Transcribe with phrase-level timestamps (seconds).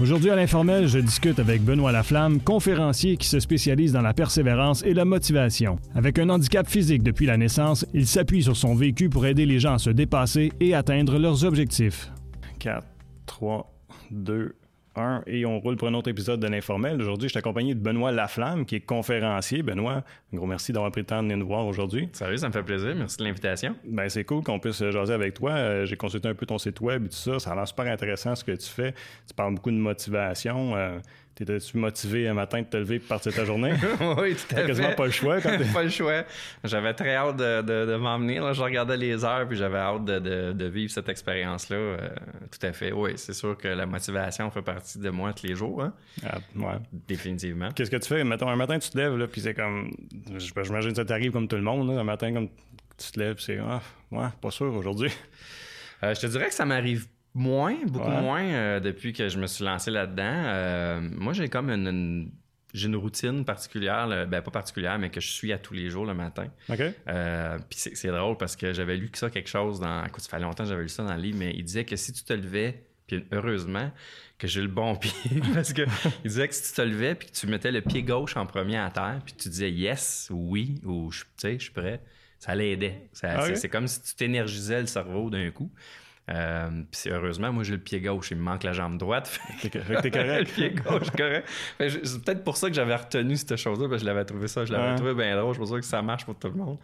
[0.00, 4.82] Aujourd'hui à l'informel, je discute avec Benoît Laflamme, conférencier qui se spécialise dans la persévérance
[4.82, 5.78] et la motivation.
[5.94, 9.58] Avec un handicap physique depuis la naissance, il s'appuie sur son vécu pour aider les
[9.58, 12.10] gens à se dépasser et atteindre leurs objectifs.
[12.60, 12.86] 4,
[13.26, 13.70] 3,
[14.10, 14.54] 2,
[14.96, 17.00] 1 et on roule pour un autre épisode de l'informel.
[17.00, 19.62] Aujourd'hui, je suis accompagné de Benoît Laflamme qui est conférencier.
[19.62, 22.08] Benoît, un gros merci d'avoir pris le temps de venir nous voir aujourd'hui.
[22.12, 22.94] Salut, ça me fait plaisir.
[22.96, 23.76] Merci de l'invitation.
[23.84, 25.52] Ben, c'est cool qu'on puisse jaser avec toi.
[25.52, 27.38] Euh, j'ai consulté un peu ton site web et tout ça.
[27.38, 28.92] Ça a l'air super intéressant ce que tu fais.
[29.26, 30.76] Tu parles beaucoup de motivation.
[30.76, 30.98] Euh,
[31.34, 33.72] T'étais-tu motivé un matin de te lever et partir ta journée?
[34.18, 34.66] oui, tout à fait.
[34.66, 36.24] quasiment pas le choix quand Pas le choix.
[36.64, 38.36] J'avais très hâte de, de, de m'emmener.
[38.52, 41.76] Je regardais les heures puis j'avais hâte de, de, vivre cette expérience-là.
[41.76, 42.08] Euh,
[42.50, 42.92] tout à fait.
[42.92, 45.82] Oui, c'est sûr que la motivation fait partie de moi tous les jours.
[45.82, 45.94] Hein?
[46.24, 46.78] Ah, ouais.
[47.08, 47.70] Définitivement.
[47.72, 48.22] Qu'est-ce que tu fais?
[48.24, 49.90] Mettons, un matin, tu te lèves, là, puis c'est comme.
[50.36, 51.88] J'imagine que ça t'arrive comme tout le monde.
[51.88, 52.48] Là, un matin, comme
[52.98, 53.58] tu te lèves, c'est.
[53.58, 55.10] Ah, ouais, pas sûr aujourd'hui.
[56.02, 59.46] Euh, je te dirais que ça m'arrive Moins, beaucoup moins euh, depuis que je me
[59.46, 60.22] suis lancé là-dedans.
[60.24, 62.30] Euh, moi, j'ai comme une,
[62.74, 66.04] j'ai une routine particulière, ben pas particulière, mais que je suis à tous les jours
[66.04, 66.48] le matin.
[66.68, 66.80] OK.
[66.80, 70.04] Euh, puis c'est, drôle parce que j'avais lu que ça quelque chose dans.
[70.04, 71.94] Écoute, ça fait longtemps que j'avais lu ça dans le livre, mais il disait que
[71.94, 73.92] si tu te levais, puis heureusement
[74.36, 75.82] que j'ai le bon pied, parce que
[76.24, 78.46] il disait que si tu te levais puis que tu mettais le pied gauche en
[78.46, 82.00] premier à terre, puis tu disais yes ou oui ou tu sais, je suis prêt,
[82.40, 83.08] ça l'aidait.
[83.22, 85.70] Ah c'est comme si tu t'énergisais le cerveau d'un coup.
[86.30, 89.28] Euh, puis heureusement, moi j'ai le pied gauche, il me manque la jambe droite.
[89.58, 90.38] Fait que t'es correct.
[90.38, 91.48] le pied gauche, correct.
[91.78, 94.64] C'est peut-être pour ça que j'avais retenu cette chose-là, parce que je l'avais trouvé ça,
[94.64, 95.54] je l'avais trouvé bien drôle.
[95.54, 96.78] Je pense que ça marche pour tout le monde.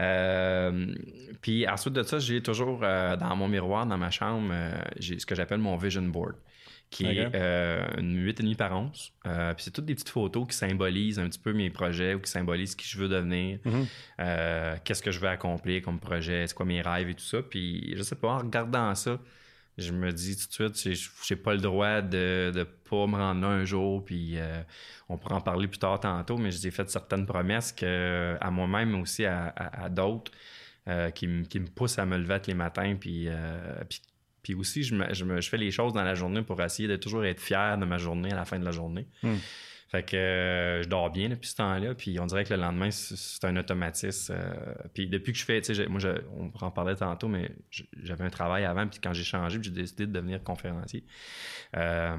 [0.00, 0.94] Euh,
[1.40, 4.52] puis ensuite de ça, j'ai toujours euh, dans mon miroir, dans ma chambre,
[4.98, 6.34] j'ai ce que j'appelle mon vision board
[6.90, 9.12] qui est euh, une 8,5 par 11.
[9.26, 12.20] Euh, puis c'est toutes des petites photos qui symbolisent un petit peu mes projets ou
[12.20, 13.86] qui symbolisent qui je veux devenir, mhm.
[14.20, 17.42] euh, qu'est-ce que je veux accomplir comme projet, c'est quoi mes rêves et tout ça.
[17.42, 19.18] Puis je sais pas, en regardant ça,
[19.76, 23.42] je me dis tout de suite, j'ai pas le droit de ne pas me rendre
[23.42, 24.36] là un jour, puis
[25.08, 29.00] on pourra en parler plus tard tantôt, mais j'ai fait certaines promesses que, à moi-même
[29.00, 30.32] aussi à, d'autres
[31.14, 33.28] qui, qui, me poussent à me lever tous les matins, puis,
[33.88, 34.02] puis
[34.48, 37.40] puis aussi, je, je, fais les choses dans la journée pour essayer de toujours être
[37.40, 39.06] fier de ma journée à la fin de la journée.
[39.22, 39.34] Hmm.
[39.88, 42.90] Fait que euh, je dors bien depuis ce temps-là, puis on dirait que le lendemain,
[42.90, 44.34] c'est un automatisme.
[44.34, 46.00] Euh, puis depuis que je fais, tu sais, moi,
[46.34, 47.50] on en parlait tantôt, mais
[48.02, 51.04] j'avais un travail avant, puis quand j'ai changé, j'ai décidé de devenir conférencier.
[51.76, 52.16] Euh,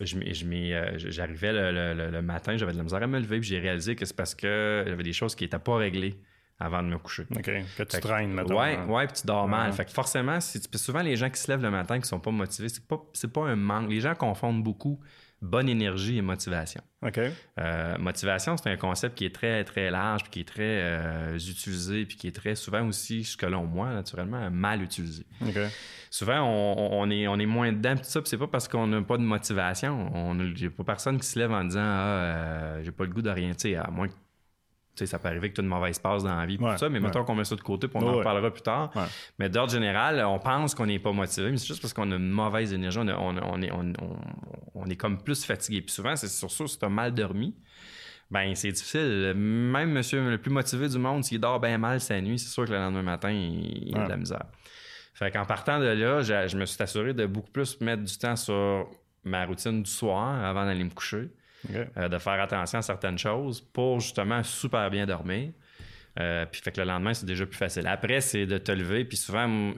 [0.00, 4.16] j'arrivais le, matin, j'avais de la misère à me lever, puis j'ai réalisé que c'est
[4.16, 6.18] parce que j'avais des choses qui n'étaient pas réglées
[6.64, 7.26] avant de me coucher.
[7.30, 7.50] OK.
[7.76, 8.60] Que tu traînes, maintenant.
[8.60, 9.72] Ouais, ouais, puis tu dors mal.
[9.72, 12.68] Fait que forcément, souvent, les gens qui se lèvent le matin qui sont pas motivés,
[12.68, 13.02] c'est pas,
[13.32, 13.90] pas un manque.
[13.90, 15.00] Les gens confondent beaucoup
[15.42, 16.80] bonne énergie et motivation.
[17.02, 17.18] OK.
[17.58, 21.34] Euh, motivation, c'est un concept qui est très, très large, puis qui est très euh,
[21.34, 25.26] utilisé, puis qui est très souvent aussi, selon moi, naturellement, mal utilisé.
[25.42, 25.58] OK.
[26.10, 29.02] Souvent, on, est, on est moins dedans, tout ça, puis c'est pas parce qu'on n'a
[29.02, 30.10] pas de motivation.
[30.14, 33.22] On a pas personne qui se lève en disant Ah, euh, j'ai pas le goût
[33.22, 34.14] de rien, tu sais, à moins que
[34.96, 36.88] sais, ça peut arriver que tu as une mauvaise passe dans la vie, tout ça,
[36.88, 38.92] mais mettons qu'on met ça de côté, puis on en reparlera plus tard.
[39.38, 42.16] Mais d'ordre général, on pense qu'on n'est pas motivé, mais c'est juste parce qu'on a
[42.16, 45.80] une mauvaise énergie, on, on, est, on, est comme plus fatigué.
[45.82, 47.54] Puis souvent, c'est sur ça, si tu as mal dormi,
[48.30, 49.34] ben c'est difficile.
[49.36, 52.64] Même monsieur le plus motivé du monde, s'il dort bien mal sa nuit, c'est sûr
[52.64, 54.46] que le lendemain matin, il, a de la misère.
[55.14, 58.36] Fait qu'en partant de là, je, me suis assuré de beaucoup plus mettre du temps
[58.36, 58.88] sur
[59.24, 61.30] ma routine du soir avant d'aller me coucher.
[61.70, 65.52] Euh, de faire attention à certaines choses pour justement super bien dormir.
[66.18, 67.86] Euh, puis fait que le lendemain, c'est déjà plus facile.
[67.86, 69.04] Après, c'est de te lever.
[69.04, 69.72] Puis souvent,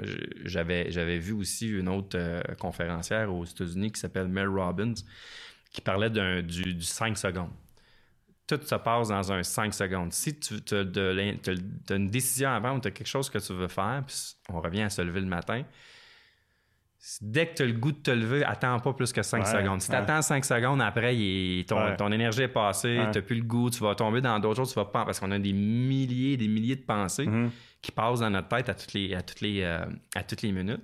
[0.45, 4.95] j'avais, vu aussi une autre euh, conférencière aux États-Unis qui s'appelle Mel Robbins
[5.71, 7.51] qui parlait du, 5 secondes.
[8.47, 10.13] Tout se passe dans un 5 secondes.
[10.13, 14.03] Si tu as, une décision avant ou tu as quelque chose que tu veux faire,
[14.07, 14.17] puis
[14.49, 15.65] on revient à se lever le matin,
[17.21, 19.83] Dès que tu as le goût de te lever, attends pas plus que 5 secondes.
[19.83, 21.15] Si tu attends 5 secondes, après,
[21.67, 24.71] ton, énergie est passée, tu n'as plus le goût, tu vas tomber dans d'autres choses,
[24.73, 25.05] tu vas pas.
[25.05, 27.51] Parce qu'on a des milliers des milliers de pensées mm-hmm.
[27.83, 29.85] qui passent dans notre tête à toutes les, à toutes les, euh,
[30.15, 30.83] à toutes les minutes.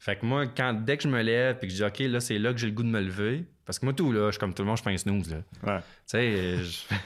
[0.00, 2.20] Fait que moi, quand, dès que je me lève et que je dis OK, là,
[2.20, 4.32] c'est là que j'ai le goût de me lever, parce que moi, tout, là, je
[4.32, 5.30] suis comme tout le monde, je fais un snooze.
[5.30, 5.80] Là.
[5.80, 6.56] Tu sais,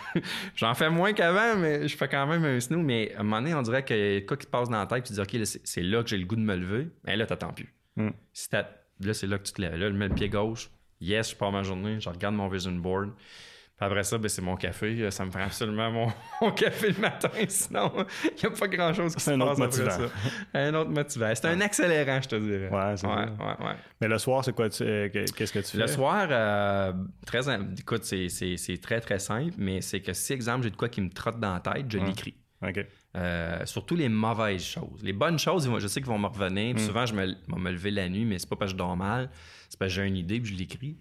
[0.56, 2.84] j'en fais moins qu'avant, mais je fais quand même un snooze.
[2.84, 5.05] Mais à un moment donné, on dirait que quoi qui te passe dans la tête,
[5.05, 7.52] tu dis OK, c'est là que j'ai le goût de me lever, mais là, t'attends
[7.52, 7.72] plus.
[7.98, 8.10] Hmm.
[9.00, 9.74] là, c'est là que tu te lèves.
[9.74, 10.70] Là, je mets le pied gauche.
[11.00, 12.00] Yes, je pars ma journée.
[12.00, 13.10] Je regarde mon vision board.
[13.76, 15.08] Puis après ça, ben, c'est mon café.
[15.10, 15.90] Ça me prend absolument
[16.40, 17.28] mon, café le matin.
[17.48, 17.92] Sinon,
[18.24, 20.10] il n'y a pas grand-chose qui se un passe autre après ça.
[20.54, 21.32] Un autre motivant.
[21.34, 22.68] C'est un accélérant, je te dirais.
[22.70, 24.68] Ouais, c'est ouais, ouais, Mais le soir, c'est quoi?
[24.80, 25.78] Euh, qu'est-ce que tu fais?
[25.78, 26.92] Le soir, euh,
[27.24, 27.40] très,
[27.78, 29.54] écoute, c'est très, très simple.
[29.58, 31.98] Mais c'est que si, exemple, j'ai de quoi qui me trotte dans la tête, je
[31.98, 32.34] l'écris.
[32.62, 32.84] OK.
[33.16, 35.02] Euh, surtout les mauvaises choses.
[35.02, 36.75] Les bonnes choses, je sais qu'ils vont me revenir.
[36.75, 36.78] Mm.
[36.78, 38.96] Souvent, je me, vais me lever la nuit, mais c'est pas parce que je dors
[38.96, 39.31] mal.
[39.69, 40.96] C'est parce que j'ai une idée puis je l'écris.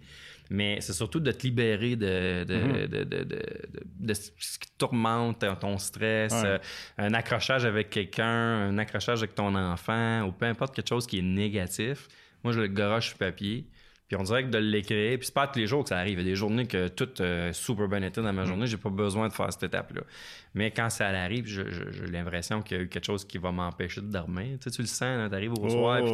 [0.49, 2.87] Mais c'est surtout de te libérer de, de, Mm-hmm.
[2.87, 6.41] de, de- ce qui te tourmente, ton- ton stress, Ouais.
[6.45, 6.57] euh,
[6.97, 8.25] un accrochage avec quelqu'un,
[8.69, 12.07] un accrochage avec ton enfant, ou peu importe quelque chose qui est négatif.
[12.43, 13.65] Moi, je le garoche sur papier.
[14.07, 16.19] Puis on dirait que de l'écrire, puis c'est pas tous les jours que ça arrive.
[16.19, 18.77] Il y a des journées que tout euh, super bien été dans ma journée, j'ai
[18.77, 20.01] pas besoin de faire cette étape-là.
[20.53, 21.63] Mais quand ça arrive, j'ai
[22.09, 24.57] l'impression qu'il y a eu quelque chose qui va m'empêcher de dormir.
[24.61, 26.13] Tu, sais, tu le sens, tu arrives au Oh, soir, puis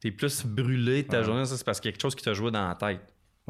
[0.00, 0.12] t'es, ouais.
[0.12, 1.24] plus brûlé de ta Ouais.
[1.24, 3.00] journée, ça c'est parce qu'il y a quelque chose qui t'a joué dans la tête.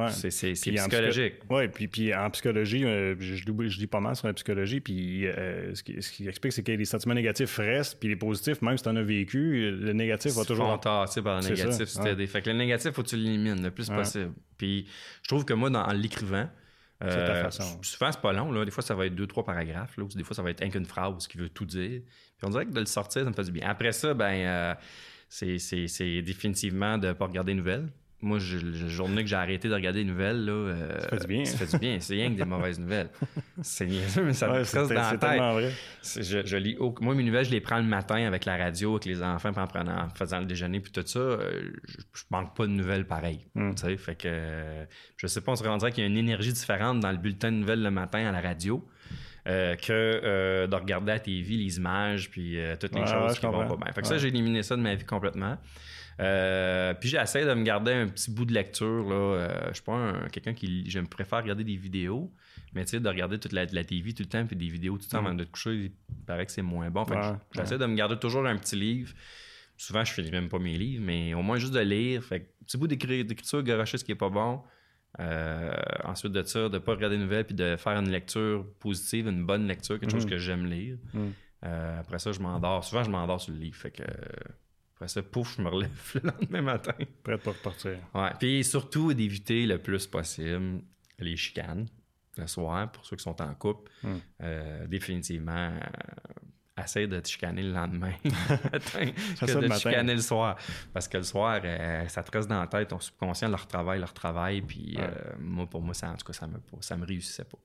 [0.05, 0.11] Ouais.
[0.31, 1.35] C'est, psychologique.
[1.49, 5.75] Oui, puis, puis en psychologie, euh, je, lis pas mal sur la psychologie, puis euh,
[5.75, 8.76] ce, qui, ce qui explique, c'est que les sentiments négatifs restent, puis les positifs, même
[8.76, 10.79] si tu en as vécu, le négatif va toujours...
[10.81, 11.97] tasser par le négatif.
[11.97, 12.14] ouais.
[12.14, 13.97] des- Fait que le négatif, faut que tu l'élimines le plus Ouais.
[13.97, 14.32] possible.
[14.56, 14.87] Puis
[15.23, 16.49] je trouve que moi, dans, en l'écrivant,
[17.03, 17.50] euh,
[17.82, 18.53] souvent, c'est pas long.
[18.53, 18.64] Là.
[18.64, 19.96] Des fois, ça va être deux, trois paragraphes.
[19.96, 22.03] Là, ou des fois, ça va être un qu'une phrase qui veut tout dire.
[22.03, 23.69] Puis on dirait que de le sortir, ça me fait du bien.
[23.69, 24.75] Après ça, ben, euh,
[25.29, 27.88] c'est, définitivement de pas regarder les nouvelles.
[28.22, 31.19] Moi, je- la journée que j'ai arrêté de regarder les nouvelles, là, euh, Ça fait
[31.20, 31.44] du bien.
[31.46, 31.96] Ça fait du bien.
[32.00, 33.08] C'est rien que des mauvaises nouvelles.
[33.62, 35.40] C'est niaiseux, mais ça me Ouais, reste c'est dans la tête.
[35.40, 35.72] vrai.
[36.05, 38.93] Je, je lis au- moi mes nouvelles je les prends le matin avec la radio
[38.93, 42.25] avec les enfants en prenant en faisant le déjeuner puis tout ça euh, je, je
[42.31, 43.75] manque pas de nouvelles pareilles Mm.
[43.75, 44.84] tu sais fait que euh,
[45.19, 47.52] je sais pas on se rendrait qu'il y a une énergie différente dans le bulletin
[47.52, 48.82] de nouvelles le matin à la radio
[49.46, 53.32] euh, que euh, de regarder à TV les images puis euh, toutes les Ouais, choses
[53.32, 54.12] ouais, qui vont pas bien fait que Ouais.
[54.14, 55.58] ça j'ai éliminé ça de ma vie complètement
[56.18, 59.82] euh, puis j'essaie de me garder un petit bout de lecture là Euh, je suis
[59.84, 62.32] pas un- quelqu'un qui je me préfère regarder des vidéos
[62.72, 64.68] mais tu sais, de regarder toute la, de la TV tout le temps, puis des
[64.68, 65.26] vidéos tout le temps Mm.
[65.26, 65.92] avant de te coucher, il
[66.26, 67.04] paraît que c'est moins bon.
[67.04, 69.12] Fait Ouais, j'essaie de me garder toujours un petit livre.
[69.76, 72.22] Souvent, je finis même pas mes livres, mais au moins juste de lire.
[72.22, 74.60] Fait que, petit bout d'écri- d'écriture, garocher ce qui est pas bon.
[75.18, 75.72] Euh,
[76.04, 79.44] ensuite de ça, de pas regarder des nouvelles, puis de faire une lecture positive, une
[79.44, 80.30] bonne lecture, quelque chose Mhm.
[80.30, 80.96] que j'aime lire.
[81.64, 82.84] Euh, après ça, je m'endors.
[82.84, 83.74] Souvent, je m'endors sur le livre.
[83.76, 84.04] Fait que,
[85.00, 86.93] après ça, pouf, je me relève le lendemain matin.
[87.23, 87.97] Prête pour repartir.
[88.14, 88.29] Ouais.
[88.38, 90.82] Puis surtout d'éviter le plus possible
[91.19, 91.87] les chicanes
[92.37, 93.91] le soir pour ceux qui sont en couple.
[94.02, 94.17] Hmm.
[94.43, 98.12] Euh, définitivement, euh, essaye de te chicaner le lendemain
[98.73, 100.56] matin que ça de te chicaner le soir.
[100.93, 104.00] Parce que le soir, euh, ça te reste dans la tête, ton subconscient leur travail,
[104.00, 104.61] leur travail.
[104.61, 105.03] Puis Ouais.
[105.05, 107.58] euh, moi, pour moi, ça, en tout cas, ça me, ça me réussissait pas.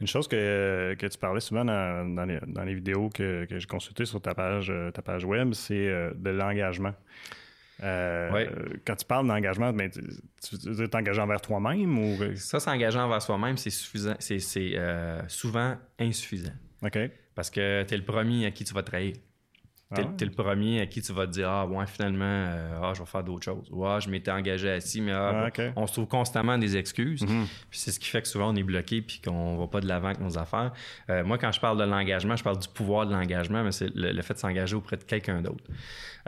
[0.00, 3.58] Une chose que, que tu parlais souvent dans, dans les, dans les vidéos que, que
[3.58, 6.94] j'ai consultées sur ta page, euh, ta page web, c'est euh, de l'engagement.
[7.82, 8.50] Euh, Ouais.
[8.86, 10.00] Quand tu parles d'engagement, ben, tu,
[10.66, 12.36] veux dire t'engager envers toi-même ou?
[12.36, 14.14] Ça, s'engager envers soi-même, c'est suffisant.
[14.20, 14.40] C'est,
[14.76, 16.52] euh, souvent insuffisant.
[16.82, 16.98] OK.
[17.34, 19.14] Parce que tu es le premier à qui tu vas trahir.
[19.94, 22.80] T'es, Ah t'es le premier à qui tu vas te dire Ah, ouais, finalement, euh,
[22.82, 23.68] ah, je vais faire d'autres choses.
[23.70, 27.22] Ou ah, je m'étais engagé assis, mais ah, Ah, on se trouve constamment des excuses.
[27.22, 27.46] Mhm.
[27.70, 29.88] Puis c'est ce qui fait que souvent on est bloqué puis qu'on va pas de
[29.88, 30.72] l'avant avec nos affaires.
[31.10, 33.94] Euh, moi, quand je parle de l'engagement, je parle du pouvoir de l'engagement, mais c'est
[33.94, 35.64] le, le fait de s'engager auprès de quelqu'un d'autre.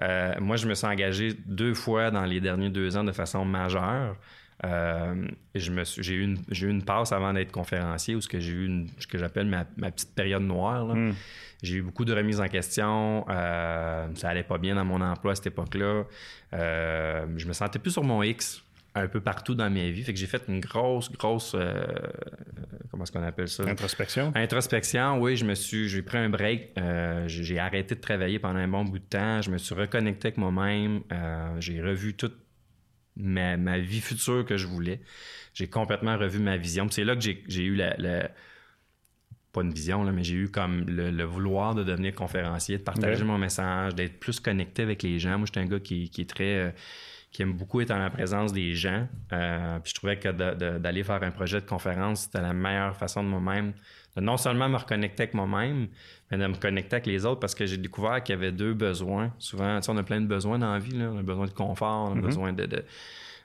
[0.02, 3.44] Euh, moi, je me suis engagé deux fois dans les derniers deux ans de façon
[3.44, 4.16] majeure.
[4.64, 8.88] Euh, j'ai eu eu une passe avant d'être conférencier où ce que j'ai eu une-
[8.98, 10.86] ce que j'appelle ma, ma petite période noire.
[10.86, 10.94] là.
[10.94, 11.14] Mm.
[11.62, 13.24] J'ai eu beaucoup de remises en question.
[13.28, 16.04] euh, ça allait pas bien dans mon emploi à cette époque-là.
[16.52, 18.62] Euh, je me sentais plus sur mon X
[18.94, 20.02] un peu partout dans ma vie.
[20.04, 21.54] Fait que j'ai fait une grosse, grosse.
[21.56, 21.84] euh,
[22.90, 23.64] comment est-ce qu'on appelle ça?
[23.64, 24.32] Introspection.
[24.36, 28.60] Introspection, oui, je me suis, j'ai pris un break, euh, j'ai arrêté de travailler pendant
[28.60, 32.36] un bon bout de temps, je me suis reconnecté avec moi-même, euh, j'ai revu toute
[33.16, 35.00] ma, ma vie future que je voulais,
[35.54, 36.88] j'ai complètement revu ma vision.
[36.90, 38.30] C'est là que j'ai eu la, la-
[39.52, 42.82] pas une vision, là, mais j'ai eu comme le, le vouloir de devenir conférencier, de
[42.82, 43.28] partager Ouais.
[43.28, 45.38] mon message, d'être plus connecté avec les gens.
[45.38, 46.54] Moi, j'étais un gars qui, qui est très...
[46.56, 46.70] euh,
[47.30, 49.08] qui aime beaucoup être en la présence des gens.
[49.32, 50.28] Euh, puis je trouvais que
[50.78, 53.74] d'aller faire un projet de conférence, c'était la meilleure façon de moi-même,
[54.16, 55.88] de non seulement me reconnecter avec moi-même,
[56.30, 58.74] mais de me connecter avec les autres parce que j'ai découvert qu'il y avait deux
[58.74, 59.32] besoins.
[59.38, 60.96] Souvent, tu sais, on a plein de besoins dans la vie.
[60.96, 61.10] là.
[61.12, 62.20] On a besoin de confort, on a Mhm.
[62.22, 62.84] besoin de, de-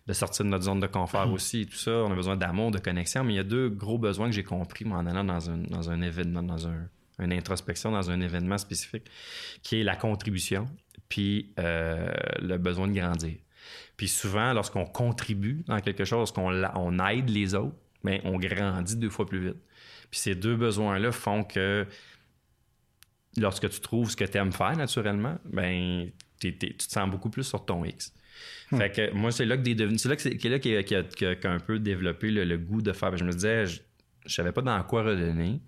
[0.08, 1.92] de sortir de notre zone de confort aussi, tout ça.
[1.92, 3.24] On a besoin d'amour, de connexion.
[3.24, 5.90] Mais il y a deux gros besoins que j'ai compris en allant dans un, dans
[5.90, 6.88] un événement, dans un,
[7.20, 9.04] une introspection, dans un événement spécifique,
[9.62, 10.68] qui est la contribution,
[11.10, 12.08] puis euh,
[12.42, 13.36] le besoin de grandir.
[13.98, 18.96] Puis souvent, lorsqu'on contribue dans quelque chose, lorsqu'on on aide les autres, ben, on grandit
[18.98, 19.58] deux fois plus vite.
[20.12, 21.86] Puis ces deux besoins-là font que
[23.38, 27.10] lorsque tu trouves ce que tu aimes faire naturellement, ben, t'es- t'es- tu te sens
[27.10, 28.14] beaucoup plus sur ton X.
[28.70, 30.96] Fait que moi, c'est là que des c'est là que c'est là qui a, qui
[30.96, 33.16] a- qui a- qui a un peu développé le, le goût de faire.
[33.18, 33.82] Je me disais, je,
[34.26, 35.60] je savais pas dans quoi redonner.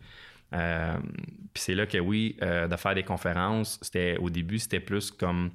[0.53, 0.97] Euh,
[1.53, 5.09] puis c'est là que oui, euh, de faire des conférences, c'était au début, c'était plus
[5.11, 5.51] comme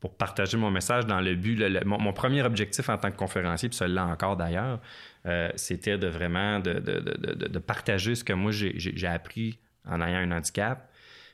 [0.00, 1.56] pour partager mon message dans le but.
[1.56, 4.80] le- le- mon, mon premier objectif en tant que conférencier, puis celui-là encore d'ailleurs,
[5.26, 10.00] euh, c'était de vraiment de, de- de- de- partager ce que moi j'ai- appris en
[10.00, 10.90] ayant un handicap,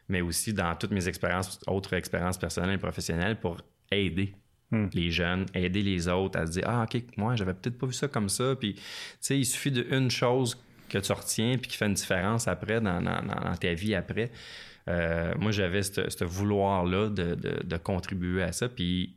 [0.09, 3.61] mais aussi dans toutes mes expériences, autres expériences personnelles et professionnelles pour
[3.93, 4.35] aider
[4.73, 4.87] Hmm.
[4.95, 7.93] les jeunes, aider les autres à se dire Ah, OK, moi, j'avais peut-être pas vu
[7.93, 8.57] ça comme ça.
[8.59, 8.81] Puis, tu
[9.21, 13.01] sais, il suffit d'une chose que tu retiens puis qui fait une différence après dans,
[13.01, 14.33] dans- dans ta vie après.
[14.89, 18.69] Euh, moi, j'avais ce vouloir-là de, de- de contribuer à ça.
[18.69, 19.15] Puis,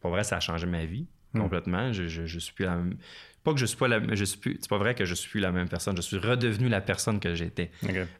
[0.00, 1.40] pour vrai, ça a changé ma vie Hmm.
[1.40, 1.92] complètement.
[1.92, 2.96] Je, je, je suis plus la même.
[3.46, 4.58] Pas que je suis pas la je suis plus.
[4.60, 5.96] C'est pas vrai que je suis plus la même personne.
[5.96, 7.70] Je suis redevenu la personne que j'étais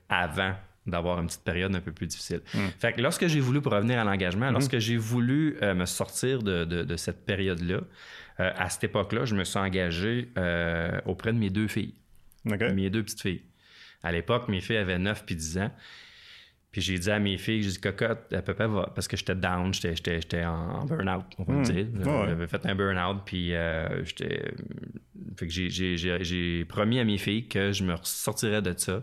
[0.09, 0.55] avant
[0.87, 2.41] d'avoir une petite période un peu plus difficile.
[2.55, 2.59] Mm.
[2.79, 6.43] Fait que lorsque j'ai voulu pour revenir à l'engagement, lorsque j'ai voulu euh, me sortir
[6.45, 7.81] de, de- de cette période-là,
[8.39, 11.95] euh, à cette époque-là, je me suis engagé euh, auprès de mes deux filles,
[12.73, 13.43] mes deux petites filles.
[14.05, 15.73] À l'époque, mes filles avaient 9 puis 10 ans.
[16.77, 19.17] Puis j'ai dit à mes filles, j'ai dit cocotte, à peu près, va, parce que
[19.17, 21.87] j'étais down, j'étais, en, burn-out, on va le dire.
[22.07, 22.27] Ouais.
[22.29, 24.53] J'avais fait un burn-out, puis euh, j'étais.
[25.39, 29.03] Fait que j'ai, promis à mes filles que je me sortirais de ça,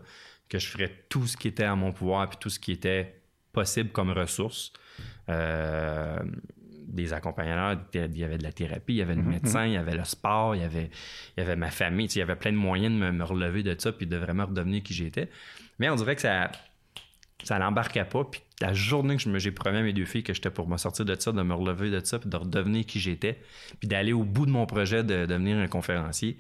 [0.50, 3.16] que je ferais tout ce qui était à mon pouvoir, puis tout ce qui était
[3.54, 4.72] possible comme ressources.
[5.30, 6.20] Euh,
[6.88, 9.78] des accompagnateurs, il y avait de la thérapie, il y avait le médecin, il y
[9.78, 10.92] avait le sport, il y avait,
[11.36, 13.12] il y avait ma famille, tu sais, il y avait plein de moyens de me,
[13.12, 15.32] me relever de ça puis de vraiment redevenir qui j'étais.
[15.80, 16.52] Mais on dirait que ça
[17.44, 18.24] ça l'embarquait pas.
[18.24, 21.06] Puis la journée que j'ai promis à mes deux filles que j'étais pour me sortir
[21.06, 23.40] de ça, de me relever de ça, puis de redevenir qui j'étais,
[23.80, 26.38] puis d'aller au bout de mon projet de devenir un conférencier,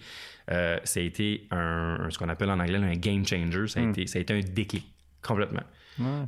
[0.52, 3.68] euh, ça a été un, ce qu'on appelle en anglais un game changer.
[3.68, 3.90] Ça a, Mm.
[3.90, 4.86] été, ça a été un déclic,
[5.22, 5.64] complètement.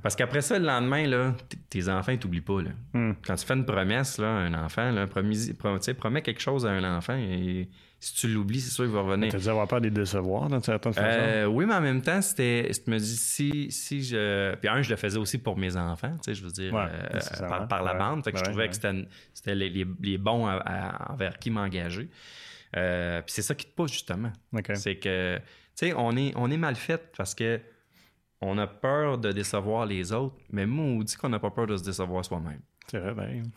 [0.03, 1.34] Parce qu'après ça, le lendemain, là,
[1.72, 2.62] tes enfants, ils t'oublient pas.
[2.62, 2.69] Là.
[2.93, 3.13] Hmm.
[3.25, 5.53] Quand tu fais une promesse là, à un enfant, là, promis,
[5.98, 7.67] promets quelque chose à un enfant, et
[8.05, 9.31] si tu l'oublies, c'est sûr qu'il va revenir.
[9.31, 11.07] T'as dû avoir peur de les décevoir d'une certaine façon.
[11.09, 12.71] Euh, oui, mais en même temps, c'était.
[12.71, 14.53] Je me dis, si, si je.
[14.55, 16.85] Puis un, je le faisais aussi pour mes enfants, tu sais, je veux dire, Ouais,
[16.88, 17.97] euh, par, par la Ouais.
[18.00, 18.24] bande.
[18.24, 22.09] Fait que je trouvais que c'était, les, les- les bons à- à- envers qui m'engager.
[22.77, 24.31] Euh, puis c'est ça qui te pousse, justement.
[24.53, 24.71] OK.
[24.75, 25.43] C'est que, tu
[25.75, 27.59] sais, on est, on est mal fait parce que
[28.41, 31.67] on a peur de décevoir les autres, mais moi, on dit qu'on n'a pas peur
[31.67, 32.59] de se décevoir soi-même.
[32.91, 33.50] C'est vrai, ben.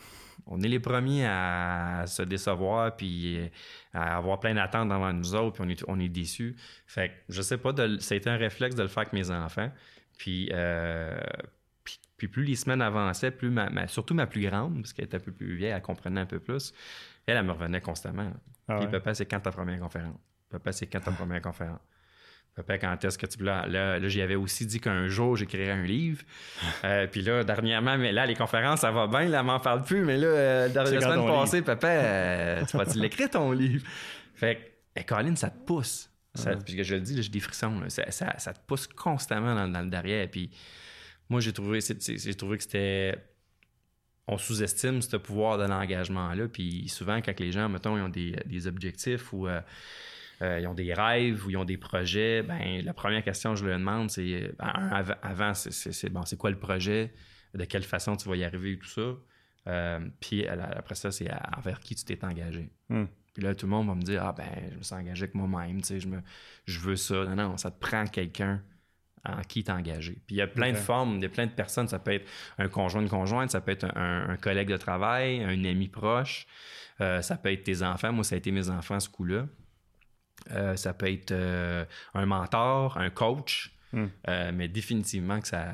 [0.50, 3.38] On est les premiers à se décevoir puis
[3.93, 6.57] à avoir plein d'attentes devant nous autres puis on est, on est déçus.
[6.87, 9.12] Fait que je sais pas, de- ça a été un réflexe de le faire avec
[9.12, 9.71] mes enfants.
[10.17, 11.21] Puis, euh,
[11.85, 15.05] puis, puis plus les semaines avançaient, plus ma, ma- surtout ma plus grande, parce qu'elle
[15.05, 16.73] était un peu plus vieille, elle comprenait un peu plus,
[17.26, 18.33] elle, elle me revenait constamment.
[18.67, 18.90] Ah Puis ouais.
[18.90, 20.19] papa, c'est quand ta première conférence?
[20.50, 21.81] Papa, c'est quand ta première conférence?
[22.59, 23.41] Papa, quand est-ce que tu.
[23.45, 26.23] Là, là, là, j'y avais aussi dit qu'un jour, j'écrirais un livre.
[26.85, 29.83] Euh, puis là, dernièrement, mais là, les conférences, ça va bien, là, elle m'en parle
[29.85, 30.05] plus.
[30.05, 33.85] Mais là, euh, dans la semaine passée, papa, euh, tu vas-tu l'écrire ton livre?
[34.35, 34.61] Fait que,
[35.00, 36.11] eh, Colin, ça te pousse.
[36.35, 37.81] Ça, Puis je le dis, là, j'ai des frissons.
[37.81, 37.88] là.
[37.91, 40.29] Ça, ça- ça te pousse constamment dans, dans le derrière.
[40.31, 40.50] Puis
[41.29, 43.17] moi, j'ai trouvé, j'ai trouvé que c'était.
[44.27, 46.49] On sous-estime ce pouvoir de l'engagement-là.
[46.49, 49.49] Puis souvent, quand les gens, mettons, ils ont des, des objectifs ou
[50.42, 53.61] euh, ils ont des rêves ou ils ont des projets, ben la première question que
[53.61, 57.12] je leur demande, c'est ben, avant, avant, c'est- bon, c'est quoi le projet,
[57.54, 59.14] de quelle façon tu vas y arriver et tout ça?
[59.66, 62.71] Euh, puis après ça, c'est envers qui tu t'es engagé.
[62.88, 63.04] Hmm.
[63.35, 65.35] Puis là, tout le monde va me dire Ah ben, je me suis engagé avec
[65.35, 66.21] moi-même, tu sais, je, me,
[66.66, 67.25] je veux ça.
[67.25, 68.62] Non, non, ça te prend quelqu'un
[69.25, 70.12] en qui t'es engagé.
[70.26, 71.88] Puis il y a plein de formes, il y a plein de personnes.
[71.88, 72.26] Ça peut être
[72.57, 76.47] un conjoint, une conjointe, ça peut être un, un collègue de travail, un ami proche,
[77.00, 78.12] euh, ça peut être tes enfants.
[78.12, 79.47] Moi, ça a été mes enfants à ce coup-là.
[80.52, 84.09] Euh, ça peut être euh, un mentor, un coach, Hmm.
[84.28, 85.69] Euh, mais définitivement que ça,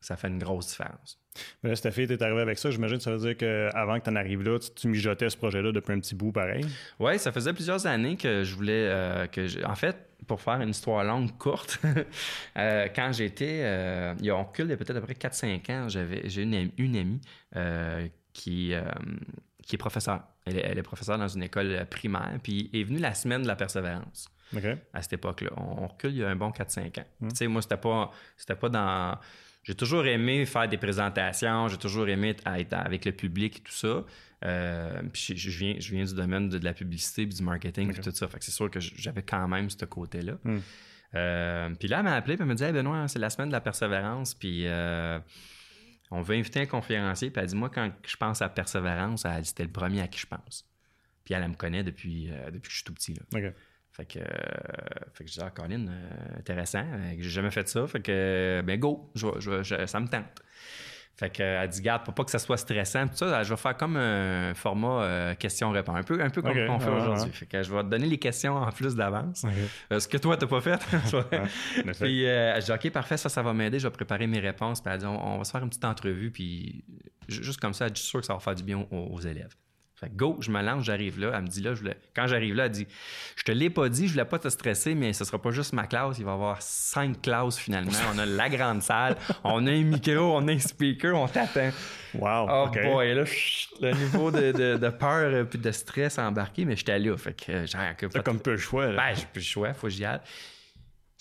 [0.00, 1.18] ça fait une grosse différence.
[1.64, 4.04] Mais là, si ta fille arrivée avec ça, j'imagine que ça veut dire qu'avant que
[4.04, 6.64] tu en arrives là, tu, tu mijotais ce projet-là depuis un petit bout pareil.
[7.00, 8.86] Oui, ça faisait plusieurs années que je voulais.
[8.88, 9.96] euh, que je- En fait,
[10.28, 11.80] pour faire une histoire longue, courte,
[12.56, 13.62] euh, quand j'étais.
[13.64, 16.42] euh, il y a on recule de peut-être à peu près 4-5 ans, j'avais, j'ai
[16.42, 17.20] une, amie- une amie
[18.32, 18.72] qui,
[19.64, 20.22] qui est professeure.
[20.46, 23.48] Elle est, elle est professeure dans une école primaire, puis est venue la semaine de
[23.48, 24.30] la persévérance
[24.92, 25.50] à cette époque-là.
[25.56, 27.04] On, on recule il y a un bon 4-5 ans.
[27.20, 27.28] Mm.
[27.28, 29.18] Tu sais, moi, c'était pas, c'était pas dans.
[29.62, 33.72] J'ai toujours aimé faire des présentations, j'ai toujours aimé être, avec le public et tout
[33.72, 34.04] ça.
[34.44, 37.42] Euh, puis je, je viens, je viens du domaine de, de la publicité puis du
[37.42, 38.28] marketing et tout ça.
[38.28, 40.34] Fait que c'est sûr que j'avais quand même ce côté-là.
[40.44, 40.58] Mm.
[41.14, 43.48] Euh, puis là, elle m'a appelé puis elle m'a dit Hey, Benoît, c'est la semaine
[43.48, 44.34] de la persévérance.
[44.34, 45.18] Puis euh,
[46.10, 47.30] on veut inviter un conférencier.
[47.30, 50.08] Puis elle dit Moi, quand je pense à persévérance, elle dit C'était le premier à
[50.08, 50.68] qui je pense.
[51.24, 53.14] Puis elle, elle me connaît depuis, euh, depuis que je suis tout petit.
[53.14, 53.22] Là.
[53.90, 54.24] Fait que, euh,
[55.14, 56.84] fait que je dis, ah, Colin, euh, intéressant.
[56.86, 57.86] euh, J'ai jamais fait ça.
[57.86, 60.42] Fait que, ben, go, je- ça me tente.
[61.18, 63.48] Fait que, euh, elle dit, garde, pour pas que ça soit stressant, tout ça, je
[63.48, 66.90] vais faire comme un format euh, question-réponse, un peu, un peu comme Ok, on fait
[66.90, 67.32] aujourd'hui.
[67.32, 69.44] Fait que je vais te donner les questions en plus d'avance.
[69.92, 70.78] Euh, ce que toi, t'as pas fait.
[72.04, 73.78] Puis, euh, je dis, OK, parfait, ça, ça va m'aider.
[73.78, 74.82] Je vais préparer mes réponses.
[74.82, 76.30] Puis, elle dit, on, on va se faire une petite entrevue.
[76.30, 76.84] Puis,
[77.28, 79.20] ju- juste comme ça, je suis sûr que ça va faire du bien aux, aux
[79.20, 79.54] élèves.
[79.98, 81.30] Fait que go, je me lance, j'arrive là.
[81.34, 81.96] Elle me dit là, je voulais...
[82.14, 82.86] quand j'arrive là, elle dit
[83.34, 85.72] Je te l'ai pas dit, je voulais pas te stresser, mais ce sera pas juste
[85.72, 87.90] ma classe, il va y avoir cinq classes finalement.
[88.14, 91.70] on a la grande salle, on a un micro, on a un speaker, on t'attend.
[92.14, 92.46] Wow.
[92.50, 92.82] Oh OK.
[92.82, 93.24] boy, là,
[93.80, 97.16] le niveau de, de- de peur et de stress embarqué, mais j'étais là.
[97.16, 98.88] Fait que euh, j'ai comme peu le choix.
[98.88, 98.96] là.
[98.96, 100.20] Ben, j'ai plus le choix, faut que j'y aille.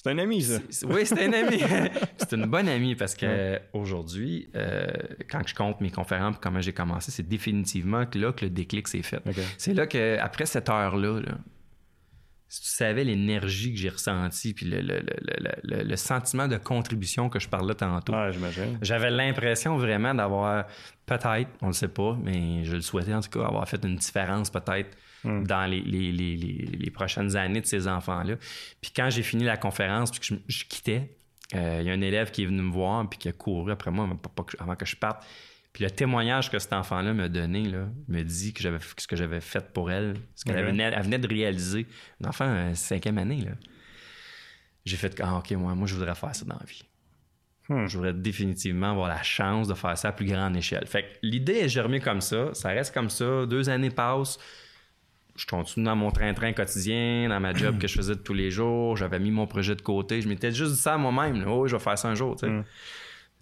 [0.05, 0.59] C'est un ami, ça.
[0.87, 1.59] Oui, c'est un ami.
[2.17, 4.85] c'est une bonne amie parce que aujourd'hui, euh,
[5.29, 8.87] quand je compte mes conférences comment j'ai commencé, c'est définitivement que là que le déclic
[8.87, 9.19] s'est fait.
[9.57, 11.37] C'est là que après cette heure-là, là,
[12.47, 16.47] si tu savais l'énergie que j'ai ressentie puis le, le- le- le- le- le sentiment
[16.47, 18.77] de contribution que je parlais tantôt, Ah, j'imagine.
[18.83, 20.65] j'avais l'impression vraiment d'avoir
[21.07, 23.95] peut-être, on le sait pas, mais je le souhaitais en tout cas, avoir fait une
[23.95, 24.95] différence peut-être
[25.43, 28.35] dans les, les- les- les- prochaines années de ces enfants-là.
[28.81, 31.17] Puis quand j'ai fini la conférence, puis que je, je quittais,
[31.53, 33.71] euh, il y a un élève qui est venu me voir puis qui a couru
[33.71, 34.07] après moi
[34.59, 35.25] avant que je parte.
[35.73, 39.17] Puis le témoignage que cet enfant-là m'a donné, là, me dit que j'avais ce que
[39.17, 41.85] j'avais fait pour elle, ce qu'elle venait, elle venait de réaliser.
[42.23, 43.51] Un enfant, euh, cinquième année, là.
[44.85, 46.83] J'ai fait ah, OK, moi, moi, je voudrais faire ça dans la vie.
[47.67, 47.87] Hmm.
[47.87, 50.85] Je voudrais définitivement avoir la chance de faire ça à plus grande échelle.
[50.85, 54.37] Fait que l'idée est germée comme ça, ça reste comme ça, deux années passent,
[55.35, 58.51] je continue dans mon train-train quotidien, dans ma job que je faisais de tous les
[58.51, 61.67] jours, j'avais mis mon projet de côté, je m'étais juste dit ça à moi-même, oh,
[61.67, 62.35] je vais faire ça un jour.
[62.41, 62.63] Mm.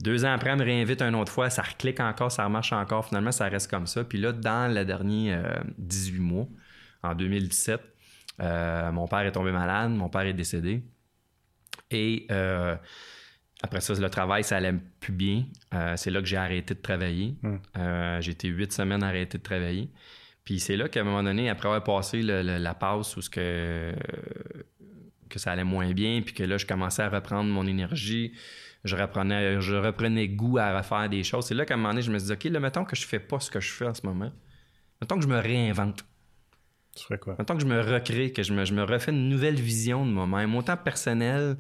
[0.01, 3.05] Deux ans après, elle me réinvite une autre fois, ça reclique encore, ça remarche encore,
[3.05, 4.03] finalement, ça reste comme ça.
[4.03, 6.47] Puis là, dans le dernier euh, 18 mois,
[7.03, 7.79] en 2017,
[8.41, 10.83] euh, mon père est tombé malade, mon père est décédé.
[11.91, 12.75] Et euh,
[13.61, 15.45] après ça, le travail, ça allait plus bien.
[15.73, 17.35] Euh, c'est là que j'ai arrêté de travailler.
[17.41, 17.55] Mm.
[17.77, 19.89] Euh, j'ai été huit semaines arrêté de travailler.
[20.45, 23.21] Puis c'est là qu'à un moment donné, après avoir passé le- le- la passe où
[23.21, 23.93] ce que,
[25.29, 28.33] que ça allait moins bien, puis que là, je commençais à reprendre mon énergie,
[28.83, 31.45] je reprenais, je reprenais goût à refaire des choses.
[31.45, 33.05] C'est là qu'à un moment donné, je me suis dit, OK, là, mettons que je
[33.07, 34.31] fais pas ce que je fais en ce moment.
[35.01, 36.03] Mettons que je me réinvente.
[36.95, 37.35] Tu ferais quoi?
[37.39, 40.11] Mettons que je me recrée, que je me, je me refais une nouvelle vision de
[40.11, 41.57] moi-même, autant personnelle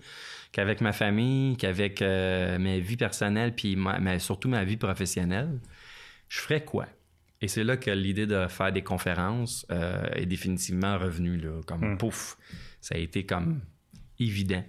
[0.51, 5.59] qu'avec ma famille, qu'avec euh, ma vie personnelle, puis ma- ma- surtout ma vie professionnelle.
[6.29, 6.85] Je ferais quoi?
[7.43, 11.81] Et c'est là que l'idée de faire des conférences euh, est définitivement revenue, là, comme
[11.81, 11.97] Hmm.
[11.97, 12.37] pouf.
[12.79, 13.59] Ça a été comme
[14.17, 14.63] évident.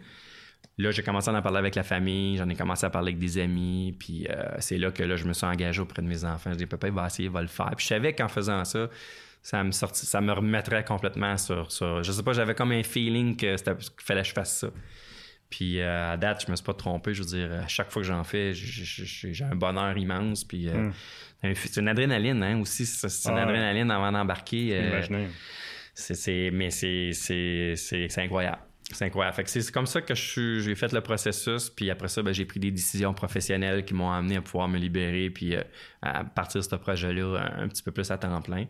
[0.79, 3.21] Là, j'ai commencé à en parler avec la famille, j'en ai commencé à parler avec
[3.21, 6.25] des amis, puis euh, c'est là que là, je me suis engagé auprès de mes
[6.25, 6.51] enfants.
[6.53, 7.71] Je dis, papa, il va essayer, il va le faire.
[7.77, 8.89] Puis je savais qu'en faisant ça,
[9.41, 12.03] ça me, sorti, ça me remettrait complètement sur, sur.
[12.03, 14.69] Je sais pas, j'avais comme un feeling que qu'il fallait que je fasse ça.
[15.57, 17.15] Puis euh, à date, je me suis pas trompé.
[17.15, 20.43] Je veux dire, à chaque fois que j'en fais, j'ai- un bonheur immense.
[20.43, 20.91] Puis euh,
[21.45, 21.55] Mm.
[21.55, 22.85] c'est une adrénaline, hein, aussi.
[22.87, 24.75] C'est une Ah adrénaline avant d'embarquer.
[24.77, 25.29] euh, Imaginez.
[25.95, 27.13] c'est, mais c'est,
[28.17, 28.59] incroyable.
[28.91, 29.37] C'est incroyable.
[29.47, 31.71] C'est, comme ça que j'ai fait le processus.
[31.71, 34.77] Puis après ça, ben, j'ai pris des décisions professionnelles qui m'ont amené à pouvoir me
[34.79, 35.63] libérer puis euh,
[36.03, 38.67] à partir de ce projet-là un, un petit peu plus à temps plein.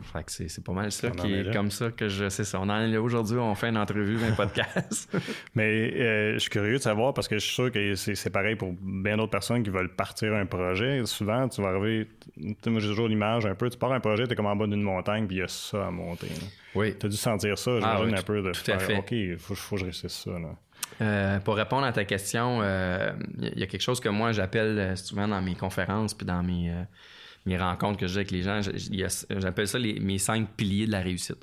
[0.00, 1.52] Fait que c'est, pas mal ça On en qui est est, là.
[1.52, 2.60] comme ça que je sais ça.
[2.60, 5.10] On en est là aujourd'hui, on fait une entrevue, un podcast.
[5.56, 8.54] Mais euh, je suis curieux de savoir parce que je suis sûr que c'est pareil
[8.54, 11.04] pour bien d'autres personnes qui veulent partir un projet.
[11.04, 12.06] Souvent, tu vas arriver.
[12.36, 13.68] Moi, j'ai toujours l'image un peu.
[13.68, 15.48] Tu pars un projet, tu es comme en bas d'une montagne, puis il y a
[15.48, 16.28] ça à monter.
[16.76, 16.94] oui.
[16.98, 18.96] Tu as dû sentir ça, Ah j'imagine, oui, un peu de tout à faire fait.
[18.98, 20.30] OK, il faut, faut que je réussisse ça.
[20.30, 20.54] Là.
[21.00, 24.96] Euh, pour répondre à ta question, euh, il y a quelque chose que moi j'appelle
[24.96, 26.72] souvent dans mes conférences puis dans mes,
[27.48, 28.60] mes rencontres que j'ai avec les gens,
[29.30, 31.42] j'appelle ça les- mes cinq piliers de la réussite.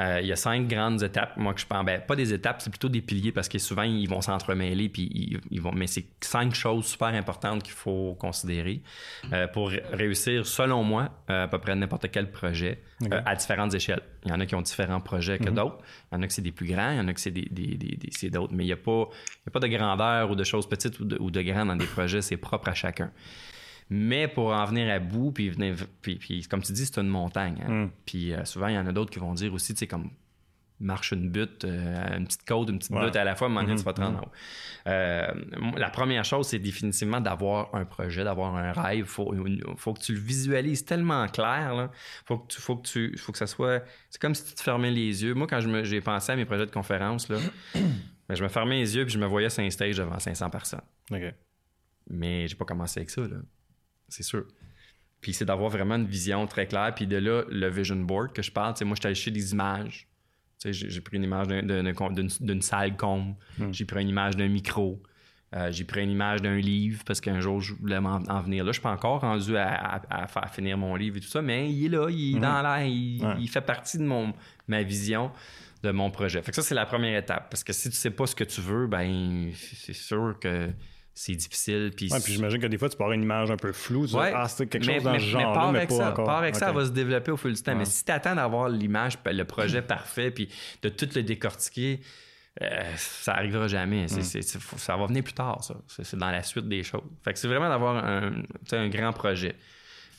[0.00, 1.36] Euh, il y a cinq grandes étapes.
[1.36, 3.82] Moi, que je pense, ben, pas des étapes, c'est plutôt des piliers parce que souvent,
[3.82, 8.14] ils vont s'entremêler, puis ils, ils vont, mais c'est cinq choses super importantes qu'il faut
[8.18, 8.82] considérer
[9.32, 12.82] euh, pour ré- réussir, selon moi, euh, à peu près n'importe quel projet
[13.24, 14.02] à différentes échelles.
[14.24, 15.78] Il y en a qui ont différents projets que d'autres.
[16.12, 17.30] Il y en a que c'est des plus grands, il y en a que c'est
[17.30, 18.52] des, des- d'autres.
[18.54, 21.30] Mais il n'y a, a pas de grandeur ou de choses petites ou de, ou
[21.30, 23.10] de grandes dans des projets, c'est propre à chacun.
[23.88, 27.08] Mais pour en venir à bout, puis, venir, puis, puis comme tu dis, c'est une
[27.08, 27.62] montagne.
[27.66, 27.84] hein.
[27.86, 27.90] Mm.
[28.04, 30.10] Puis euh, souvent, il y en a d'autres qui vont dire aussi, tu sais, comme
[30.78, 33.06] marche une butte, euh, une petite côte, une petite Ouais.
[33.06, 34.30] butte à la fois, à un moment donné, Mhm, tu vas te rendre en haut.
[34.88, 35.26] Euh,
[35.78, 38.98] la première chose, c'est définitivement d'avoir un projet, d'avoir un rêve.
[38.98, 39.34] Il faut,
[39.78, 41.74] faut que tu le visualises tellement clair.
[41.74, 41.90] Là.
[42.26, 43.84] Faut, que tu, faut, que tu, faut que ça soit...
[44.10, 45.32] C'est comme si tu te fermais les yeux.
[45.32, 47.38] Moi, quand j'ai pensé à mes projets de conférence, là,
[47.74, 50.50] ben, je me fermais les yeux puis je me voyais sur un stage devant 500
[50.50, 50.82] personnes.
[51.10, 51.22] OK.
[52.10, 53.36] Mais j'ai pas commencé avec ça, là.
[54.08, 54.44] C'est sûr.
[55.20, 56.94] Puis c'est d'avoir vraiment une vision très claire.
[56.94, 59.14] Puis de là, le vision board que je parle, tu sais, moi, je suis allé
[59.14, 60.06] chercher des images.
[60.60, 63.34] Tu sais, j'ai pris une image d'un- d'un- d'un- d'une salle comble.
[63.58, 63.72] Hmm.
[63.72, 65.02] J'ai pris une image d'un micro.
[65.54, 68.64] Euh, j'ai pris une image d'un livre parce qu'un jour, je voulais m'en en venir
[68.64, 68.70] là.
[68.72, 71.40] Je suis pas encore rendu à, à- à faire finir mon livre et tout ça,
[71.40, 73.34] mais il est là, il est dans l'air, il, Ouais.
[73.38, 74.32] il fait partie de mon,
[74.66, 75.30] ma vision
[75.82, 76.42] de mon projet.
[76.42, 77.48] Fait que ça, c'est la première étape.
[77.50, 80.70] Parce que si tu sais pas ce que tu veux, ben c'est sûr que
[81.18, 81.92] c'est difficile.
[81.96, 84.04] Puis, ouais, puis j'imagine que des fois, tu peux avoir une image un peu floue.
[84.14, 86.26] Ouais, ah, c'est quelque mais, chose dans mais, ce genre mais, avec ça, encore.
[86.26, 87.72] part avec ça, elle va se développer au fil du temps.
[87.72, 87.78] Ouais.
[87.78, 90.50] Mais si tu attends d'avoir l'image, le projet parfait, puis
[90.82, 92.00] de tout le décortiquer,
[92.60, 94.06] euh, ça arrivera jamais.
[94.08, 95.76] Faut- ça va venir plus tard, ça.
[95.88, 97.00] C'est dans la suite des choses.
[97.24, 99.56] Fait que c'est vraiment d'avoir un, tu un grand projet.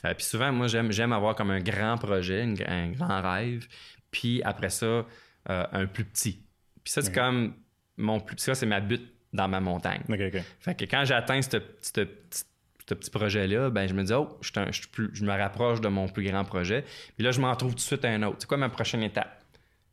[0.04, 3.68] Euh, puis souvent, moi, j'aime j'aime avoir comme un grand projet, une- un grand rêve,
[4.10, 5.04] puis après ça, euh,
[5.48, 6.42] un plus petit.
[6.82, 7.54] Puis ça, c'est comme
[7.96, 8.46] mon plus petit.
[8.46, 10.02] Ça, c'est ma butte dans ma montagne.
[10.60, 11.58] Fait que quand j'atteins ce
[12.94, 15.30] petit projet-là, ben je me dis, oh, je, suis un- je suis plus- je me
[15.32, 16.84] rapproche de mon plus grand projet.
[17.16, 18.36] Puis là, je m'en trouve tout de suite un autre.
[18.40, 19.42] C'est quoi ma prochaine étape?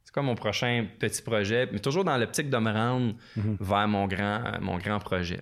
[0.06, 1.68] C'est quoi mon prochain petit projet?
[1.74, 3.16] Mais toujours dans l'optique de me rendre
[3.60, 5.42] vers mon grand, mon grand projet.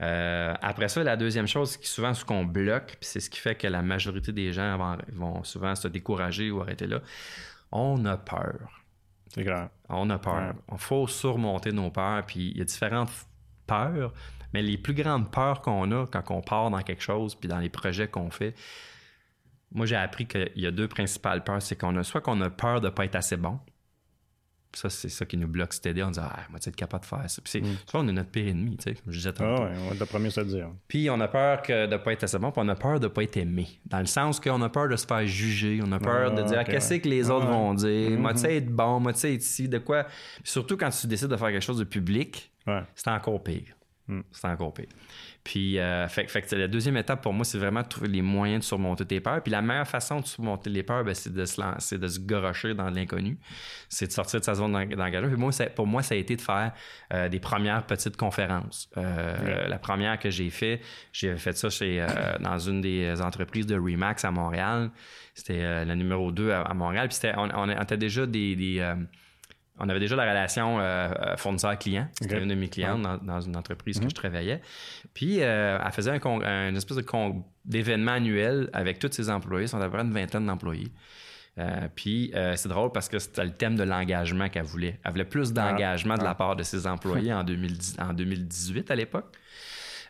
[0.00, 3.38] Euh, après ça, la deuxième chose, c'est souvent ce qu'on bloque, puis c'est ce qui
[3.40, 4.78] fait que la majorité des gens
[5.12, 7.00] vont souvent se décourager ou arrêter là,
[7.72, 8.79] on a peur.
[9.32, 9.70] C'est clair.
[9.88, 10.54] On a peur.
[10.70, 12.26] Il faut surmonter nos peurs.
[12.26, 13.12] Puis il y a différentes
[13.66, 14.12] peurs,
[14.52, 17.60] mais les plus grandes peurs qu'on a quand on part dans quelque chose, puis dans
[17.60, 18.54] les projets qu'on fait,
[19.72, 21.62] moi j'ai appris qu'il y a deux principales peurs.
[21.62, 23.58] C'est qu'on a soit qu'on a peur de ne pas être assez bon.
[24.72, 26.02] Ça, c'est ça qui nous bloque idée.
[26.04, 27.42] On dit, ah, moi, tu es capable de faire ça?
[27.42, 27.50] Puis
[27.86, 29.62] souvent, on est notre pire ennemi, tu sais, comme je disais Ah tantôt.
[29.64, 30.68] ouais, on être le premier à se dire.
[30.86, 33.00] Puis on a peur que de ne pas être assez bon, puis on a peur
[33.00, 33.66] de ne pas être aimé.
[33.86, 36.42] Dans le sens qu'on a peur de se faire juger, on a peur Ah, de
[36.48, 37.00] dire ok, qu'est-ce ouais.
[37.00, 39.42] que les autres Ah, vont dire, moi tu sais être bon, moi tu sais être
[39.42, 40.04] ici, de quoi?
[40.04, 42.82] Puis surtout quand tu décides de faire quelque chose de public, Ouais.
[42.94, 43.74] c'est encore pire.
[44.06, 44.20] Mm.
[44.30, 44.86] C'est encore pire.
[45.42, 48.20] Puis, euh, fait, fait que la deuxième étape pour moi, c'est vraiment de trouver les
[48.20, 49.42] moyens de surmonter tes peurs.
[49.42, 52.20] Puis la meilleure façon de surmonter les peurs, ben, c'est de se lancer, de se
[52.20, 53.38] gorocher dans l'inconnu.
[53.88, 55.28] C'est de sortir de sa zone d'eng- d'engagement.
[55.30, 56.72] Puis moi, ça- pour moi, ça a été de faire
[57.14, 58.90] euh, des premières petites conférences.
[58.98, 60.80] Euh, La première que j'ai fait,
[61.12, 62.04] j'ai fait ça chez,
[62.40, 64.90] dans une des entreprises de Remax à Montréal.
[65.34, 67.08] C'était la numéro 2 à, à Montréal.
[67.08, 68.56] Puis c'était, on, on était déjà des...
[68.56, 68.94] des,
[69.80, 72.08] on avait déjà la relation euh, euh, fournisseur-client.
[72.20, 74.60] C'était une de mes clientes dans, dans une entreprise que je travaillais.
[75.14, 76.98] Puis, euh, elle faisait un, espèce
[77.64, 79.66] d'événement annuel avec tous ses employés.
[79.66, 80.92] Ça avait une vingtaine d'employés.
[81.58, 85.00] Euh, puis, euh, c'est drôle parce que c'était le thème de l'engagement qu'elle voulait.
[85.04, 88.94] Elle voulait plus d'engagement de la part de ses employés en, 2010 en 2018 à
[88.94, 89.34] l'époque.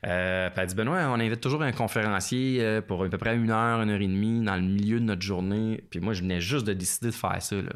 [0.07, 3.51] Euh, puis elle dit Benoît, on invite toujours un conférencier pour à peu près une
[3.51, 5.85] heure, une heure et demie dans le milieu de notre journée.
[5.91, 7.57] Puis moi, je venais juste de décider de faire ça.
[7.57, 7.73] Là.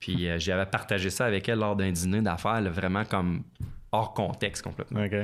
[0.00, 3.44] Puis euh, j'avais partagé ça avec elle lors d'un dîner d'affaires, là, vraiment comme
[3.92, 5.04] hors contexte complètement.
[5.04, 5.14] OK.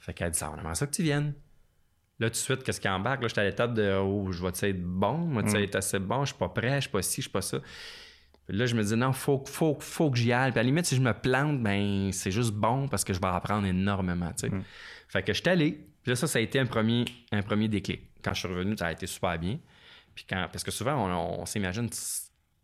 [0.00, 1.34] Fait qu'elle dit ça, on aimerait ça que tu viennes.
[2.20, 3.22] Là, tout de suite, qu'est-ce qui embarque?
[3.22, 6.00] Là, j'étais à l'étape de Oh, je vais être bon, moi, tu sais, être assez
[6.00, 7.60] bon, je suis pas prêt, je suis pas ci, je suis pas ça.
[8.48, 10.50] Puis là, je me dis non, faut, faut, faut que j'y aille.
[10.50, 13.20] Puis à la limite, si je me plante, ben c'est juste bon parce que je
[13.20, 14.32] vais apprendre énormément.
[14.32, 14.52] tu sais.
[15.06, 15.72] Fait que je suis allé.
[16.02, 18.00] Puis là, ça, ça a été un premier, un premier déclic.
[18.24, 19.58] Quand je suis revenu, ça a été super bien.
[20.14, 21.88] Puis quand, parce que souvent, on, on s'imagine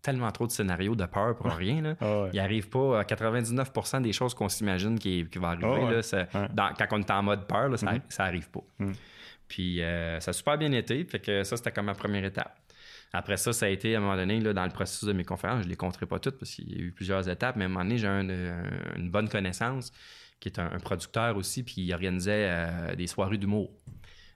[0.05, 1.81] tellement trop de scénarios de peur pour rien.
[1.83, 1.95] Là.
[2.01, 2.31] Ouais.
[2.33, 5.64] Il arrive pas à 99% des choses qu'on s'imagine qui, qui vont arriver.
[5.67, 5.95] Ah ouais.
[5.95, 6.49] là, ça- Ouais.
[6.53, 8.01] dans- quand on est en mode peur, là, ça, Mhm.
[8.09, 8.61] ça arrive pas.
[8.79, 8.93] Mhm.
[9.49, 11.05] Puis euh, ça a super bien été.
[11.05, 12.55] Fait que ça, c'était comme ma première étape.
[13.12, 15.25] Après ça, ça a été à un moment donné, là, dans le processus de mes
[15.25, 17.64] conférences, je ne les compterai pas toutes parce qu'il y a eu plusieurs étapes, mais
[17.64, 19.93] à un moment donné, j'ai un- un- une bonne connaissance
[20.40, 23.71] qui est un, un producteur aussi, puis il organisait euh, des soirées d'humour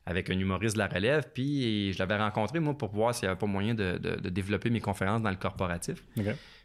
[0.08, 1.30] avec un humoriste de la relève.
[1.34, 4.28] Puis je l'avais rencontré, moi, pour voir s'il n'y avait pas moyen de, de- de
[4.30, 6.02] développer mes conférences dans le corporatif.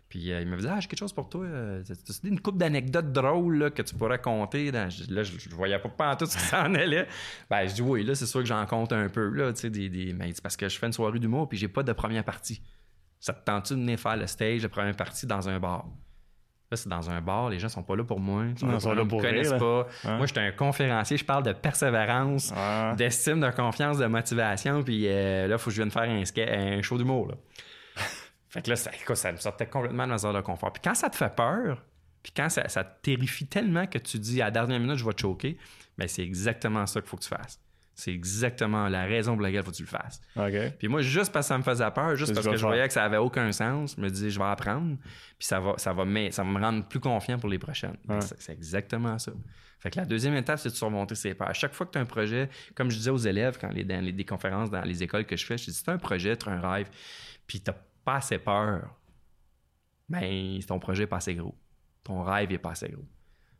[0.09, 1.43] Puis euh, il m'avait dit Ah, j'ai quelque chose pour toi.
[1.45, 4.71] Euh, t'as- une couple d'anecdotes drôles là, que tu pourrais compter.
[4.71, 4.87] Dans...
[5.09, 7.07] Là, je, je voyais pas, tout ce qui s'en allait.
[7.49, 9.27] Ben, je dis Oui, là, c'est sûr que j'en compte un peu.
[9.29, 10.13] Là, des, des...
[10.13, 12.61] Mais c'est parce que je fais une soirée d'humour puis j'ai pas de première partie.
[13.19, 15.85] Ça te tente-tu de venir faire le stage de première partie dans un bar?
[16.73, 18.45] Là, c'est dans un bar, les gens sont pas là pour moi.
[18.49, 19.87] Ils sont Non, là ils sont pour là me connaissent pas.
[20.17, 22.95] Moi, j'étais un conférencier, je parle de persévérance, Ah.
[22.97, 24.81] d'estime, de confiance, de motivation.
[24.83, 27.27] Puis euh, là, il faut que je vienne faire un, un show d'humour.
[27.27, 27.35] là.
[28.49, 30.73] fait que là, ça, ça me sortait complètement de ma zone de confort.
[30.73, 31.83] Puis quand ça te fait peur,
[32.23, 35.05] puis quand ça, ça te terrifie tellement que tu dis à la dernière minute, je
[35.05, 35.59] vais te choquer,
[35.99, 37.59] ben c'est exactement ça qu'il faut que tu fasses.
[37.95, 40.19] C'est exactement la raison pour laquelle il faut que tu le fasses.
[40.79, 42.65] Puis moi, juste parce que ça me faisait peur, juste parce ce que que je
[42.65, 44.97] voyais que ça avait aucun sens, je me disais, je vais apprendre,
[45.37, 47.97] puis ça va, ça va, me, ça va me rendre plus confiant pour les prochaines.
[48.07, 48.19] Ouais.
[48.21, 49.31] C'est exactement ça.
[49.79, 51.49] Fait que la deuxième étape, c'est de surmonter ses peurs.
[51.49, 53.83] À chaque fois que tu as un projet, comme je disais aux élèves quand les,
[53.83, 55.93] dans les des conférences dans les écoles que je fais, je dis, si tu as
[55.93, 56.89] un projet, tu as un rêve,
[57.45, 57.69] puis tu
[58.03, 58.95] pas assez peur,
[60.09, 61.55] ben ton projet n'est pas assez gros.
[62.03, 63.05] Ton rêve n'est pas assez gros.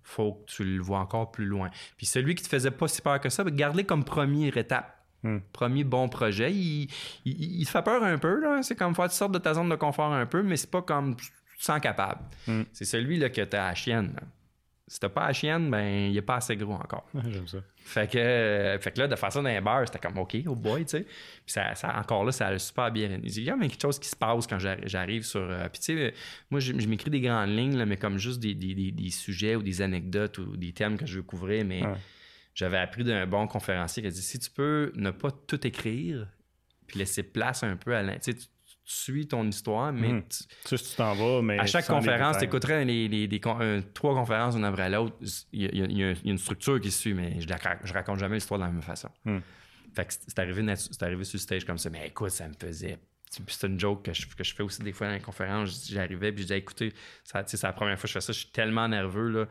[0.04, 1.70] Faut que tu le vois encore plus loin.
[1.98, 4.98] Puis celui qui te faisait pas si peur que ça, ben, garde-le comme première étape.
[5.24, 5.40] Hmm.
[5.54, 6.52] Premier bon projet.
[6.54, 6.90] Il,
[7.26, 8.62] il, il te fait peur un peu, là.
[8.62, 10.82] C'est comme faire tu sortes de ta zone de confort un peu, mais c'est pas
[10.82, 12.22] comme tu te sens capable.
[12.48, 12.64] Hmm.
[12.74, 14.14] C'est celui là, que tu as à la chienne.
[14.16, 14.22] là.
[14.86, 17.08] Si t'as pas à la chienne, ben il est pas assez gros encore.
[17.30, 17.60] J'aime ça.
[17.78, 20.36] Fait que, euh, fait que là, de faire ça dans un bar, c'était comme OK,
[20.46, 21.04] oh boy, tu sais.
[21.04, 23.18] Puis ça, ça- encore là, ça a super bien.
[23.24, 25.40] Il y a même quelque chose qui se passe quand j'arri- j'arrive sur.
[25.40, 26.14] euh, puis tu sais,
[26.52, 29.10] moi, je, je m'écris des grandes lignes, là, mais comme juste des, des- des- des
[29.10, 31.96] sujets ou des anecdotes ou des thèmes que je veux couvrir, mais Ouais.
[32.54, 36.28] j'avais appris d'un bon conférencier qui a dit si tu peux ne pas tout écrire,
[36.88, 38.34] puis laisser place un peu à tu
[38.86, 40.24] suis ton histoire, mais Mhm.
[40.24, 41.60] tu- Tu sais, si tu t'en vas, mais.
[41.60, 43.28] à chaque conférence, tu écouterais les, les-
[43.62, 45.16] euh, trois conférences une après l'autre.
[45.52, 48.20] Il y, a, y y une structure qui suit, mais je, la, ra- je raconte
[48.20, 49.10] jamais l'histoire de la même façon.
[49.26, 49.40] Hmm.
[49.96, 50.62] Fait que c'est arrivé,
[51.26, 51.90] sur le stage comme ça.
[51.90, 52.98] Mais écoute, ça me faisait.
[53.48, 55.88] C'est une joke que je, que je fais aussi des fois dans les conférences.
[55.90, 56.94] J'arrivais puis je disais, écoutez,
[57.24, 58.32] c'est la première fois que je fais ça.
[58.34, 59.30] Je suis tellement nerveux.
[59.30, 59.48] Là.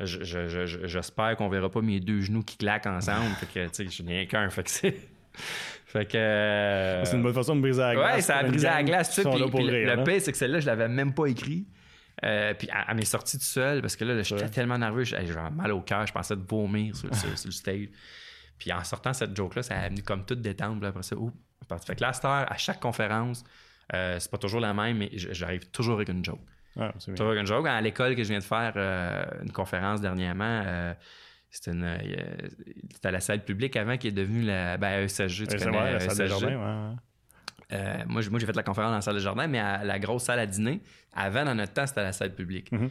[0.00, 3.34] Je- J'espère qu'on verra pas mes deux genoux qui claquent ensemble.
[3.40, 4.48] fait que, je n'ai qu'un.
[4.50, 4.96] Fait que c'est.
[5.86, 6.16] Fait que.
[6.16, 8.14] euh, C'est une bonne façon de briser la glace.
[8.16, 10.04] Ouais, ça a brisé la glace, tout le, le hein.
[10.04, 11.66] pire, c'est que celle-là, je l'avais même pas écrit.
[12.24, 15.04] Euh, puis à, à mes sorties tout seul, parce que là, là, j'étais tellement nerveux,
[15.04, 17.88] j'avais mal au cœur, je pensais de vomir sur, sur- sur le stage.
[18.58, 20.78] Puis en sortant cette joke-là, ça a venu comme toute détente.
[20.78, 21.16] Puis après ça,
[21.68, 21.86] parti.
[21.86, 23.42] Fait que là, à à chaque conférence,
[23.92, 26.40] euh, c'est pas toujours la même, mais j'arrive toujours avec une joke.
[26.78, 26.92] Ah.
[27.04, 27.66] Toujours avec une joke.
[27.66, 30.62] À l'école que je viens de faire euh, une conférence dernièrement,
[31.54, 32.48] euh, c'était une, euh,
[32.92, 35.46] c'était à la salle publique avant qui est devenue la ben, ESSG.
[35.46, 36.40] Tu c'est connais la salle de ESSG.
[36.40, 36.96] jardin, ouais.
[37.72, 39.84] Euh, moi, j'ai moi, j'ai fait la conférence dans la salle de jardin, mais à
[39.84, 40.80] la grosse salle à dîner,
[41.14, 42.70] avant, dans notre temps, c'était à la salle publique.
[42.72, 42.90] Mhm.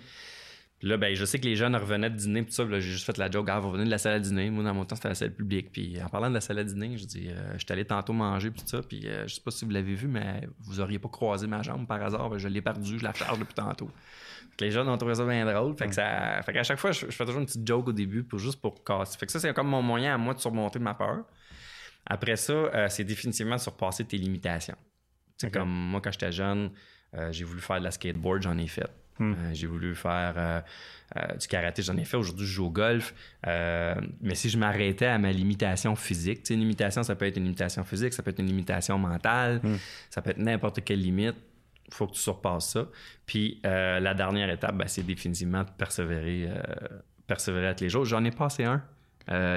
[0.83, 3.05] Puis là, ben, je sais que les jeunes revenaient de dîner, puis ça, j'ai juste
[3.05, 4.49] fait la joke, ah, vous revenez de la salle à dîner.
[4.49, 5.71] Moi, dans mon temps, c'était la salle publique.
[5.71, 8.11] Puis en parlant de la salle à dîner, je dis, euh, je suis allé tantôt
[8.11, 10.99] manger, puis ça, puis euh, je sais pas si vous l'avez vu, mais vous auriez
[10.99, 13.87] pas croisé ma jambe par hasard, ben, je l'ai perdue, je la charge depuis tantôt.
[14.49, 15.73] Fait que les jeunes ont trouvé ça bien drôle.
[15.77, 16.41] Fait que ça.
[16.41, 18.59] Fait qu'à chaque fois, je, je fais toujours une petite joke au début pour juste
[18.59, 19.17] pour casser.
[19.17, 21.23] Fait que ça, c'est comme mon moyen à moi de surmonter ma peur.
[22.05, 24.75] Après ça, euh, c'est définitivement surpasser tes limitations.
[25.41, 25.49] Ok.
[25.53, 26.71] comme moi, quand j'étais jeune,
[27.13, 28.89] euh, j'ai voulu faire de la skateboard, j'en ai fait.
[29.19, 29.33] Hmm.
[29.33, 30.61] Euh, j'ai voulu faire euh,
[31.17, 32.17] euh, du karaté, j'en ai fait.
[32.17, 33.13] Aujourd'hui, je joue au golf.
[33.45, 37.37] Mais si je m'arrêtais à ma limitation physique, tu sais, une limitation, ça peut être
[37.37, 39.75] une limitation physique, ça peut être une limitation mentale, Hmm.
[40.09, 41.35] ça peut être n'importe quelle limite.
[41.87, 42.87] Il faut que tu surpasses ça.
[43.25, 46.49] Puis la dernière étape, ben, c'est définitivement de persévérer,
[47.27, 48.05] persévérer à tous les jours.
[48.05, 48.81] J'en ai passé un.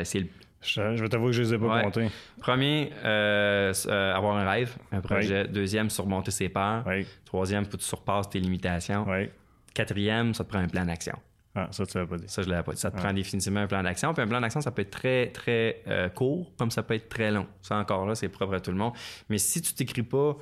[0.04, 0.26] C'est le
[0.62, 1.82] Je, vais t'avouer que je les ai pas Ouais.
[1.82, 2.08] comptés.
[2.40, 5.46] premier, euh, euh, avoir un rêve, un projet.
[5.46, 6.84] Deuxième, surmonter ses peurs.
[6.86, 9.06] Oui, Troisième, faut que tu surpasses tes limitations.
[9.08, 9.28] oui.
[9.76, 11.18] Quatrième, ça te prend un plan d'action.
[11.54, 12.24] Ah, ça, tu l'as pas dit.
[12.28, 12.80] Ça, je l'avais pas dit.
[12.80, 13.02] Ça te Ouais.
[13.02, 14.12] prend définitivement un plan d'action.
[14.14, 17.08] Puis un plan d'action, ça peut être très, très euh, court, comme ça peut être
[17.08, 17.46] très long.
[17.62, 18.92] Ça, encore là, c'est propre à tout le monde.
[19.28, 20.36] Mais si tu t'écris pas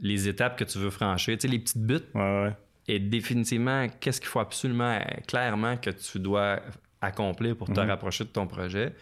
[0.00, 2.56] les étapes que tu veux franchir, tu sais, les petites buts, Ouais, ouais.
[2.88, 6.60] et définitivement, qu'est-ce qu'il faut absolument, euh, clairement, que tu dois
[7.00, 7.88] accomplir pour te Mhm.
[7.88, 8.92] rapprocher de ton projet.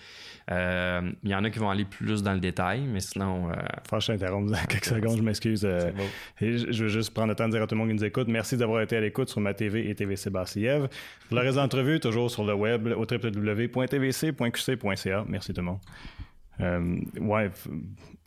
[0.51, 3.55] Euh, Il y en a qui vont aller plus dans le détail, mais sinon, euh,
[3.89, 5.65] Faut que je t'interrompe dans quelques secondes, je m'excuse.
[5.65, 5.91] euh,
[6.41, 8.29] je veux juste prendre le temps de dire à tout le monde qui nous écoute,
[8.29, 10.87] merci d'avoir été à l'écoute sur ma TV et TVC Bassiev.
[11.29, 15.25] Pour le reste de l'entrevue, toujours sur le web au www.tvc.qc.ca.
[15.29, 15.79] Merci tout le monde.
[16.61, 17.51] Euh, ouais,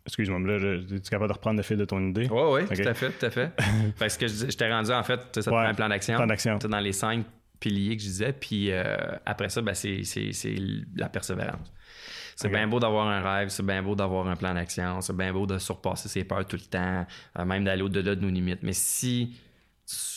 [0.05, 2.27] excuse-moi, mais là, je- es-tu capable de reprendre le fil de ton idée?
[2.29, 3.51] Oui, oui, tout à fait, tout à fait.
[3.99, 6.15] Parce que je, t'ai rendu, en fait, tu ça te Ouais, plan d'action.
[6.17, 6.59] plan d'action.
[6.59, 7.25] Tu Dans les cinq
[7.59, 8.33] piliers que je disais.
[8.33, 8.95] Puis euh,
[9.25, 10.55] après ça, ben, c'est, c'est- c'est
[10.95, 11.71] la persévérance.
[12.35, 15.33] C'est bien beau d'avoir un rêve, c'est bien beau d'avoir un plan d'action, c'est bien
[15.33, 17.05] beau de surpasser ses peurs tout le temps,
[17.37, 18.63] euh, même d'aller au-delà de nos limites.
[18.63, 19.35] Mais si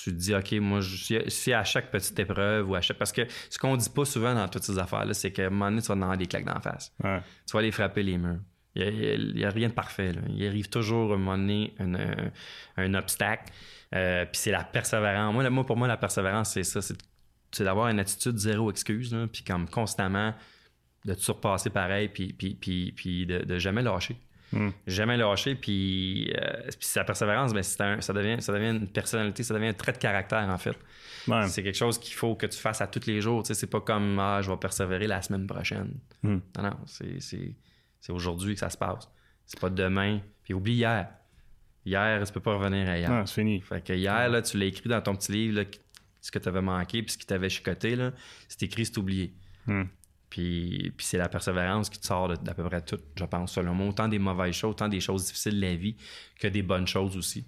[0.05, 2.99] tu te dis, OK, moi, je- si, à chaque petite épreuve ou à chaque.
[2.99, 5.71] Parce que ce qu'on dit pas souvent dans toutes ces affaires-là, c'est qu'à un moment
[5.71, 7.21] donné, tu vas avoir des claques d'en face Ouais.
[7.47, 8.39] tu vas aller frapper les murs.
[8.77, 10.13] Il n'y a, rien de parfait.
[10.13, 10.21] là.
[10.29, 12.31] Il arrive toujours à un moment donné un, un-
[12.77, 13.53] un obstacle.
[13.95, 15.35] Euh, puis c'est la persévérance.
[15.51, 16.81] Moi, pour moi, la persévérance, c'est ça.
[16.81, 16.97] C'est,
[17.53, 19.13] c'est d'avoir une attitude zéro excuse.
[19.15, 20.35] là, puis comme constamment
[21.05, 22.09] de te surpasser pareil.
[22.09, 24.17] Puis, puis, puis, puis de, de jamais lâcher.
[24.53, 24.71] Hmm.
[24.87, 25.55] Jamais lâcher.
[25.55, 29.55] Puis, euh, puis la persévérance, ben, c'est un- ça, devient, ça devient une personnalité, ça
[29.55, 30.77] devient un trait de caractère, en fait.
[31.27, 31.47] Ouais.
[31.49, 33.43] C'est quelque chose qu'il faut que tu fasses à tous les jours.
[33.43, 35.95] Tu sais, c'est pas comme ah, je vais persévérer la semaine prochaine.
[36.23, 36.39] Hmm.
[36.57, 37.55] Non, non, c'est, c'est,
[38.01, 39.09] c'est aujourd'hui que ça se passe.
[39.47, 40.21] C'est pas demain.
[40.45, 41.09] Puis oublie hier.
[41.85, 43.11] Hier, tu peux pas revenir à hier.
[43.11, 43.61] Ah, c'est fini.
[43.61, 45.65] Fait que hier, là, tu l'as écrit dans ton petit livre, là,
[46.23, 48.13] ce que tu avais manqué, puis ce qui t'avait chicoté, là,
[48.49, 49.35] c'est écrit, c'est oublié.
[49.67, 49.83] Hmm.
[50.31, 53.53] Puis, puis c'est la persévérance qui te sort de- d'à peu près tout, je pense,
[53.53, 53.89] selon moi.
[53.89, 55.95] Autant des mauvaises choses, autant des choses difficiles de la vie
[56.41, 57.45] que des bonnes choses aussi.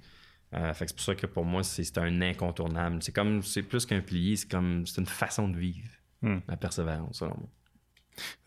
[0.52, 2.98] Euh, fait que c'est pour ça que pour moi, c'est, c'est un incontournable.
[3.02, 5.88] C'est comme, c'est plus qu'un pilier, c'est comme, c'est une façon de vivre,
[6.20, 6.38] Hmm.
[6.46, 7.48] la persévérance, selon moi.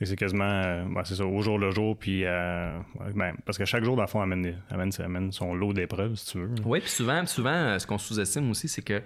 [0.01, 3.57] C'est quasiment, euh, ouais, c'est ça, au jour le jour, puis euh, ouais, ben, parce
[3.57, 6.37] que chaque jour, dans le fond, amène, des- amène, amène son lot d'épreuves, si tu
[6.39, 6.55] veux.
[6.63, 9.01] Oui, puis souvent, souvent, ce qu'on sous-estime aussi, c'est que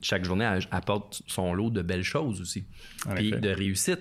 [0.00, 2.64] chaque journée apporte son lot de belles choses aussi.
[3.14, 4.00] Puis de réussite.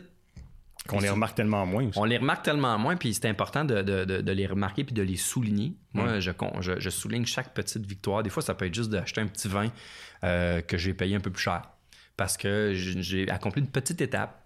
[0.87, 1.99] Qu'on les remarque tellement moins aussi.
[1.99, 4.93] On les remarque tellement moins, puis c'est important de, de- de- de les remarquer puis
[4.93, 5.73] de les souligner.
[5.93, 8.23] Moi, je, con- je, je souligne chaque petite victoire.
[8.23, 9.69] Des fois, ça peut être juste d'acheter un petit vin
[10.23, 11.63] euh, que j'ai payé un peu plus cher.
[12.15, 14.43] Parce que j'ai accompli une petite étape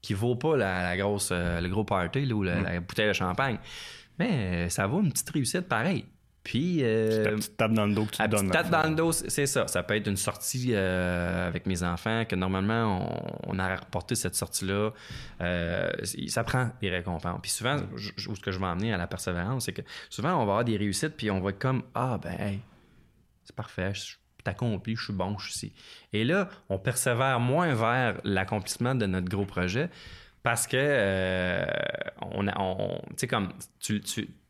[0.00, 3.08] qui vaut pas la, la grosse, euh, le gros party là, ou la, la bouteille
[3.08, 3.58] de champagne.
[4.18, 6.06] Mais euh, ça vaut une petite réussite pareil.
[6.44, 6.80] Puis.
[6.82, 8.48] Euh, la petite tape dans le dos que tu te donnes.
[8.48, 9.66] petite tape dans le dos, c'est ça.
[9.68, 14.14] Ça peut être une sortie euh, avec mes enfants que normalement, on, on a reporté
[14.14, 14.90] cette sortie-là.
[15.40, 15.90] Euh,
[16.28, 17.38] ça prend des récompenses.
[17.42, 20.32] Puis souvent, je- où ce que je vais emmener à la persévérance, c'est que souvent,
[20.34, 22.60] on va avoir des réussites, puis on va être comme Ah, ben, hey,
[23.44, 25.72] c'est parfait, je suis accompli, je suis bon, je suis ici.
[26.12, 29.88] Et là, on persévère moins vers l'accomplissement de notre gros projet
[30.42, 31.64] parce que euh,
[32.20, 32.44] on-
[33.10, 34.00] tu sais comme tu,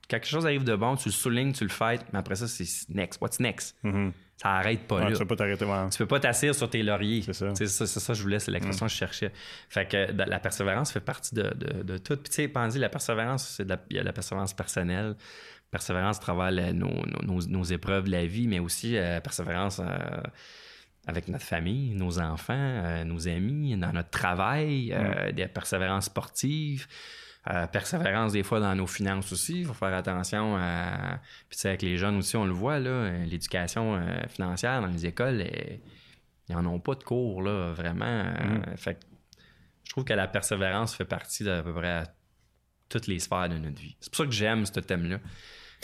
[0.09, 2.65] quelque chose arrive de bon, tu le soulignes, tu le fêtes, mais après ça c'est
[2.95, 3.77] next, what's next?
[3.83, 4.12] Mhm.
[4.37, 5.12] Ça arrête pas Ouais, là.
[5.12, 5.65] tu peux pas t'arrêter.
[5.65, 5.88] ouais.
[5.91, 7.23] Tu peux pas t'asseoir sur tes lauriers.
[7.23, 7.55] C'est ça.
[7.55, 9.31] C'est ça, ça je voulais, c'est l'expression que je cherchais.
[9.69, 12.17] Fait que la persévérance fait partie de, de- de tout.
[12.17, 15.15] Puis tu sais, Pandy, la persévérance, c'est il y a la persévérance personnelle,
[15.71, 16.91] persévérance à travers la- nos,
[17.23, 19.87] nos- nos- épreuves de la vie, mais aussi euh, persévérance euh,
[21.07, 26.88] avec notre famille, nos enfants, euh, nos amis, dans notre travail, euh, des persévérances sportives.
[27.50, 31.18] Euh, persévérance des fois dans nos finances aussi, il faut faire attention à...
[31.48, 34.87] Puis tu sais, avec les jeunes aussi, on le voit, là, l'éducation euh, financière dans
[34.87, 35.44] les écoles,
[36.48, 38.05] ils n'en ont pas de cours, là, vraiment.
[38.05, 39.00] Euh, Fait que
[39.85, 42.05] je trouve que la persévérance fait partie d'à peu près
[42.88, 43.96] toutes les sphères de notre vie.
[44.00, 45.18] C'est pour ça que j'aime ce thème-là.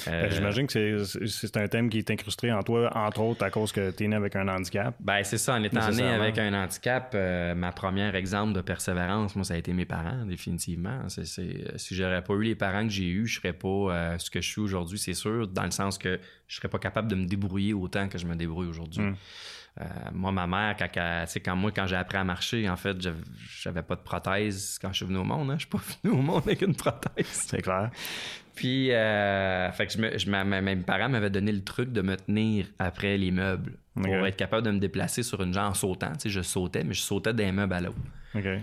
[0.07, 3.51] Euh, Ben, J'imagine que c'est- un thème qui est incrusté en toi, entre autres, à
[3.51, 4.95] cause que tu es né avec un handicap.
[5.01, 5.55] Ben, c'est ça.
[5.55, 9.57] En étant né avec un handicap, euh, ma première exemple de persévérance, moi, ça a
[9.57, 11.01] été mes parents, définitivement.
[11.09, 14.19] C'est, c'est- si j'aurais pas eu les parents que j'ai eus, je serais pas euh,
[14.19, 17.09] ce que je suis aujourd'hui, c'est sûr, dans le sens que je serais pas capable
[17.09, 19.03] de me débrouiller autant que je me débrouille aujourd'hui.
[19.03, 19.17] Mm.
[19.81, 22.97] Euh, moi, ma mère, quand, elle- quand moi, quand j'ai appris à marcher, en fait,
[23.63, 25.51] j'avais, pas de prothèse quand je suis venu au monde.
[25.51, 25.55] Hein.
[25.55, 27.27] Je suis pas venu au monde avec une prothèse.
[27.27, 27.91] C'est clair.
[28.57, 31.93] Puis, euh, fait que je me, je, ma- ma- mes parents m'avaient donné le truc
[31.93, 35.71] de me tenir après les meubles pour être capable de me déplacer sur une jambe
[35.71, 36.13] en sautant.
[36.15, 37.99] Tu sais, je sautais, mais je sautais d'un meuble à l'autre.
[38.35, 38.45] OK.
[38.47, 38.61] Euh,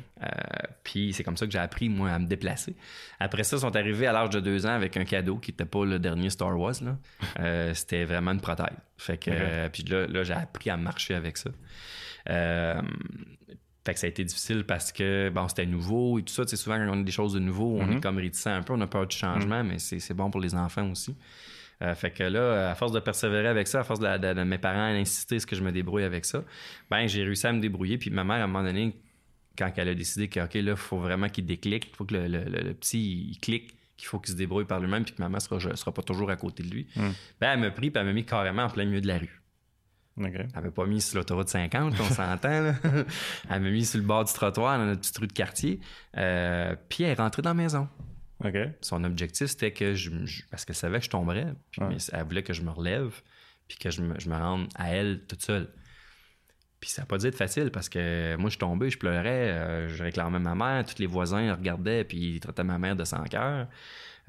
[0.84, 2.76] puis c'est comme ça que j'ai appris, moi, à me déplacer.
[3.20, 5.66] Après ça, ils sont arrivés à l'âge de deux ans avec un cadeau qui n'était
[5.66, 6.76] pas le dernier Star Wars.
[6.82, 6.98] Là.
[7.40, 8.68] Euh, c'était vraiment une prothèse.
[8.98, 11.50] Fait que, euh, puis là, là, j'ai appris à marcher avec ça.
[13.86, 16.44] Fait que ça a été difficile parce que bon, c'était nouveau et tout ça.
[16.44, 17.98] Tu sais, souvent, quand on a des choses de nouveau, on Mhm.
[17.98, 20.42] est comme réticent un peu, on a peur du changement, mais c'est c'est bon pour
[20.42, 21.16] les enfants aussi.
[21.84, 24.44] Euh, fait que là, à force de persévérer avec ça, à force de, de- de
[24.44, 26.44] mes parents insister ce que je me débrouille avec ça,
[26.90, 27.98] ben j'ai réussi à me débrouiller.
[28.00, 28.96] Puis ma mère, à un moment donné,
[29.58, 32.14] quand elle a décidé que, OK, là, il faut vraiment qu'il déclic, il faut que
[32.16, 35.14] le, le- le- le petit il clique, qu'il faut qu'il se débrouille par lui-même, puis
[35.14, 37.02] que maman sera, sera pas toujours à côté de lui, Mm.
[37.40, 39.42] ben elle m'a pris, puis elle m'a mis carrément en plein milieu de la rue.
[40.18, 40.26] OK.
[40.34, 42.74] Elle m'a pas mis sur l'autoroute 50, on s'entend.
[43.50, 45.82] Elle m'a mis sur le bord du trottoir dans notre petite rue de quartier.
[46.16, 47.90] Euh, puis elle est rentrée dans la maison.
[48.80, 51.48] Son objectif, c'était que je, je- Parce qu'elle savait que je tomberais.
[51.72, 51.98] Puis, Ouais.
[52.14, 53.14] elle voulait que je me relève.
[53.68, 55.68] Puis que je me, je me rende à elle toute seule.
[56.86, 59.50] Puis ça n'a pas dû être facile parce que moi, je tombais, je pleurais.
[59.50, 60.86] euh, je réclamais ma mère.
[60.86, 62.04] Tous les voisins regardaient.
[62.04, 63.66] Puis ils traitaient ma mère de sans cœur.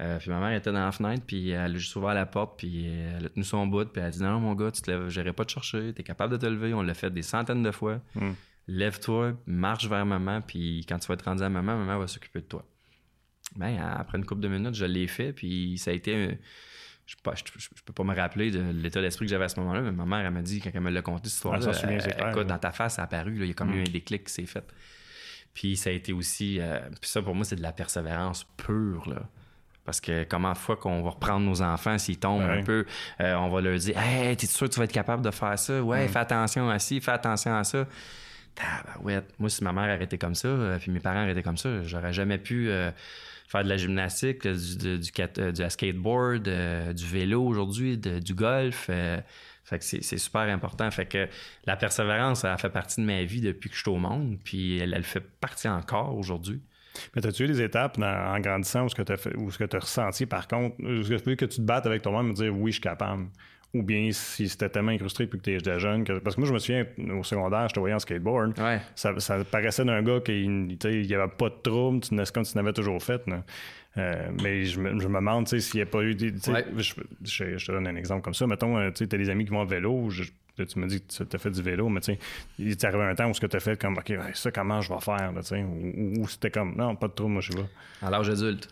[0.01, 1.21] Euh, puis ma mère était dans la fenêtre.
[1.27, 2.57] Puis elle a juste ouvert la porte.
[2.57, 3.85] Puis elle a tenu son bout.
[3.85, 5.07] Puis elle a dit Non, mon gars, tu te lèves.
[5.09, 5.93] J'irai pas te chercher.
[5.93, 6.73] Tu es capable de te lever.
[6.73, 8.01] On l'a fait des centaines de fois.
[8.15, 8.31] Mm.
[8.69, 10.41] Lève-toi, marche vers maman.
[10.41, 12.65] Puis quand tu vas être rendu à maman, maman va s'occuper de toi.
[13.55, 16.39] Ben, après une couple de minutes, je l'ai fait, puis ça a été.
[17.07, 17.15] Je,
[17.57, 20.05] je peux pas me rappeler de l'état d'esprit que j'avais à ce moment-là, mais ma
[20.05, 22.43] mère, elle m'a dit, quand elle me l'a conté, cette histoire-là, écoute, là.
[22.43, 24.33] dans ta face, ça a apparu, là, il y a comme eu un déclic qui
[24.33, 24.65] s'est fait.
[25.53, 26.59] Puis ça a été aussi.
[26.59, 29.21] euh, puis ça, pour moi, c'est de la persévérance pure, là.
[29.85, 32.59] Parce que comment fois qu'on va reprendre nos enfants s'ils tombent Ouais.
[32.59, 32.85] un peu,
[33.21, 35.57] euh, on va leur dire Hey, t'es sûr que tu vas être capable de faire
[35.57, 35.81] ça?
[35.81, 37.87] Ouais, fais attention à ci, fais attention à ça.
[38.53, 39.33] Tabarouette.
[39.39, 42.11] Moi, si ma mère arrêtait comme ça, euh, puis mes parents arrêtaient comme ça, j'aurais
[42.11, 42.91] jamais pu euh,
[43.47, 48.87] faire de la gymnastique, du, du, euh, skateboard, euh, du vélo aujourd'hui, du golf.
[48.89, 49.19] euh,
[49.63, 50.89] fait que c'est super important.
[50.91, 51.27] Fait que
[51.65, 54.79] la persévérance, elle fait partie de ma vie depuis que je suis au monde, puis
[54.79, 56.61] elle, fait partie encore aujourd'hui.
[57.13, 60.77] Mais as-tu eu des étapes en grandissant où ce que tu as ressenti par contre,
[60.79, 63.27] où ce que tu te battes avec toi-même et dire oui, je suis capable?
[63.73, 66.03] Ou bien si c'était tellement incrusté depuis que tu étais jeune.
[66.05, 66.85] que- parce que moi, je me souviens,
[67.19, 68.57] au secondaire, je te voyais en skateboard.
[68.59, 68.79] Ouais.
[68.95, 72.55] Ça, ça paraissait d'un gars qui n'y avait pas de trouble, tu, c'est comme tu
[72.55, 73.21] n'avais toujours fait.
[73.97, 76.31] Euh, mais je me, je me demande s'il n'y a pas eu des.
[76.49, 76.65] Ouais.
[76.77, 78.45] je, je- je te donne un exemple comme ça.
[78.47, 80.09] Mettons, euh, tu as des amis qui vont à vélo.
[80.55, 82.19] tu me dis que tu as fait du vélo, mais tu sais,
[82.59, 84.81] il t'est arrivé un temps où ce que tu as fait comme OK, ça, comment
[84.81, 85.31] je vais faire?
[85.33, 87.67] Là, ou, ou- c'était comme non, pas de trouble, moi je suis là.
[88.01, 88.67] À l'âge adulte.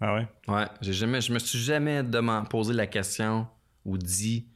[0.00, 0.26] Ah ouais?
[0.48, 2.02] Ouais, j'ai jamais, je me suis jamais
[2.48, 3.46] posé la question
[3.84, 4.46] ou dit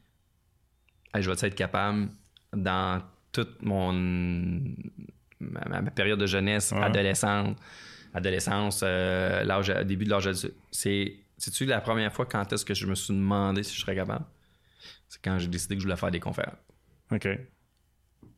[1.13, 2.09] Hey, je vais être capable
[2.53, 3.01] dans
[3.31, 3.93] toute mon
[5.39, 6.83] ma, ma période de jeunesse, Ouais.
[6.83, 7.57] adolescente,
[8.13, 10.55] adolescence, euh, l'âge, début de l'âge adulte.
[10.71, 13.95] C'est, c'est-tu la première fois quand est-ce que je me suis demandé si je serais
[13.95, 14.25] capable?
[15.07, 16.57] C'est quand j'ai décidé que je voulais faire des conférences.
[17.11, 17.25] OK.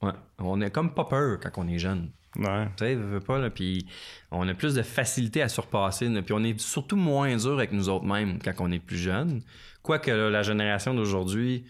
[0.01, 0.11] Ouais.
[0.37, 2.11] On est comme pas peur quand on est jeune.
[2.35, 2.65] Ouais.
[2.77, 3.85] Tu sais, veux pas, là, puis
[4.31, 7.89] on a plus de facilité à surpasser, puis on est surtout moins dur avec nous
[7.89, 9.41] autres mêmes quand on est plus jeune.
[9.81, 11.65] Quoique là, la génération d'aujourd'hui,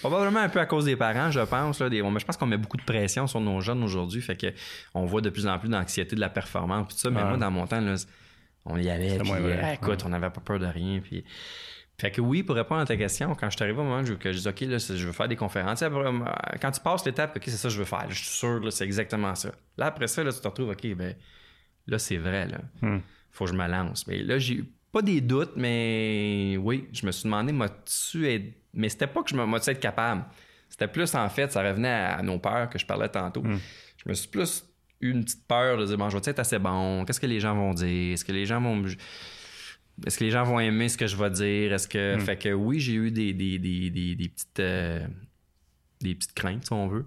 [0.00, 2.46] probablement un peu à cause des parents, je pense, là, des, mais je pense qu'on
[2.46, 4.48] met beaucoup de pression sur nos jeunes aujourd'hui, fait que
[4.94, 7.28] on voit de plus en plus d'anxiété de la performance, puis tout ça, mais Ouais.
[7.28, 7.94] moi, dans mon temps, là,
[8.64, 11.24] on y allait, puis euh, écoute, on n'avait pas peur de rien, puis...
[12.02, 14.04] Fait que oui, pour répondre à ta question, quand je suis arrivé au moment où
[14.04, 16.12] je, que je dis OK, là, je veux faire des conférences, après, euh,
[16.60, 18.72] quand tu passes l'étape, OK, c'est ça que je veux faire, je suis sûr, là,
[18.72, 19.52] c'est exactement ça.
[19.78, 21.14] Là, après ça, là, tu te retrouves, OK, ben
[21.86, 22.58] là, c'est vrai, là.
[22.80, 22.98] Hmm.
[23.30, 24.04] Faut que je me lance.
[24.08, 28.52] Mais là, j'ai eu pas des doutes, mais oui, je me suis demandé, m'as-tu être...
[28.74, 30.24] Mais c'était pas que je me m'as-tu être capable.
[30.68, 33.44] C'était plus, en fait, ça revenait à, nos peurs que je parlais tantôt.
[33.44, 34.64] Je me suis plus
[35.00, 37.04] eu une petite peur de dire, bon, je vais être assez bon?
[37.04, 38.14] Qu'est-ce que les gens vont dire?
[38.14, 38.90] Est-ce que les gens vont me-
[40.06, 41.72] Est-ce que les gens vont aimer ce que je vais dire?
[41.72, 42.18] Est-ce que.
[42.20, 44.60] Fait que oui, j'ai eu des, des, des, des, des petites.
[44.60, 45.06] euh,
[46.00, 47.06] des petites craintes, si on veut.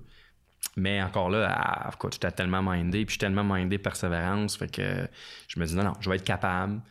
[0.77, 5.07] Mais encore là, écoute, j'étais tellement mindé, puis je suis tellement mindé persévérance, fait que
[5.47, 6.81] je me dis non, non, je vais être capable.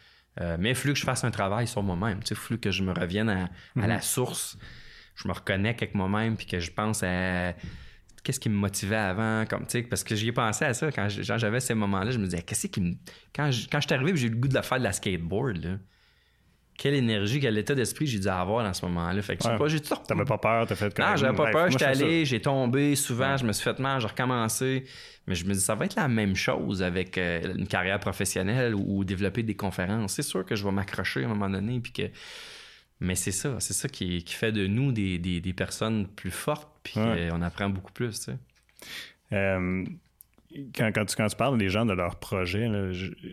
[0.41, 2.21] Euh, mais il faut que je fasse un travail sur moi-même.
[2.29, 3.49] Il faut que je me revienne à,
[3.81, 4.59] à la source.
[5.15, 7.55] Je me reconnecte avec moi-même, puis que je pense à
[8.25, 10.91] qu'est-ce qui me motivait avant, comme tu sais, parce que j'y ai pensé à ça
[10.91, 12.95] quand j'avais ces moments-là, je me disais qu'est-ce qui me
[13.37, 14.93] quand je, quand je suis arrivé, j'ai eu le goût de la faire de la
[14.93, 15.77] skateboard là.
[16.77, 19.23] Quelle énergie, quel état d'esprit j'ai dû avoir dans ce moment-là.
[19.23, 19.57] Fait que Ouais.
[19.57, 21.07] pas, j'ai tout T'avais pas peur, t'as fait comme.
[21.07, 24.09] non, j'avais pas peur, j'étais allé, j'ai tombé souvent, je me suis fait mal, j'ai
[24.09, 24.83] recommencé.
[25.29, 28.75] Mais je me dis, ça va être la même chose avec euh, une carrière professionnelle
[28.75, 30.15] ou, ou développer des conférences.
[30.15, 31.79] C'est sûr que je vais m'accrocher à un moment donné.
[31.79, 32.03] Puis que...
[32.99, 36.31] Mais c'est ça, c'est ça qui, qui fait de nous des, des- des personnes plus
[36.33, 37.29] fortes, puis Ouais.
[37.31, 38.11] qu'on apprend beaucoup plus.
[38.21, 38.37] Tu sais.
[39.33, 39.85] Euh,
[40.77, 42.67] quand, quand, tu, quand tu parles des gens de leur projet,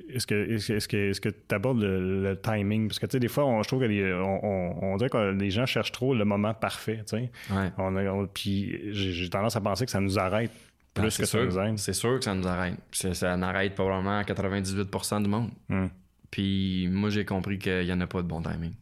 [0.09, 2.87] est-ce que que- que que tu abordes le, le timing?
[2.87, 5.11] Parce que tu sais, des fois, on, je trouve que les- on, on- on dirait
[5.11, 7.03] que les gens cherchent trop le moment parfait.
[7.07, 7.31] tu sais.
[7.51, 7.71] Ouais.
[7.77, 10.49] On on- puis j'ai tendance à penser que ça nous arrête
[10.95, 11.77] plus Ah, que c'est ça sûr, nous aide.
[11.77, 12.75] C'est sûr que ça nous arrête.
[12.91, 15.51] Ça, ça en arrête probablement 98% du monde.
[15.69, 15.87] Hmm.
[16.31, 18.73] Puis moi, j'ai compris qu'il n'y en a pas de bon timing.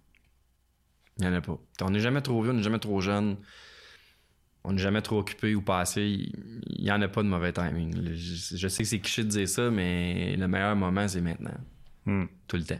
[1.17, 1.57] Il n'y en a pas.
[1.81, 3.35] On n'est jamais trop vieux, on n'est jamais trop jeune.
[4.63, 6.01] On n'est jamais trop occupé ou passé.
[6.67, 8.13] Il n'y en a pas de mauvais timing.
[8.13, 11.55] Je, je sais que c'est cliché de dire ça, mais le meilleur moment, c'est maintenant.
[12.05, 12.25] Hmm.
[12.47, 12.79] Tout le temps.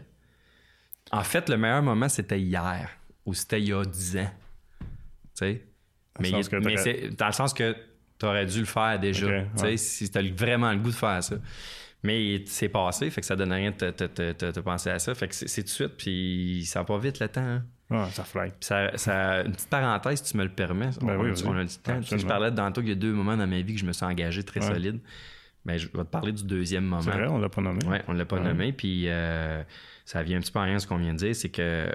[1.12, 2.90] En fait, le meilleur moment, c'était hier.
[3.26, 4.30] Ou c'était il y a 10 ans.
[4.80, 4.86] Tu
[5.34, 5.66] sais?
[6.20, 6.44] Mais, il-
[6.78, 7.74] c'est dans le sens que
[8.18, 9.26] tu aurais dû le faire déjà.
[9.62, 9.76] Ouais.
[9.78, 11.36] Si tu as vraiment le goût de faire ça.
[12.02, 14.88] Mais c'est passé, fait que ça donne rien de te, te- te- te- te penser
[14.90, 15.14] à ça.
[15.14, 17.40] Fait que c'est c'est tout de suite, puis ça va pas vite le temps.
[17.42, 17.64] hein.
[17.90, 18.52] Ah, ça fly.
[18.60, 20.90] Ça, ça- une petite parenthèse, si tu me le permets.
[21.00, 21.60] Ben on, oui, on vas-y.
[21.60, 22.00] a du temps.
[22.02, 23.92] Je parlais de tantôt qu'il y a deux moments dans ma vie que je me
[23.92, 24.66] suis engagé très Ouais.
[24.74, 25.00] solide.
[25.64, 27.02] Mais je vais te parler du deuxième moment.
[27.02, 27.80] C'est vrai, on l'a pas nommé.
[27.86, 28.44] Oui, on l'a pas Ouais.
[28.44, 28.72] nommé.
[28.72, 29.62] Puis euh,
[30.06, 31.34] ça vient un petit peu en rien de ce qu'on vient de dire.
[31.36, 31.92] C'est que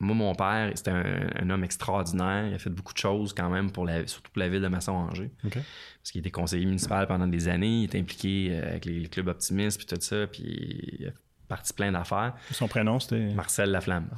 [0.00, 2.46] moi, mon père, c'était un, un homme extraordinaire.
[2.48, 4.68] Il a fait beaucoup de choses quand même, pour la, surtout pour la ville de
[4.68, 5.30] Masson-Angers.
[5.42, 7.80] Parce qu'il était conseiller municipal pendant des années.
[7.80, 10.26] Il était impliqué euh, avec les, les clubs optimistes, puis tout ça.
[10.26, 10.42] Puis
[11.00, 11.10] il a
[11.48, 12.34] parti plein d'affaires.
[12.52, 13.32] Son prénom, c'était.
[13.34, 14.08] Marcel Laflamme.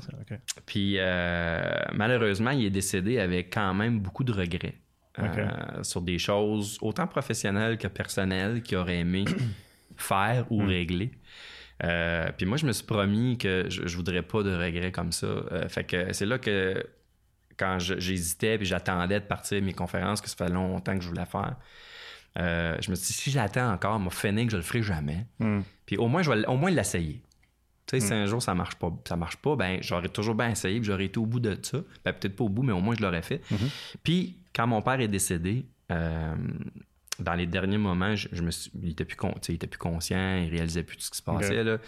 [0.67, 1.61] Puis euh,
[1.93, 4.77] malheureusement, il est décédé avec quand même beaucoup de regrets.
[5.19, 9.25] euh, sur des choses autant professionnelles que personnelles qu'il aurait aimé
[9.97, 11.11] faire ou régler.
[11.83, 15.13] Euh, puis moi, je me suis promis que je, je voudrais pas de regrets comme
[15.13, 15.29] ça.
[15.69, 16.83] Fait que c'est là que
[17.57, 21.27] quand j'hésitais puis j'attendais de partir mes conférences, que ça fait longtemps que je voulais
[21.27, 21.57] faire,
[22.39, 25.27] euh, je me suis dit, si j'attends encore, m'a fini que je le ferai jamais.
[25.39, 25.61] Hmm.
[25.87, 27.23] Puis au moins, je vais au moins l'essayer.
[27.87, 30.51] Tu sais, si un jour ça marche pas, ça marche pas, ben j'aurais toujours bien
[30.51, 31.79] essayé, puis j'aurais été au bout de ça.
[32.05, 33.43] Ben peut-être pas au bout, mais au moins je l'aurais fait.
[34.05, 36.37] Puis quand mon père est décédé, euh,
[37.19, 39.79] dans les derniers moments, je, je me suis, il était plus con- il était plus
[39.79, 41.79] conscient, il réalisait plus tout ce qui se passait là.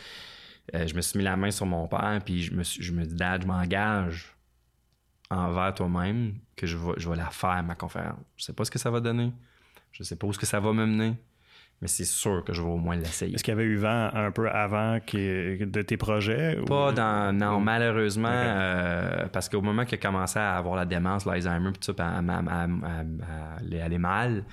[0.74, 2.92] Euh, je me suis mis la main sur mon père, puis je me suis, je
[2.92, 4.34] me dis, Dad, je m'engage
[5.30, 8.18] envers toi-même que je vais, je vais la faire ma conférence.
[8.36, 9.32] Je sais pas ce que ça va donner,
[9.92, 11.14] je sais pas où ce que ça va me mener,
[11.80, 13.34] mais c'est sûr que je vais au moins l'essayer.
[13.34, 16.58] Est-ce qu'il y avait eu vent un peu avant de tes projets?
[16.58, 17.36] ou- Pas dans.
[17.36, 21.94] Non, malheureusement, euh, parce qu'au moment a commencé à avoir la démence, l'Alzheimer, puis tout
[21.96, 24.44] ça, à, aller, mal,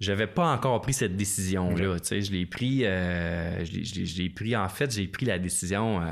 [0.00, 1.96] j'avais pas encore pris cette décision-là.
[2.10, 2.84] Je l'ai pris.
[2.84, 4.54] euh, je je je pris.
[4.56, 6.06] En fait, j'ai pris la décision euh,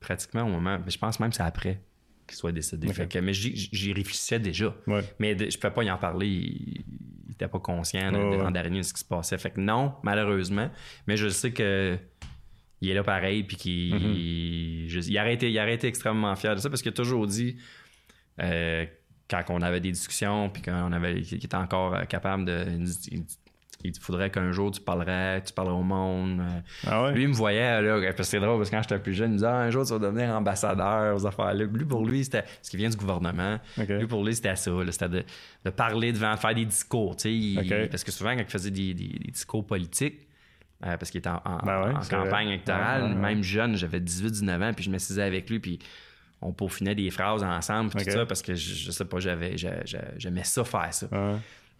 [0.00, 0.78] pratiquement au moment.
[0.84, 1.80] Mais je pense même que c'est après
[2.28, 2.88] qu'il soit décédé.
[2.88, 2.94] Ok.
[2.94, 4.74] Fait que- mais j'y réfléchissais déjà.
[4.86, 5.02] Ouais.
[5.18, 6.28] Mais de- je ne pouvais pas y en parler.
[6.28, 6.84] Il
[7.28, 8.36] n'était pas conscient de, de ouais.
[8.38, 9.38] l'an dernier de ce qui se passait.
[9.38, 10.70] Fait que non, malheureusement.
[11.06, 11.98] Mais je sais que
[12.80, 13.42] il est là pareil.
[13.42, 14.88] Puis qu'il Mm-hmm.
[14.88, 17.26] je- il, aurait été, il aurait été extrêmement fier de ça parce qu'il a toujours
[17.26, 17.56] dit,
[18.40, 18.86] euh,
[19.28, 22.64] quand on avait des discussions, puis quand on avait, qu'il était encore capable de.
[23.10, 23.24] il
[23.84, 26.40] Il faudrait qu'un jour tu parlerais, tu parlerais au monde.
[26.40, 26.60] euh.
[26.86, 27.12] Ah ouais?
[27.14, 29.28] Lui, il me voyait, là, parce que c'est drôle, parce que quand j'étais plus jeune,
[29.28, 31.64] il me disait, Ah, un jour, tu vas devenir ambassadeur aux affaires-là.
[31.64, 33.58] Lui, pour lui, c'était, parce qu'il vient du gouvernement,
[33.98, 35.24] lui, pour lui, c'était ça, c'était de,
[35.64, 37.60] de parler devant, faire des discours, tu sais.
[37.88, 40.26] Parce que souvent, quand il faisait des, des- des discours politiques,
[40.84, 43.76] euh, parce qu'il était en, en- Ben ouais, en c'est campagne électorale, Ouais, même jeune,
[43.76, 45.78] j'avais 18-19 ans, puis je m'assisais avec lui, puis
[46.40, 49.56] on peaufinait des phrases ensemble, puis tout ça, parce que je, je sais pas, j'avais,
[49.56, 51.06] j'a- j'a- j'aimais ça faire ça.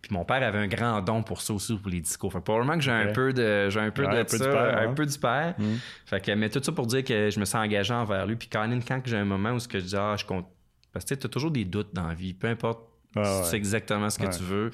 [0.01, 2.32] Puis mon père avait un grand don pour ça aussi, pour les discours.
[2.32, 4.38] Fait que probablement que j'ai un peu de, j'ai un peu Ouais, de un ça,
[4.38, 4.94] du père, un hein.
[4.94, 5.55] peu du père.
[5.59, 5.74] Mm.
[6.07, 8.36] Fait que, mais tout ça pour dire que je me sens engagé envers lui.
[8.36, 10.46] Puis quand, quand j'ai un moment où ce que je dis, ah, je compte.
[10.92, 13.42] Parce que tu as toujours des doutes dans la vie, peu importe Ouais, si ouais.
[13.42, 14.70] tu sais exactement ce que tu veux.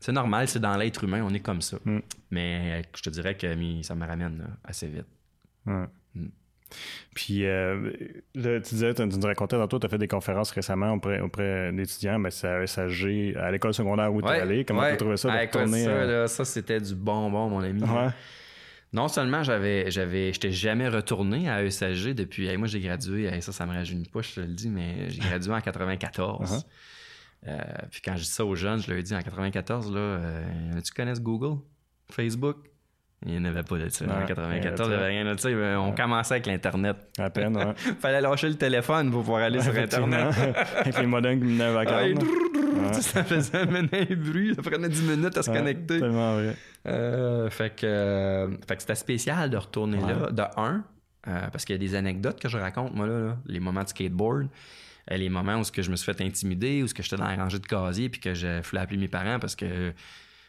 [0.00, 1.76] C'est normal, c'est dans l'être humain, on est comme ça.
[1.84, 1.98] Mm.
[2.30, 3.46] Mais euh, je te dirais que
[3.82, 5.06] ça me ramène là, assez vite.
[5.66, 5.84] Mm.
[7.14, 7.92] Puis, euh,
[8.34, 11.72] là, tu disais, tu nous racontais tantôt, tu as fait des conférences récemment auprès, auprès
[11.72, 14.64] d'étudiants, mais c'est à ESAG, à l'école secondaire où tu es Ouais, allé.
[14.64, 14.90] Comment ouais.
[14.90, 17.82] tu as trouvé ça de Ah, ça, euh, là, ça, c'était du bonbon, mon ami.
[17.82, 18.08] Ouais.
[18.92, 22.46] Non seulement j'avais, j'avais, j'étais jamais retourné à ESAG depuis.
[22.46, 23.24] hey, moi, j'ai gradué.
[23.26, 26.50] hey, ça, ça me rajeunit pas, je te le dis, mais j'ai gradué en 94.
[26.50, 26.64] Uh-huh.
[27.48, 30.20] Euh, puis quand je dis ça aux jeunes, je leur ai dit en 94, là,
[30.84, 31.60] tu connais Google,
[32.10, 32.58] Facebook?
[33.24, 34.04] Il n'y en avait pas de ça.
[34.04, 35.48] En 94, il n'y avait rien de ça.
[35.80, 36.96] On commençait avec l'Internet.
[37.18, 37.74] À peine, ouais.
[38.00, 40.34] Fallait lâcher le téléphone pour pouvoir aller sur Internet.
[40.76, 42.24] Avec les modems qui menaient à vacances.
[43.00, 44.54] Ça faisait un bruit.
[44.54, 45.98] Ça prenait 10 minutes à se connecter.
[45.98, 46.54] Tellement vrai.
[46.86, 50.12] Euh, fait que, euh, fait que c'était spécial de retourner Ouais.
[50.12, 50.84] là, de un,
[51.26, 53.36] euh, parce qu'il y a des anecdotes que je raconte, moi, là, là.
[53.46, 54.46] les moments de skateboard,
[55.10, 57.66] les moments où que je me suis fait intimider, où j'étais dans la rangée de
[57.66, 59.92] casier, puis que je voulais appeler mes parents parce que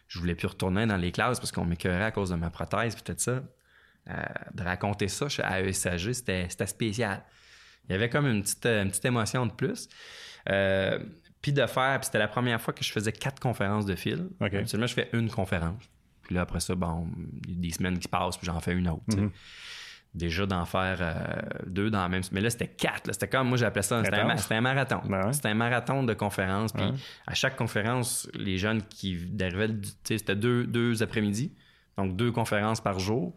[0.08, 2.95] je voulais plus retourner dans les classes parce qu'on m'écœurait à cause de ma prothèse,
[2.95, 3.43] tout ça.
[4.10, 4.14] Euh,
[4.53, 7.24] de raconter ça à ESAG, c'était spécial.
[7.88, 9.89] Il y avait comme une petite, une petite émotion de plus.
[10.49, 10.99] Euh,
[11.41, 14.30] puis de faire, puis c'était la première fois que je faisais quatre conférences de fil.
[14.39, 14.53] OK.
[14.53, 15.84] Habituellement, je fais une conférence.
[16.24, 17.08] Puis là, après ça, bon,
[17.47, 19.03] il y a des semaines qui passent, puis j'en fais une autre.
[19.10, 19.20] sais.
[20.18, 21.13] Déjà d'en faire euh,
[21.68, 22.24] deux dans la même.
[22.32, 23.11] Mais là, c'était quatre.
[23.13, 25.01] C'était comme, moi, j'appelais ça, c'était un, un marathon.
[25.07, 25.34] Ben ouais.
[25.34, 26.74] C'était un marathon de conférences.
[26.74, 26.91] Puis Ouais.
[27.28, 29.70] à chaque conférence, les jeunes qui arrivaient,
[30.03, 31.53] c'était deux, deux après-midi.
[31.97, 33.34] Donc deux conférences par jour.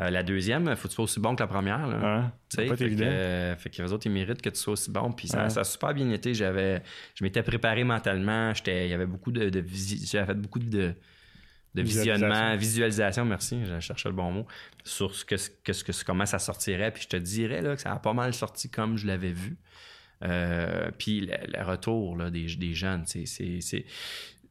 [0.00, 1.86] Euh, la deuxième, il faut que tu sois aussi bon que la première.
[1.86, 1.96] là.
[1.96, 2.66] Ouais.
[2.68, 3.04] Pas fait, que, évident.
[3.06, 5.12] euh, fait que les autres, ils méritent que tu sois aussi bon.
[5.12, 5.50] Puis ça, Ouais.
[5.50, 6.32] ça a super bien été.
[6.34, 6.82] J'avais,
[7.14, 8.52] je m'étais préparé mentalement.
[8.54, 9.64] J'étais, il y avait beaucoup de, de
[10.04, 10.94] j'avais fait beaucoup de,
[11.74, 14.46] de visionnement, visualisation, merci, je cherchais le bon mot,
[14.84, 16.90] sur ce que, que, ce que- comment ça sortirait.
[16.92, 19.56] Puis je te dirais là, que ça a pas mal sorti comme je l'avais vu.
[20.22, 23.84] Euh, puis le, le retour là, des, des jeunes, c'est, c'est, c'est-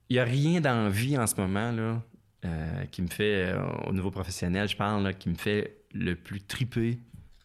[0.09, 2.03] il n'y a rien dans la vie en ce moment là,
[2.43, 6.15] euh, qui me fait, euh, au niveau professionnel, je parle, là, qui me fait le
[6.15, 6.99] plus triper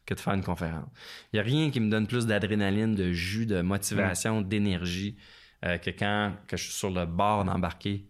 [0.06, 0.88] que de faire une conférence.
[1.32, 5.16] Il n'y a rien qui me donne plus d'adrénaline, de jus, de motivation, d'énergie
[5.62, 8.06] que quand que je suis sur le bord d'embarquer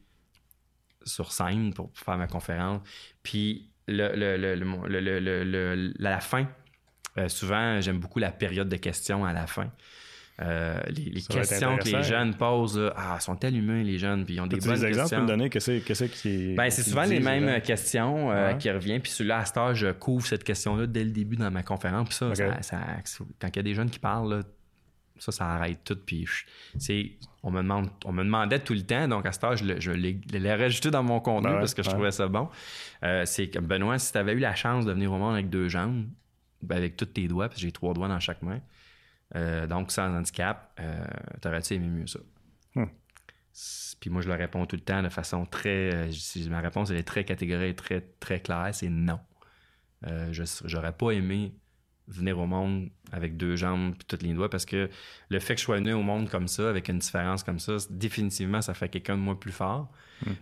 [1.06, 2.82] sur scène pour faire ma conférence.
[3.22, 6.46] Puis le, le, la fin,
[7.18, 9.70] euh, souvent, j'aime beaucoup la période de questions à la fin.
[10.42, 14.40] Euh, les questions que les jeunes posent, là, ah, sont allumés les jeunes, puis ils
[14.40, 15.16] ont des bonnes des exemples questions.
[15.16, 15.48] pour me donner?
[15.48, 16.54] Qu'est-ce qui.
[16.54, 17.60] Ben, c'est souvent les mêmes là?
[17.62, 18.58] questions euh, Ouais.
[18.58, 19.00] qui reviennent.
[19.00, 22.08] Puis celui-là, à cette heure, je couvre cette question-là dès le début dans ma conférence.
[22.08, 24.42] Puis ça, ça- ça- quand il y a des jeunes qui parlent, là,
[25.18, 25.96] ça, ça arrête tout.
[26.04, 26.28] Puis
[26.78, 27.12] c'est,
[27.46, 29.06] on, me demande, on me demandait tout le temps.
[29.06, 32.10] Donc, à cette heure, je, l'ai, rajouté dans mon contenu ouais, parce que je trouvais
[32.10, 32.48] ça bon.
[33.04, 35.48] Euh, c'est comme Benoît, si tu avais eu la chance de venir au monde avec
[35.48, 36.06] deux jambes,
[36.62, 38.60] ben, avec tous tes doigts, parce que j'ai trois doigts dans chaque main,
[39.36, 41.04] euh, donc sans handicap, euh,
[41.40, 42.18] t'aurais-tu aimé mieux ça?
[42.74, 42.86] Hmm.
[44.00, 46.10] Puis moi, je le réponds tout le temps de façon très.
[46.50, 49.20] ma réponse elle est très catégorique, très, très claire, c'est non.
[50.04, 51.54] Je J'aurais pas aimé
[52.08, 54.88] venir au monde avec deux jambes et tous les doigts parce que
[55.28, 57.76] le fait que je sois venu au monde comme ça, avec une différence comme ça,
[57.90, 59.88] définitivement, ça fait quelqu'un de moi plus fort.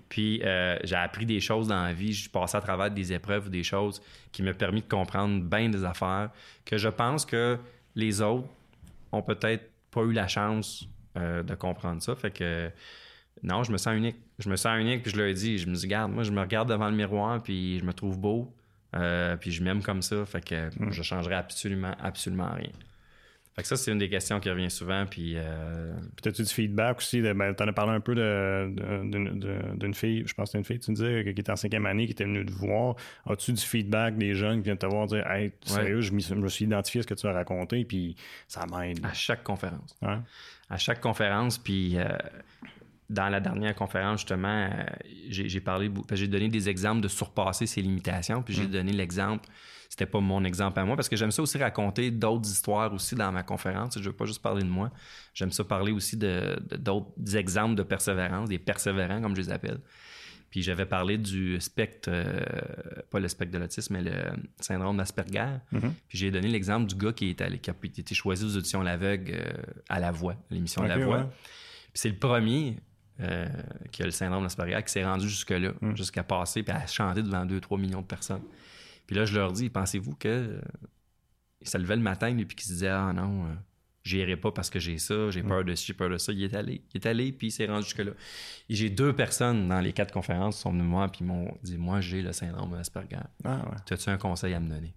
[0.09, 3.13] Puis euh, j'ai appris des choses dans la vie, je suis passé à travers des
[3.13, 4.01] épreuves ou des choses
[4.31, 6.31] qui m'ont permis de comprendre bien des affaires
[6.65, 7.59] que je pense que
[7.97, 8.47] les autres
[9.11, 12.15] ont peut-être pas eu la chance euh, de comprendre ça.
[12.15, 12.71] Fait que
[13.43, 14.17] non, je me sens unique.
[14.39, 16.33] Je me sens unique, puis je leur ai dit, je me dis, garde, moi, je
[16.33, 18.53] me regarde devant le miroir, puis je me trouve beau,
[18.95, 20.25] euh, puis je m'aime comme ça.
[20.25, 22.71] Fait que je changerai absolument, absolument rien.
[23.55, 26.49] Fait que ça, c'est une des questions qui revient souvent, puis euh, Puis as-tu du
[26.49, 27.23] feedback aussi?
[27.23, 30.81] De, ben, t'en as parlé un peu d'une fille, je pense que c'était une fille,
[30.81, 32.97] tu me disais, qui était en cinquième année, qui était venue te voir.
[33.31, 36.65] As-tu du feedback des jeunes qui viennent te voir dire Hey, sérieux, je, me suis
[36.65, 38.17] identifié à ce que tu as raconté, puis
[38.49, 38.99] ça m'aide?
[39.05, 39.97] à chaque conférence.
[40.03, 40.19] Ouais.
[40.69, 41.57] à chaque conférence.
[41.57, 42.09] Puis euh,
[43.11, 44.85] dans la dernière conférence, justement, euh,
[45.29, 48.43] j'ai parlé, j'ai donné des exemples de surpasser ses limitations.
[48.43, 49.49] Puis j'ai donné l'exemple,
[49.91, 53.15] c'était pas mon exemple à moi, parce que j'aime ça aussi raconter d'autres histoires aussi
[53.15, 53.99] dans ma conférence.
[53.99, 54.91] Je veux pas juste parler de moi.
[55.35, 59.81] J'aime ça parler aussi de d'autres exemples de persévérance, des persévérants, comme je les appelle.
[60.51, 62.41] Puis j'avais parlé du spectre, euh,
[63.11, 64.13] pas le spectre de l'autisme, mais le
[64.61, 65.59] syndrome d'Asperger.
[65.73, 65.93] Mhm.
[66.09, 68.81] Puis j'ai donné l'exemple du gars qui est allé, qui a été choisi aux auditions
[68.81, 69.53] L'Aveugle euh,
[69.89, 71.19] à La Voix, l'émission Ok, La Voix.
[71.19, 71.25] ouais.
[71.93, 72.77] Puis c'est le premier
[73.21, 73.47] euh,
[73.93, 75.97] qui a le syndrome d'Asperger qui s'est rendu jusque-là, Mm.
[75.97, 78.43] jusqu'à passer, puis à chanter devant 2-3 millions de personnes.
[79.07, 80.61] Puis là, je leur dis, pensez-vous que euh,
[81.63, 83.55] se levait le matin, lui, puis qu'il se disait, ah non, euh,
[84.03, 86.33] j'irai pas parce que j'ai ça, j'ai peur de ci, j'ai peur de ça.
[86.33, 86.83] Il est allé.
[86.93, 88.13] Il est allé, puis il s'est rendu jusque-là.
[88.69, 91.57] Et j'ai deux personnes dans les quatre conférences qui sont venues me voir, puis m'ont
[91.63, 93.17] dit, moi, j'ai le syndrome d'Asperger.
[93.45, 93.93] Ah, ouais.
[93.95, 94.95] As-tu un conseil à me donner?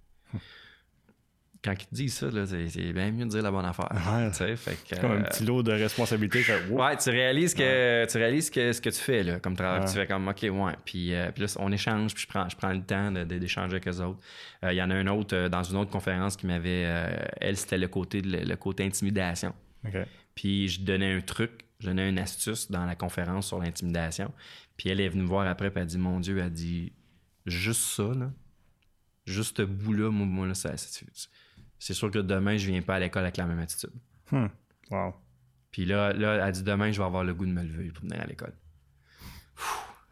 [1.64, 3.90] Quand ils te disent ça, c'est, bien mieux de dire la bonne affaire.
[3.92, 4.32] Ouais.
[4.58, 6.42] Fait que, Comme un euh, petit lot de responsabilité.
[6.44, 6.84] Fait, wow.
[6.86, 9.88] Ouais, tu réalises que tu réalises que ce que tu fais là, comme travail, Ouais.
[9.88, 12.56] tu fais comme ok ouais, puis, euh, puis là on échange, puis je prends je
[12.56, 14.20] prends le temps d'échanger avec eux autres.
[14.64, 17.18] Euh, Il y en a un autre euh, dans une autre conférence qui m'avait, euh,
[17.42, 19.54] elle c'était le côté le, côté intimidation.
[20.36, 24.32] Puis je donnais un truc, je donnais une astuce dans la conférence sur l'intimidation.
[24.78, 26.50] Puis elle est venue me voir après, puis elle a dit mon Dieu, elle a
[26.50, 26.94] dit
[27.48, 28.32] juste ça là,
[29.26, 31.06] juste ce bout là, moi, moi, là, ça- c'est
[31.80, 33.92] c'est sûr que demain je viens pas à l'école avec la même attitude.
[34.32, 34.48] Hmm.
[34.92, 35.14] Wow.
[35.72, 38.04] Puis là, là, elle dit demain, je vais avoir le goût de me lever pour
[38.04, 38.54] venir à l'école.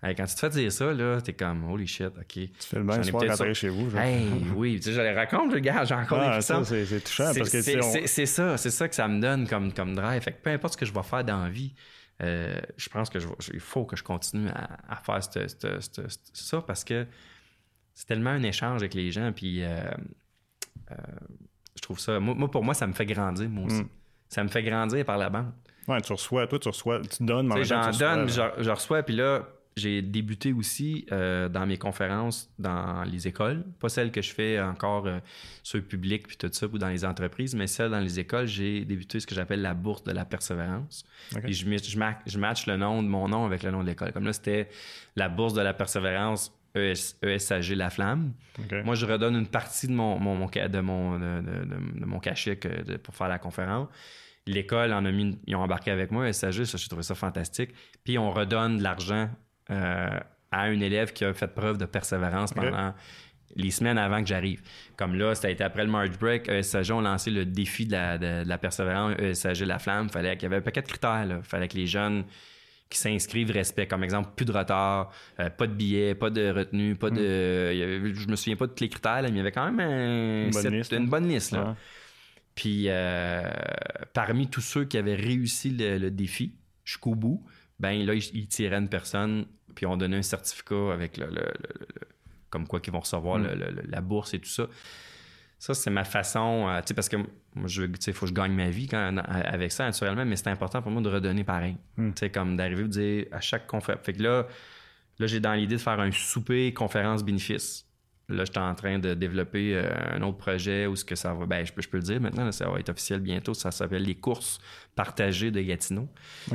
[0.03, 2.27] Hey, quand tu te fais dire ça, là, t'es comme, holy shit, OK.
[2.27, 3.89] Tu fais le ai soir quand t'arrives chez vous.
[3.89, 3.99] genre.
[4.01, 7.31] Hey, oui, tu sais, je les raconte, le gars, j'ai encore Ah, ça, c'est touchant
[7.33, 10.21] C'est- parce que c'est on- ça, c'est ça que ça me donne comme, comme drive.
[10.21, 11.73] Fait que peu importe ce que je vais faire dans la vie,
[12.21, 16.83] euh, je pense que je il faut que je continue à, à faire ça parce
[16.83, 17.07] que
[17.95, 19.31] c'est tellement un échange avec les gens.
[19.31, 19.79] Puis euh,
[20.91, 20.95] euh,
[21.75, 23.83] je trouve ça, moi, moi, pour moi, ça me fait grandir, moi aussi.
[23.83, 23.89] Mm.
[24.29, 25.51] Ça me fait grandir par la bande.
[25.87, 29.03] Ouais, tu reçois, toi, tu reçois, tu donnes, mais J'en donne, reçois, je, je reçois,
[29.03, 29.47] puis là,
[29.77, 34.59] j'ai débuté aussi euh, dans mes conférences dans les écoles, pas celles que je fais
[34.59, 35.19] encore euh,
[35.63, 38.47] sur le public puis tout ça ou dans les entreprises, mais celles dans les écoles,
[38.47, 41.03] j'ai débuté ce que j'appelle la bourse de la persévérance.
[41.45, 41.65] Et je,
[42.25, 44.13] je match le nom de mon nom avec le nom de l'école.
[44.13, 44.69] Comme là, c'était
[45.17, 48.33] la bourse de la persévérance ES, ESAG La Flamme.
[48.83, 51.99] Moi, je redonne une partie de mon, mon, mon ca- de, mon, de, de- de-
[51.99, 53.87] de mon cachet que- pour faire la conférence.
[54.47, 57.71] L'école en a mis, ils ont embarqué avec moi, SAG, ça, j'ai trouvé ça fantastique.
[58.03, 59.29] Puis on redonne de l'argent
[59.71, 60.19] euh,
[60.51, 62.93] à un élève qui a fait preuve de persévérance pendant
[63.55, 64.61] les semaines avant que j'arrive.
[64.97, 67.93] Comme là, ça a été après le March Break, ESAG ont lancé le défi de
[67.93, 70.09] la, de- de la persévérance, ESAG La Flamme.
[70.09, 71.25] Fallait qu'il y avait un paquet de critères.
[71.27, 72.25] Il fallait que les jeunes
[72.89, 76.95] qui s'inscrivent respectent, comme exemple, plus de retard, euh, pas de billets, pas de retenue,
[76.95, 77.71] pas de.
[77.73, 79.39] il y avait- je me souviens pas de tous les critères, là, mais il y
[79.39, 81.51] avait quand même un- Une bonne liste, une bonne liste.
[81.53, 81.75] là.
[82.53, 83.43] Puis euh,
[84.13, 87.43] parmi tous ceux qui avaient réussi le, le défi jusqu'au bout,
[87.79, 91.31] ben là, ils, ils tiraient une personne, puis on donnait un certificat avec le, le-
[91.33, 91.41] le-
[91.79, 92.07] le-
[92.49, 93.47] comme quoi qu'ils vont recevoir Mm.
[93.89, 94.67] la bourse et tout ça.
[95.65, 98.29] Ça, c'est ma façon, euh, tu sais, parce que moi, je, tu sais, faut que
[98.29, 101.43] je gagne ma vie quand, avec ça, naturellement, mais c'est important pour moi de redonner
[101.43, 101.75] pareil.
[101.97, 102.11] Mm.
[102.11, 104.05] Tu sais, comme d'arriver à dire à chaque conférence.
[104.05, 104.45] Fait que là,
[105.17, 107.84] là j'ai dans l'idée de faire un souper conférence bénéfice.
[108.27, 111.33] Là, je suis en train de développer euh, un autre projet où ce que ça
[111.33, 111.45] va.
[111.45, 113.53] Ben, je peux, je peux le dire maintenant, là, ça va être officiel bientôt.
[113.53, 114.57] Ça s'appelle les courses
[114.95, 116.07] partagées de Gatineau.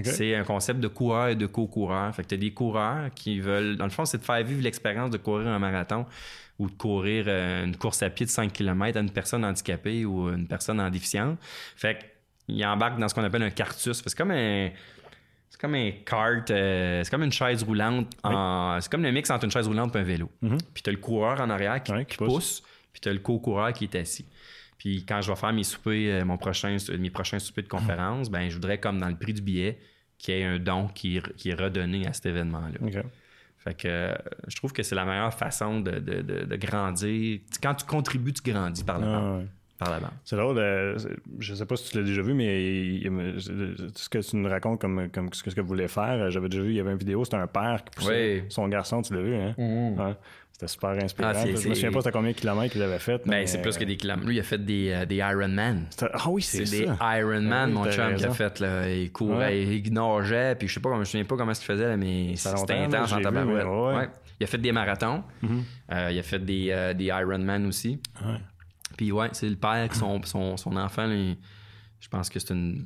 [0.03, 2.13] C'est un concept de coureur et de co-coureur.
[2.15, 3.77] Fait que tu as des coureurs qui veulent.
[3.77, 6.07] Dans le fond, c'est de faire vivre l'expérience de courir un marathon
[6.59, 10.05] ou de courir euh, une course à pied de 5 km à une personne handicapée
[10.05, 11.39] ou une personne en déficience.
[11.77, 11.99] Fait
[12.47, 14.03] qu'ils embarquent dans ce qu'on appelle un cartus.
[14.05, 14.71] C'est comme un.
[15.51, 18.09] C'est comme un kart, euh, c'est comme une chaise roulante.
[18.23, 20.31] en- C'est comme le mix entre une chaise roulante et un vélo.
[20.41, 20.59] Mhm.
[20.73, 22.33] Puis t'as le coureur en arrière qui, Ouais, qui qui pousse.
[22.33, 24.27] pousse, puis t'as le co-coureur qui est assis.
[24.79, 28.31] Puis quand je vais faire mes soupers, euh, mon prochain, mes prochains soupers de conférence,
[28.31, 29.79] ben je voudrais comme dans le prix du billet
[30.17, 32.79] qu'il y ait un don qui, est- qui est redonné à cet événement-là.
[33.59, 34.15] Fait que euh,
[34.49, 37.41] je trouve que c'est la meilleure façon de, de- de- de grandir.
[37.63, 39.47] Quand tu contribues, tu grandis par la Ah, ouais.
[39.81, 40.11] Par la bande.
[40.25, 40.97] C'est drôle, euh,
[41.41, 43.41] je sais pas si tu l'as déjà vu, mais il- il-
[43.95, 46.63] ce que tu nous racontes comme, comme ce que vous voulez faire, euh, j'avais déjà
[46.63, 48.45] vu, il y avait une vidéo, c'était un père qui poussait Oui.
[48.51, 49.55] son garçon, tu l'as vu, hein?
[49.59, 50.15] Ouais.
[50.53, 51.33] C'était super inspirant.
[51.35, 53.17] Ah, je me souviens pas c'était combien de kilomètres il avait fait.
[53.25, 54.27] Ben, mais, c'est plus que des kilomètres.
[54.29, 55.87] Lui, il a fait des, euh, des Ironman.
[55.89, 57.19] c'était- Ah oui, c'est C'est des ça.
[57.19, 58.61] Ironman, Ah oui, mon chum, qui a fait.
[58.61, 58.91] Là.
[58.93, 59.67] Il courait, Ouais.
[59.79, 62.75] il nageait, puis je sais pas, je me souviens pas comment qu'il faisait, mais c'était
[62.75, 63.65] intense en tabarouette.
[63.65, 63.97] ouais.
[63.97, 64.09] Ouais.
[64.39, 65.23] Il a fait des marathons.
[65.41, 65.63] Mhm.
[65.93, 67.99] Euh, il a fait des, euh, des Ironman aussi.
[69.01, 72.85] Puis ouais, c'est le père, qui son, son, son enfant, je pense que c'est une.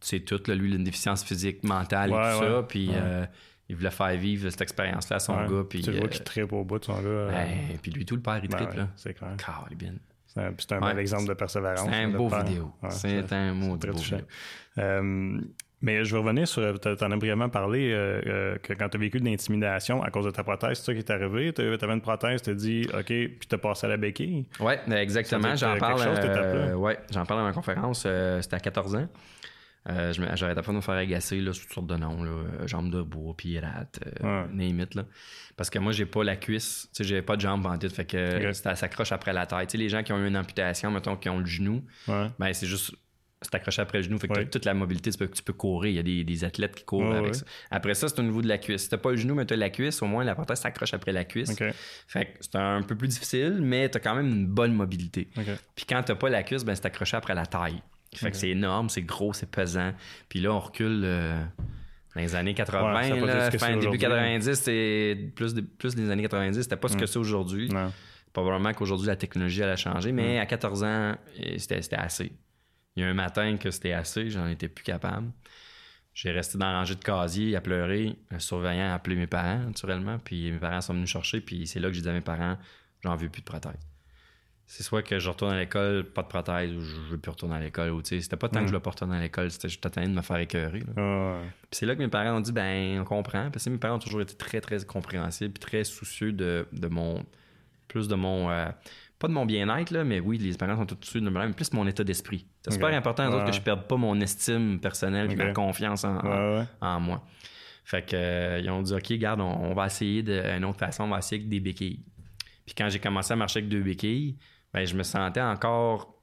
[0.00, 2.62] C'est tout, là, lui, il a une déficience physique, mentale et Ouais, tout ça.
[2.68, 2.94] Puis Ouais.
[2.96, 3.26] euh,
[3.68, 5.64] il voulait faire vivre cette expérience-là à son gars.
[5.68, 7.08] Puis, tu vois euh, qu'il tripe au bout de son gars.
[7.08, 8.88] euh, ben, puis lui, tout le père, il ben tripe, là.
[8.94, 9.34] c'est clair.
[9.36, 9.98] Carlibine.
[10.28, 10.90] C'est un, c'est un Ouais.
[10.90, 11.88] bel exemple de persévérance.
[11.90, 12.44] C'est un de beau père.
[12.44, 12.72] vidéo.
[12.90, 14.18] C'est un mot très beau vidéo.
[15.82, 16.78] Euh, mais je vais revenir sur.
[16.80, 20.10] Tu en as brièvement parlé euh, euh, que quand tu as vécu de l'intimidation à
[20.10, 21.52] cause de ta prothèse, c'est ça qui est arrivé?
[21.52, 24.46] Tu avais une prothèse, tu as dit OK, puis tu as passé à la béquille?
[24.60, 25.54] Ouais, ben, exactement.
[25.56, 26.00] J'en parle.
[26.06, 28.04] euh, ouais, j'en parle dans ma conférence.
[28.06, 29.08] euh, C'était à 14 ans.
[29.90, 32.68] Euh, J'arrêtais pas de me faire agacer là, sous toutes sortes de noms, là, euh,
[32.68, 34.66] jambes de bois, pirate, euh, Ouais.
[34.68, 35.02] it, là.
[35.56, 38.04] Parce que moi, j'ai pas la cuisse, tu sais, j'avais pas de jambes en fait
[38.04, 39.74] que ça s'accroche après la tête.
[39.74, 42.28] Les gens qui ont eu une amputation, mettons, qui ont le genou, Ouais.
[42.38, 42.94] ben c'est juste
[43.42, 44.44] c'est accroché après le genou, fait que Ouais.
[44.44, 45.90] t'as toute la mobilité, tu peux, tu peux courir.
[45.92, 47.38] Il y a des, des athlètes qui courent Ouais, avec ouais.
[47.38, 47.44] ça.
[47.70, 48.82] Après ça, c'est au niveau de la cuisse.
[48.82, 51.24] Si t'as pas le genou, mais t'as la cuisse, au moins la s'accroche après la
[51.24, 51.56] cuisse.
[52.06, 55.28] Fait que c'est un peu plus difficile, mais t'as quand même une bonne mobilité.
[55.74, 57.82] Puis quand t'as pas la cuisse, ben c'est accroché après la taille.
[58.14, 59.92] Fait que c'est énorme, c'est gros, c'est pesant.
[60.28, 61.42] Puis là, on recule euh,
[62.14, 63.78] dans les années 80, Ouais, ça a pas là, été ce que fin c'est début
[63.78, 63.98] aujourd'hui.
[64.00, 67.70] 90, c'était plus, de- plus des années 90, c'était pas ce que c'est aujourd'hui.
[68.34, 71.16] Probablement qu'aujourd'hui, la technologie, elle a changé, mais à 14 ans,
[71.58, 72.32] c'était assez.
[72.96, 75.30] Il y a un matin que c'était assez, j'en étais plus capable.
[76.14, 78.16] J'ai resté dans la rangée de casier à pleurer.
[78.30, 81.80] Le surveillant a appelé mes parents, naturellement, puis mes parents sont venus chercher, puis c'est
[81.80, 82.58] là que j'ai dit à mes parents,
[83.02, 83.78] j'en veux plus de prothèse.
[84.66, 87.56] C'est soit que je retourne à l'école, pas de prothèse, ou je veux plus retourner
[87.56, 87.90] à l'école.
[87.90, 89.90] ou tu sais, C'était pas tant que je voulais pas retourner à l'école, c'était juste
[89.90, 90.82] tanné de me faire écœurer.
[90.96, 91.40] Ah.
[91.62, 93.50] Puis c'est là que mes parents ont dit, ben, on comprend.
[93.50, 96.88] Parce que mes parents ont toujours été très, très compréhensibles, puis très soucieux de, de
[96.88, 97.24] mon.
[97.88, 98.50] Plus de mon.
[98.50, 98.68] euh,
[99.22, 101.72] pas de mon bien-être, là, mais oui, les parents sont tous soucieux de mais plus
[101.72, 102.46] mon état d'esprit.
[102.64, 103.50] C'est super important, eux autres, Ouais.
[103.50, 105.36] que je perde pas mon estime personnelle, Ok.
[105.36, 107.00] ma confiance en, Ouais, ouais.
[107.00, 107.24] moi.
[107.84, 111.04] Fait que, euh, ils ont dit, OK, garde, on, on va essayer d'une autre façon,
[111.04, 112.04] on va essayer avec des béquilles.
[112.66, 114.36] Puis quand j'ai commencé à marcher avec deux béquilles,
[114.72, 116.20] ben, je me sentais encore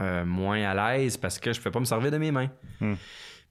[0.00, 2.50] euh, moins à l'aise parce que je ne pouvais pas me servir de mes mains.
[2.80, 2.94] Hmm.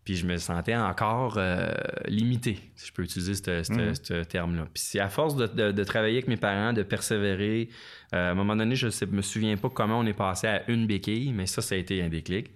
[0.07, 1.67] Puis je me sentais encore euh,
[2.07, 3.61] limité, si je peux utiliser ce-
[4.01, 4.63] ce terme-là.
[4.73, 7.67] Puis c'est à force de, de- de travailler avec mes parents, de persévérer.
[8.15, 10.71] euh, à un moment donné, je ne me souviens pas comment on est passé à
[10.71, 12.51] une béquille, mais ça, ça a été un déclic.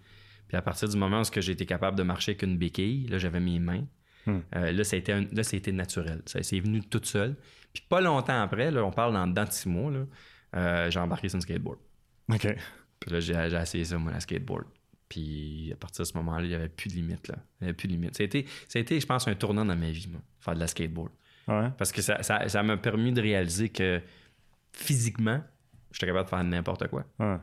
[0.47, 3.18] Puis à partir du moment où j'ai été capable de marcher avec une béquille, là,
[3.18, 3.84] j'avais mes mains.
[4.26, 4.39] Hmm.
[4.56, 6.22] Euh, là, ça a été un- là, ça a été naturel.
[6.28, 7.36] Ça c'est venu tout seul.
[7.74, 11.36] Puis pas longtemps après, là, on parle dans, dans six mois, là, j'ai embarqué sur
[11.36, 11.80] une skateboard.
[12.32, 12.47] OK.
[13.02, 14.64] Puis là, j'ai, j'ai essayé ça, moi, la skateboard.
[15.12, 17.28] Puis à partir de ce moment-là, il n'y avait plus de limite.
[17.28, 17.36] Là.
[17.59, 18.16] Il n'y avait plus de limite.
[18.16, 20.55] Ça a, été, ça a été, je pense, un tournant dans ma vie, moi, faire
[20.55, 21.12] de la skateboard.
[21.49, 21.68] Ouais.
[21.78, 23.99] Parce que ça, ça, ça m'a permis de réaliser que
[24.72, 25.43] physiquement,
[25.91, 27.03] j'étais capable de faire n'importe quoi.
[27.20, 27.36] Ouais.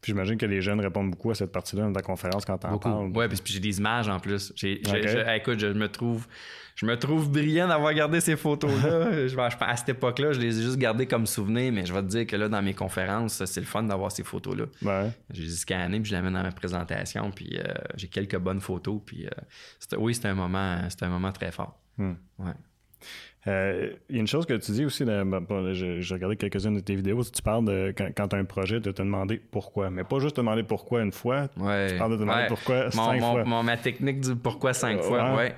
[0.00, 2.78] Puis j'imagine que les jeunes répondent beaucoup à cette partie-là dans ta conférence quand t'en
[2.78, 3.08] parles.
[3.08, 4.54] Ouais, puis, j'ai des images en plus.
[4.56, 6.26] Je- écoute, je me trouve,
[6.74, 9.12] je me trouve brillant d'avoir gardé ces photos-là.
[9.12, 12.02] je, je- à cette époque-là, je les ai juste gardées comme souvenir, mais je vais
[12.02, 14.64] te dire que là, dans mes conférences, c'est le fun d'avoir ces photos-là.
[14.82, 15.10] Ouais.
[15.30, 17.62] J'ai scanné, puis je l'amène dans ma présentation, puis euh,
[17.96, 21.78] j'ai quelques bonnes photos, puis euh, oui, c'était un moment, c'était un moment très fort.
[21.96, 22.14] Hmm.
[22.38, 22.52] Ouais.
[23.46, 26.74] Euh, Il y a une chose que tu dis aussi, bon, j'ai j'ai regardé quelques-unes
[26.76, 29.36] de tes vidéos, tu parles de quand, quand tu as un projet, de te demander
[29.36, 29.90] pourquoi.
[29.90, 31.88] Mais pas juste te demander pourquoi une fois, Ouais.
[31.92, 32.48] tu parles de te demander Ouais.
[32.48, 33.44] pourquoi Mon- cinq mon- fois.
[33.44, 35.54] mon- ma technique du pourquoi cinq Euh, fois, ouais.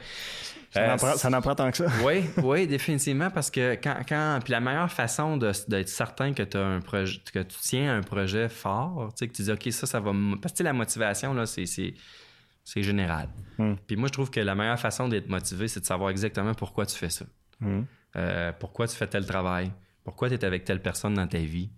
[0.77, 1.87] Ça Euh, n'en prend, ça n'en prend tant que ça.
[2.05, 6.65] Oui, oui, définitivement, parce que quand, quand puis la meilleure façon d'être certain que, as
[6.65, 9.87] un projet, que tu tiens un projet fort, tu sais, que tu dis, OK, ça,
[9.87, 10.13] ça va...
[10.41, 11.95] Parce que la motivation, là, c'est, c'est,
[12.65, 13.29] c'est général.
[13.59, 13.75] Hmm.
[13.87, 16.85] Puis moi, je trouve que la meilleure façon d'être motivé, c'est de savoir exactement pourquoi
[16.85, 17.25] tu fais ça.
[17.61, 17.83] Hmm.
[18.17, 19.71] Euh, pourquoi tu fais tel travail?
[20.05, 21.71] Pourquoi tu es avec telle personne dans ta vie?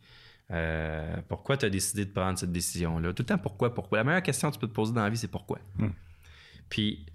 [0.51, 3.13] Euh, pourquoi tu as décidé de prendre cette décision-là?
[3.13, 3.75] Tout le temps, pourquoi?
[3.75, 3.99] Pourquoi?
[3.99, 5.59] La meilleure question que tu peux te poser dans la vie, c'est pourquoi?
[5.77, 5.91] Hmm.
[6.69, 7.07] Puis,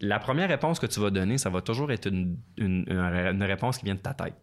[0.00, 3.42] la première réponse que tu vas donner, ça va toujours être une, une- une- une
[3.42, 4.34] réponse qui vient de ta tête.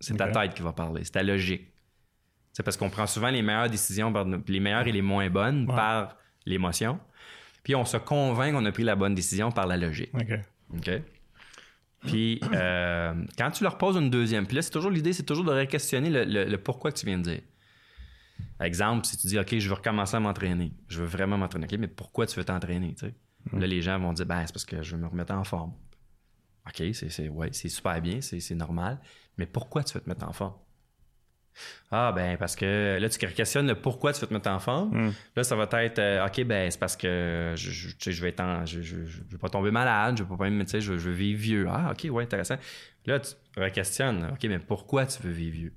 [0.00, 1.68] C'est ta tête qui va parler, c'est ta logique.
[2.52, 5.68] C'est parce qu'on prend souvent les meilleures décisions, par- les meilleures et les moins bonnes
[5.70, 5.74] Ouais.
[5.76, 6.98] par l'émotion.
[7.62, 10.10] Puis on se convainc qu'on a pris la bonne décision par la logique.
[10.14, 10.32] OK.
[10.76, 10.90] OK?
[12.00, 15.44] Puis, euh, quand tu leur poses une deuxième, puis là, c'est toujours l'idée, c'est toujours
[15.44, 17.40] de re-questionner le, le- le pourquoi que tu viens de dire.
[18.60, 21.78] Exemple, si tu dis, OK, je veux recommencer à m'entraîner, je veux vraiment m'entraîner, OK,
[21.78, 23.14] mais pourquoi tu veux t'entraîner, tu sais?
[23.52, 25.72] Là, les gens vont dire, ben, c'est parce que je veux me remettre en forme.
[26.66, 29.00] OK, c'est, c'est, ouais, c'est super bien, c'est, normal,
[29.36, 30.54] mais pourquoi tu veux te mettre en forme?
[31.90, 35.08] Ah, ben, parce que là, tu questionnes le pourquoi tu veux te mettre en forme.
[35.08, 35.12] Hmm.
[35.36, 38.40] Là, ça va être, euh, OK, ben, c'est parce que je, je, je vais être
[38.40, 38.78] en- je,
[39.38, 41.66] pas tomber malade, je veux pas même, tu sais, je, je veux vivre vieux.
[41.68, 42.56] Ah, OK, ouais, intéressant.
[43.04, 45.74] Là, tu re-questionnes, OK, mais pourquoi tu veux vivre vieux?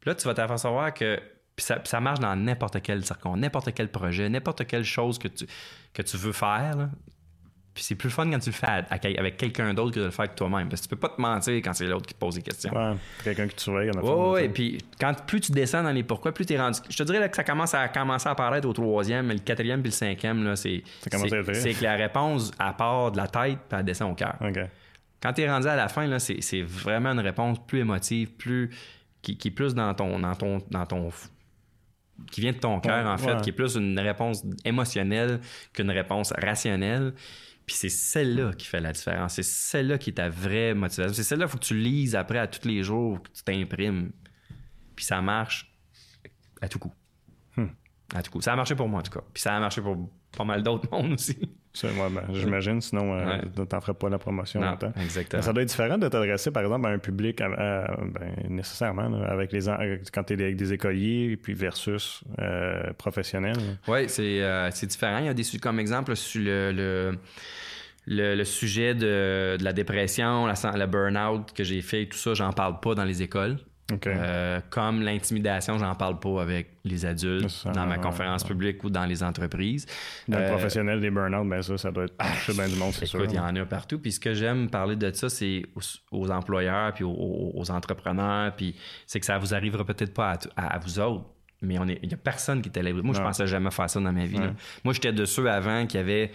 [0.00, 1.20] Puis là, tu vas te faire savoir que
[1.64, 5.46] puis ça, marche dans n'importe quel circon, n'importe quel projet, n'importe quelle chose que tu,
[5.92, 6.76] que tu veux faire.
[6.76, 6.88] là.
[7.72, 10.24] Puis c'est plus fun quand tu le fais avec quelqu'un d'autre que de le faire
[10.24, 10.68] avec toi-même.
[10.68, 12.72] Parce que tu peux pas te mentir quand c'est l'autre qui te pose des questions.
[12.74, 12.96] Ouais.
[13.22, 13.90] Quelqu'un qui te surveille.
[13.90, 14.52] en a fait, Ouais, ouais, ça.
[14.52, 16.80] puis quand plus tu descends dans les pourquoi, plus tu es rendu.
[16.90, 19.40] Je te dirais là, que ça commence à commencer à apparaître au troisième, mais le
[19.40, 20.82] quatrième puis le cinquième, là, c'est.
[21.00, 24.34] C'est- que la réponse, à part de la tête, puis elle descend au cœur.
[24.40, 24.58] OK.
[25.22, 28.32] Quand tu es rendu à la fin, là, c'est, c'est vraiment une réponse plus émotive,
[28.32, 28.70] plus.
[29.22, 30.18] qui, qui est plus dans ton.
[30.18, 30.58] dans ton.
[30.72, 31.08] dans ton
[32.30, 33.40] qui vient de ton cœur, Ouais, en fait, ouais.
[33.40, 35.40] qui est plus une réponse émotionnelle
[35.72, 37.14] qu'une réponse rationnelle.
[37.66, 39.34] Puis c'est celle-là qui fait la différence.
[39.34, 41.14] C'est celle-là qui est ta vraie motivation.
[41.14, 44.10] C'est celle-là qu'il faut que tu lises après à tous les jours, que tu t'imprimes.
[44.96, 45.72] Puis ça marche
[46.60, 46.92] à tout coup.
[47.56, 47.68] Hmm.
[48.14, 48.40] À tout coup.
[48.40, 49.24] Ça a marché pour moi, en tout cas.
[49.32, 49.96] Puis ça a marché pour
[50.36, 51.36] pas mal d'autres mondes aussi.
[51.84, 54.92] Ben, j'imagine, sinon euh, tu n'en ferais pas la promotion longtemps.
[55.00, 55.40] Exactement.
[55.40, 57.86] ça doit être différent de t'adresser, par exemple, à un public ben,
[58.48, 59.66] nécessairement avec les
[60.12, 63.56] quand tu es avec des écoliers puis versus euh, professionnels.
[63.86, 65.18] Oui, c'est différent.
[65.18, 67.16] Il y a des comme exemple sur le
[68.06, 72.80] le, sujet de, la dépression, la, le burn-out que j'ai fait, tout ça, j'en parle
[72.80, 73.58] pas dans les écoles.
[74.06, 79.04] Euh, comme l'intimidation, j'en parle pas avec les adultes, dans ma conférence publique ou dans
[79.04, 79.86] les entreprises.
[80.28, 82.14] Dans le euh, professionnel des burn-out, bien ça, ça doit être
[82.44, 83.24] chez bien du monde, c'est sûr.
[83.24, 83.98] il y en a partout.
[83.98, 85.64] Puis ce que j'aime parler de ça, c'est
[86.10, 88.74] aux, employeurs, puis aux, entrepreneurs, puis
[89.06, 91.24] c'est que ça vous arrivera peut-être pas à, vous autres,
[91.62, 92.92] mais il n'y a personne qui était là.
[92.92, 94.40] Moi, je pensais jamais faire ça dans ma vie.
[94.84, 96.30] Moi, j'étais de ceux avant qui avaient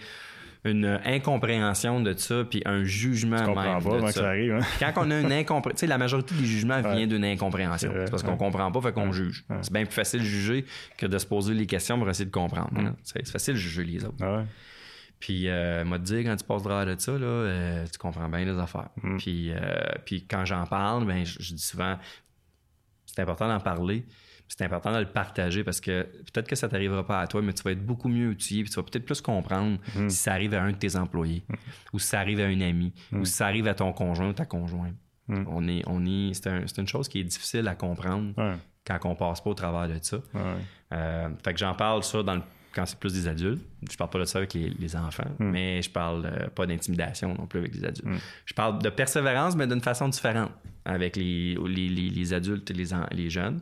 [0.66, 3.82] une incompréhension de ça, puis un jugement tu même.
[3.82, 4.12] Pas de ça.
[4.12, 4.54] ça arrive.
[4.54, 4.60] Hein?
[4.80, 7.92] Quand on a une incompréhension, tu sais, la majorité des jugements vient d'une incompréhension.
[7.94, 9.44] C'est parce qu'on comprend pas, fait qu'on juge.
[9.62, 10.64] C'est bien plus facile de juger
[10.98, 12.70] que de se poser les questions pour essayer de comprendre.
[12.76, 12.94] Hein.
[13.02, 14.16] C'est facile de juger les autres.
[14.22, 14.44] Ah
[15.18, 18.28] puis, euh, moi, te dire, quand tu passes droit de ça, là, euh, tu comprends
[18.28, 18.90] bien les affaires.
[19.02, 19.16] Mm.
[19.16, 19.58] Puis, euh,
[20.04, 21.96] puis, quand j'en parle, ben, je dis souvent,
[23.06, 24.04] c'est important d'en parler
[24.48, 27.52] c'est important de le partager parce que peut-être que ça t'arrivera pas à toi, mais
[27.52, 30.08] tu vas être beaucoup mieux outillé, puis tu vas peut-être plus comprendre mm.
[30.08, 31.54] si ça arrive à un de tes employés, mm.
[31.92, 33.24] ou si ça arrive à un ami, ou mm.
[33.24, 34.94] si ça arrive à ton conjoint ou ta conjointe.
[35.28, 38.32] On est, on est, c'est, une chose qui est difficile à comprendre
[38.86, 40.18] quand on passe pas au travers de ça.
[40.92, 42.40] Euh, fait que j'en parle ça dans
[42.72, 43.64] quand c'est plus des adultes.
[43.90, 47.46] Je parle pas de ça avec les, enfants, mais je parle euh, pas d'intimidation non
[47.46, 48.06] plus avec les adultes.
[48.44, 50.52] Je parle de persévérance, mais d'une façon différente
[50.84, 53.60] avec les, les, adultes et les, les jeunes.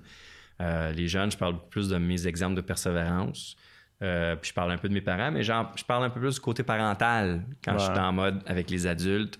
[0.60, 3.56] Euh, les jeunes, je parle plus de mes exemples de persévérance.
[4.02, 6.34] Euh, puis je parle un peu de mes parents, mais je parle un peu plus
[6.34, 9.38] du côté parental quand je suis en mode avec les adultes,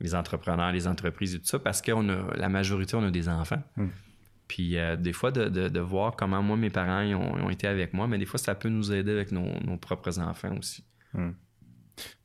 [0.00, 1.92] les entrepreneurs, les entreprises et tout ça, parce que
[2.36, 3.62] la majorité, on a des enfants.
[3.76, 3.88] Hmm.
[4.48, 8.18] Puis euh, des fois, de, voir comment moi, mes parents ont, été avec moi, mais
[8.18, 10.84] des fois, ça peut nous aider avec nos, propres enfants aussi.
[11.14, 11.30] Hmm.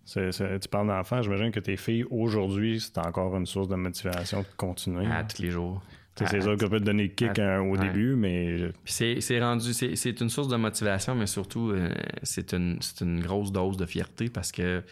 [0.06, 4.48] tu parles d'enfants, j'imagine que tes filles, aujourd'hui, c'est encore une source de motivation de
[4.58, 5.06] continuer.
[5.06, 5.82] À tous les jours.
[6.16, 8.72] C'est ça qui peut te donner le kick hein, au début, mais.
[8.86, 9.74] C'est rendu.
[9.74, 11.94] C'est une source de motivation, mais surtout, euh,
[12.24, 14.84] c'est une, une, grosse dose de fierté parce que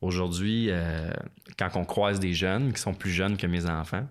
[0.00, 1.10] aujourd'hui, euh,
[1.58, 4.06] quand on croise des jeunes qui sont plus jeunes que mes enfants,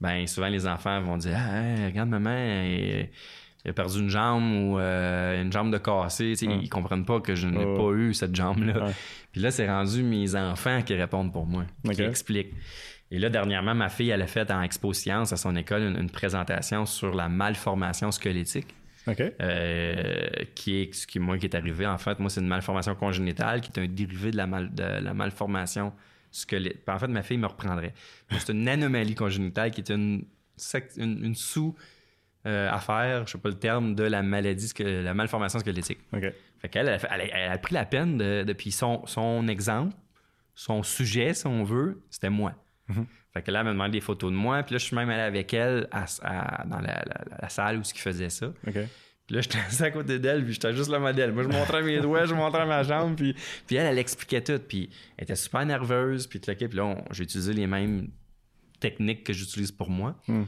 [0.00, 3.08] ben souvent les enfants vont dire Ah, regarde maman, il,
[3.68, 6.34] a perdu une jambe ou euh, une jambe de cassé.
[6.42, 6.60] Hum.
[6.62, 8.92] Ils comprennent pas que je n'ai pas eu cette jambe-là.
[9.32, 12.54] Puis là, c'est rendu mes enfants qui répondent pour moi, qui expliquent.
[13.10, 16.10] Et là, dernièrement, ma fille, elle a fait en Expo Science à son école une,
[16.10, 18.74] présentation sur la malformation squelettique.
[19.40, 22.94] Euh, qui est ce qui moi qui est arrivé en fait moi c'est une malformation
[22.94, 25.94] congénitale qui est un dérivé de la, de la malformation
[26.30, 26.86] squelettique.
[26.86, 27.94] En fait ma fille me reprendrait
[28.30, 30.26] c'est une anomalie congénitale qui est une,
[30.98, 31.74] une, sous
[32.44, 36.00] euh, affaire je sais pas le terme de la maladie la malformation squelettique
[36.58, 39.96] fait qu'elle elle, a pris la peine de, depuis son, son exemple
[40.54, 42.52] son sujet si on veut c'était moi
[42.88, 43.06] Mhm.
[43.32, 44.62] Fait que là, elle me demandé des photos de moi.
[44.62, 48.30] Puis là, je suis même allé avec elle dans la, salle où ce qui faisait
[48.30, 48.52] ça.
[48.64, 51.32] Puis là, j'étais assis à côté d'elle, puis j'étais juste le modèle.
[51.32, 53.34] Moi, je montrais mes doigts, je montrais ma jambe, puis,
[53.66, 54.58] puis elle, elle expliquait tout.
[54.58, 58.08] Puis elle était super nerveuse, Puis là, j'ai utilisé les mêmes
[58.80, 60.16] techniques que j'utilise pour moi.
[60.26, 60.44] Hmm.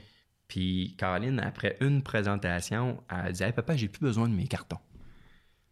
[0.49, 4.81] Puis Caroline, après une présentation, elle dit Hey, papa, j'ai plus besoin de mes cartons.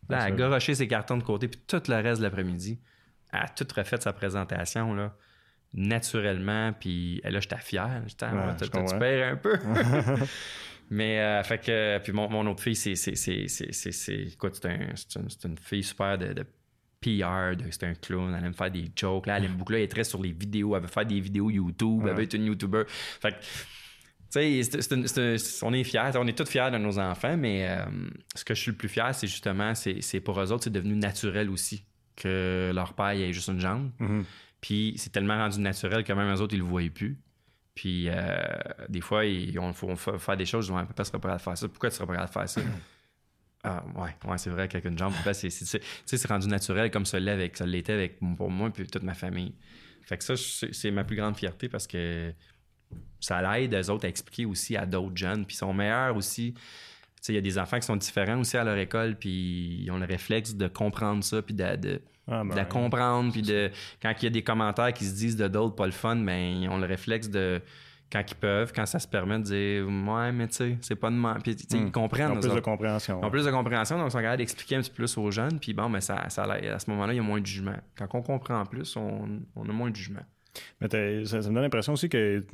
[0.08, 2.78] Là, elle a garoché ses cartons de côté, puis tout le reste de l'après-midi,
[3.32, 4.94] elle a tout refait sa présentation.
[4.94, 5.16] là
[5.74, 6.72] naturellement.
[6.72, 8.02] Puis là, j'étais fier.
[8.06, 9.58] J'étais, ouais, tu perds un peu?
[10.90, 14.68] Mais, euh, fait que, puis mon, autre fille, c'est, c'est, c'est, c'est, c'est, écoute, c'est,
[14.68, 16.42] un, c'est, une, fille super de, de
[17.00, 19.84] PR, c'est un clown, elle aime faire des jokes, là, elle aime beaucoup, là, elle
[19.84, 22.46] est très sur les vidéos, elle veut faire des vidéos YouTube, elle veut être une
[22.46, 22.84] YouTuber.
[22.86, 23.36] Fait que,
[24.32, 27.84] tu sais, on est fiers, on est tous fiers de nos enfants, mais euh,
[28.34, 30.72] ce que je suis le plus fier, c'est justement, c'est, c'est pour eux autres, c'est
[30.72, 31.84] devenu naturel aussi
[32.16, 33.90] que leur père ait juste une jambe.
[34.00, 34.24] Mm-hmm.
[34.60, 37.18] Puis c'est tellement rendu naturel que même eux autres, ils le voyaient plus.
[37.74, 38.36] Puis euh,
[38.88, 41.56] des fois, ils, on, faut, faire des choses, ils vont pas serait prêt à faire
[41.56, 41.68] ça.
[41.68, 42.60] Pourquoi tu serais prêt à faire ça?
[43.62, 47.56] ah, ouais, ouais c'est vrai qu'avec une jambe, c'est, c'est, rendu naturel comme ça avec,
[47.56, 49.54] ça l'était avec pour moi et toute ma famille.
[50.02, 52.32] Fait que ça, c'est, ma plus grande fierté parce que
[53.20, 55.46] ça l'aide eux autres à expliquer aussi à d'autres jeunes.
[55.46, 56.54] Puis ils sont meilleurs aussi.
[57.28, 59.98] Il y a des enfants qui sont différents aussi à leur école, puis ils ont
[59.98, 62.00] le réflexe de comprendre ça, puis de
[62.30, 63.70] ah, de la ben, comprendre, puis de
[64.02, 66.62] quand il y a des commentaires qui se disent de d'autres pas le fun, ben
[66.62, 67.60] ils ont le réflexe de
[68.10, 71.10] quand ils peuvent, quand ça se permet de dire ouais mais tu sais c'est pas
[71.10, 71.90] de mal puis ils hmm.
[71.90, 72.32] comprennent.
[72.32, 73.20] Ils ont plus de compréhension.
[73.22, 75.30] Ils ont plus de compréhension donc ils sont capables d'expliquer un petit peu plus aux
[75.30, 77.76] jeunes puis bon mais ça, ça à ce moment-là il y a moins de jugement.
[77.96, 80.24] Quand on comprend plus on, on a moins de jugement.
[80.80, 80.88] Mais
[81.24, 82.44] ça, ça, me donne l'impression aussi que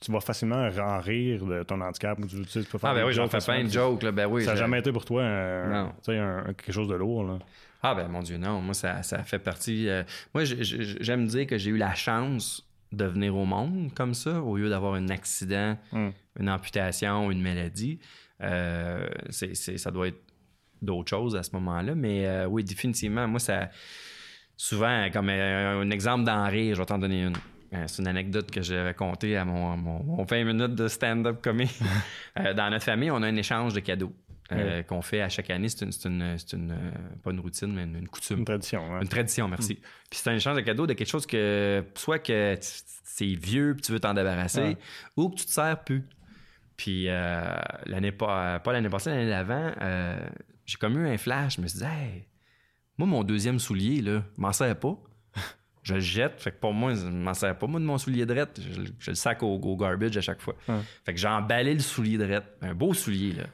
[0.00, 2.18] tu vas facilement en rire de ton handicap.
[2.28, 4.02] Tu, tu, peux faire ah, ben oui, j'en fais plein de jokes.
[4.02, 4.12] Là.
[4.12, 7.24] Ben oui, ça n'a jamais été pour toi un, un, quelque chose de lourd.
[7.24, 7.38] Là.
[7.82, 8.60] Ah, ben mon Dieu, non.
[8.60, 9.88] Moi, ça, ça fait partie.
[9.88, 10.02] Euh,
[10.34, 14.56] moi, j'aime dire que j'ai eu la chance de venir au monde comme ça, au
[14.56, 16.08] lieu d'avoir un accident, hmm.
[16.40, 18.00] une amputation, une maladie.
[18.42, 20.20] Euh, c'est, ça doit être
[20.82, 21.94] d'autres choses à ce moment-là.
[21.94, 23.70] Mais euh, oui, définitivement, moi, ça.
[24.60, 27.36] Souvent, comme un exemple d'en rire, je vais t'en donner une.
[27.86, 31.78] C'est une anecdote que j'avais contée à mon, mon, 20 minutes de stand-up comique.
[32.34, 34.12] dans notre famille, on a un échange de cadeaux.
[34.50, 35.68] Euh, qu'on fait à chaque année.
[35.68, 36.22] C'est une, une,
[36.72, 36.90] euh,
[37.22, 38.38] pas une routine, mais une, coutume.
[38.38, 38.98] Une tradition.
[38.98, 39.74] Une tradition, merci.
[39.74, 39.76] Mm.
[40.10, 43.82] Puis c'est un échange de cadeaux de quelque chose que soit que c'est vieux puis
[43.82, 44.78] tu veux t'en débarrasser
[45.16, 46.02] ou que tu te sers plus.
[46.78, 49.72] Puis euh, l'année pas, pas l'année passée, l'année d'avant,
[50.64, 51.56] j'ai comme eu un flash.
[51.56, 52.24] Je me suis dit, hey,
[52.96, 54.96] moi, mon deuxième soulier, là, je m'en sers pas.
[55.82, 56.40] je le jette.
[56.40, 58.60] Fait que pour moi, je m'en sers pas, moi, de mon soulier de rette.
[58.98, 60.56] Je, le sac au, garbage à chaque fois.
[61.04, 62.46] Fait que j'ai emballé le soulier de rette.
[62.62, 63.44] Un beau soulier, là.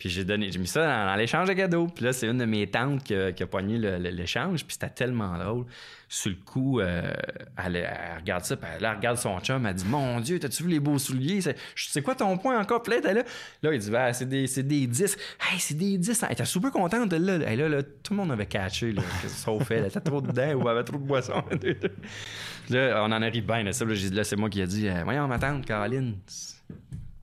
[0.00, 1.86] Puis j'ai donné, j'ai mis ça dans, l'échange de cadeaux.
[1.86, 4.64] Puis là, c'est une de mes tantes qui a, qui a pogné l'échange.
[4.64, 5.66] Puis c'était tellement drôle.
[6.08, 7.12] Sur le coup, euh,
[7.62, 7.86] elle,
[8.18, 9.66] regarde ça, puis elle, regarde son chum.
[9.66, 11.40] Elle dit Mon Dieu, t'as-tu vu les beaux souliers?
[11.76, 12.82] C'est quoi ton point encore?
[12.82, 13.22] Plein là
[13.62, 15.18] Là, il dit ben, c'est des, des 10.
[15.38, 16.22] Hey, c'est des 10.
[16.22, 17.12] Elle était super contente.
[17.12, 19.80] Là, là, là, tout le monde avait catché, là, sauf elle.
[19.80, 21.44] Elle était trop dedans ou elle avait trop de boissons.
[22.70, 23.64] là, on en arrive bien.
[23.64, 26.16] Là, là, c'est moi qui ai dit Voyons, ma tante, Caroline,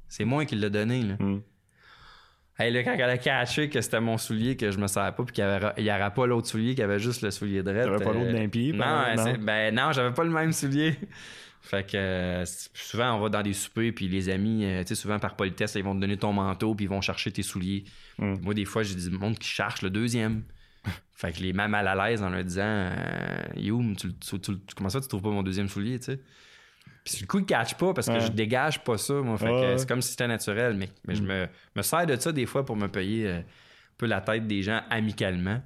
[0.07, 1.01] c'est moi qui l'ai donné.
[1.01, 1.15] Là.
[1.17, 1.41] Mm.
[2.59, 5.23] Hey, là, quand elle a catché que c'était mon soulier, que je me savais pas,
[5.23, 8.03] puis qu'il n'y aurait pas l'autre soulier, qu'il y avait juste le soulier de T'avais
[8.03, 8.73] pas l'autre d'un pied?
[8.73, 9.33] Non, non.
[9.39, 10.95] ben non, j'avais pas le même soulier.
[11.61, 14.95] Fait que euh, souvent, on va dans des soupers, puis les amis, euh, tu sais,
[14.95, 17.83] souvent par politesse, ils vont te donner ton manteau, puis ils vont chercher tes souliers.
[18.17, 18.35] Hmm.
[18.41, 20.43] Moi, des fois, j'ai du monde qui cherche le deuxième.
[21.13, 24.09] fait que les mains mal à l'aise en leur disant euh, Youm, tu,
[24.75, 26.19] comment ça, tu trouves pas mon deuxième soulier, tu sais?
[27.07, 29.37] Puis le coup, il catch pas parce que je dégage pas ça, moi.
[29.37, 30.75] Fait c'est comme si c'était naturel.
[30.75, 31.25] Mais, mais je mm.
[31.25, 33.43] me, me sers de ça des fois pour me payer euh, un
[33.97, 35.61] peu la tête des gens amicalement.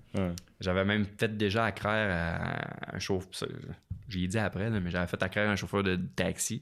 [0.60, 3.50] J'avais même fait déjà à à un chauffeur.
[4.08, 6.62] J'ai dit après, mais j'avais fait à un chauffeur de taxi.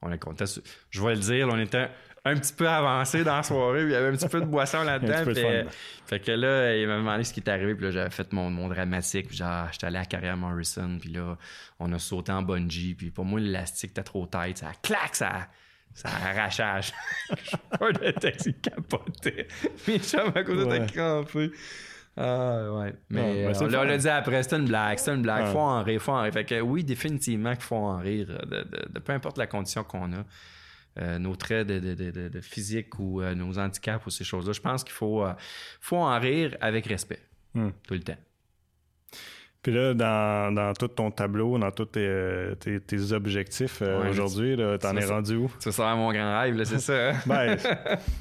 [0.00, 0.44] On est content.
[0.90, 1.90] Je vais le dire, on était
[2.24, 4.82] un petit peu avancé dans la soirée, il y avait un petit peu de boisson
[4.84, 5.24] là-dedans.
[6.06, 8.50] fait que là, il m'a demandé ce qui est arrivé, puis là, j'avais fait mon,
[8.50, 11.36] mon dramatique, puis genre, j'étais allé à Carrière Morrison, puis là,
[11.78, 15.48] on a sauté en bungee, puis pour moi, l'élastique était trop tight, ça claque, ça
[15.94, 16.92] ça arrachage.
[17.30, 19.46] Je de taxi capoté.
[19.88, 21.52] Mes chums à côté étaient crampés.
[22.16, 22.94] Ah ouais.
[23.10, 25.52] Mais ah, ben, on l'a dit après, c'est une blague, c'est une blague.
[25.52, 26.32] Faut en rire, faut en rire.
[26.32, 30.12] Fait que oui, définitivement qu'il faut en rire, de, de, peu importe la condition qu'on
[30.12, 30.24] a.
[31.00, 34.52] Euh, nos traits de, physique ou euh, nos handicaps ou ces choses-là.
[34.52, 35.32] Je pense qu'il faut, euh,
[35.80, 37.18] faut en rire avec respect
[37.54, 37.70] hmm.
[37.86, 38.16] tout le temps.
[39.60, 45.50] Puis là, dans, tout ton tableau, dans tous tes, objectifs aujourd'hui, t'en es rendu où?
[45.58, 47.10] Ça sera mon grand rêve, c'est ça.
[47.10, 47.14] Hein?
[47.26, 47.56] ben,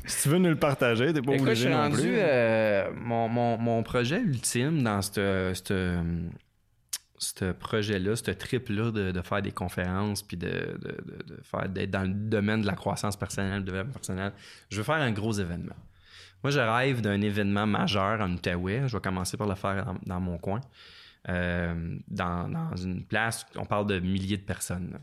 [0.06, 2.16] si tu veux nous le partager, t'es pas obligé je suis rendu,
[2.96, 5.74] mon, mon, projet ultime dans cette
[7.24, 10.78] ce projet-là, ce trip-là de, faire des conférences, puis de,
[11.44, 14.34] faire d'être dans le domaine de la croissance personnelle, du développement personnel,
[14.70, 15.76] je veux faire un gros événement.
[16.44, 18.88] Moi, je rêve d'un événement majeur en Outaouais.
[18.88, 20.60] Je vais commencer par le faire dans, mon coin.
[21.30, 25.00] Euh, dans, une place, on parle de milliers de personnes.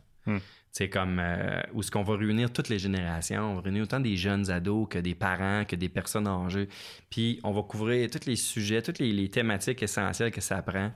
[0.70, 0.90] C'est hmm.
[0.90, 4.16] comme euh, où ce qu'on va réunir toutes les générations, on va réunir autant des
[4.16, 6.68] jeunes ados que des parents, que des personnes âgées.
[7.08, 10.92] Puis on va couvrir tous les sujets, toutes les, les thématiques essentielles que ça prend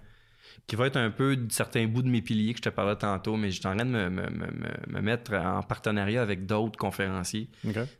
[0.66, 3.36] qui va être un peu certains bouts de mes piliers que je te parlais tantôt,
[3.36, 7.48] mais je suis en train de me, mettre en partenariat avec d'autres conférenciers,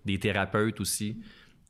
[0.05, 1.21] des thérapeutes aussi,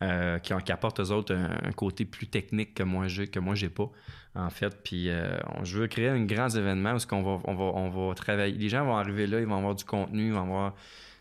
[0.03, 3.69] euh, qui, apportent aux autres un, côté plus technique que moi j'ai que moi j'ai
[3.69, 3.89] pas
[4.35, 4.77] en fait.
[4.83, 8.15] Puis euh, je veux créer un grand événement où qu'on va, on va, on va
[8.15, 8.57] travailler.
[8.57, 10.75] Les gens vont arriver là, ils vont avoir du contenu, ils vont avoir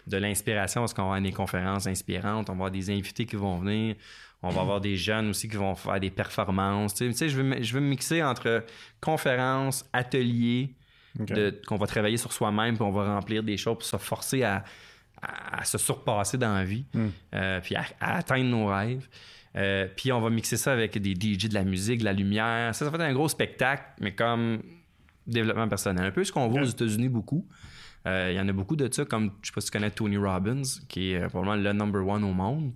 [0.07, 3.35] de l'inspiration parce qu'on va avoir des conférences inspirantes, on va avoir des invités qui
[3.35, 3.95] vont venir.
[4.43, 6.93] On va avoir des jeunes aussi qui vont faire des performances.
[6.93, 8.65] Tu sais, je veux, je veux mixer entre
[8.99, 10.75] conférences, ateliers,
[11.65, 14.63] qu'on va travailler sur soi-même, puis on va remplir des choses pour se forcer à,
[15.63, 17.07] se surpasser dans la vie, hmm.
[17.35, 19.07] euh, puis à, atteindre nos rêves.
[19.55, 22.75] Euh, puis on va mixer ça avec des DJ de la musique, de la lumière.
[22.75, 24.61] Ça, ça fait un gros spectacle, mais comme
[25.25, 26.05] développement personnel.
[26.05, 27.47] Un peu ce qu'on voit aux États-Unis beaucoup.
[28.05, 29.91] Euh, il y en a beaucoup de ça, comme je sais pas si tu connais
[29.91, 32.73] Tony Robbins, qui est probablement le number one au monde.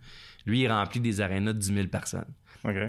[0.48, 2.34] Lui, il remplit des arénas de 10 000 personnes.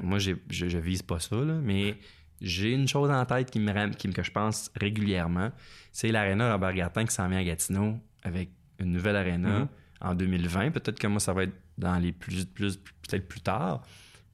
[0.02, 1.96] Moi, je, je vise pas ça, mais
[2.40, 5.50] j'ai une chose en tête qui me, qui, que je pense régulièrement.
[5.92, 9.68] C'est l'aréna Robert Gartin qui s'en vient à Gatineau avec une nouvelle aréna mm-hmm.
[10.08, 10.70] en 2020.
[10.70, 13.82] Peut-être que moi, ça va être dans les plus, plus peut-être plus tard.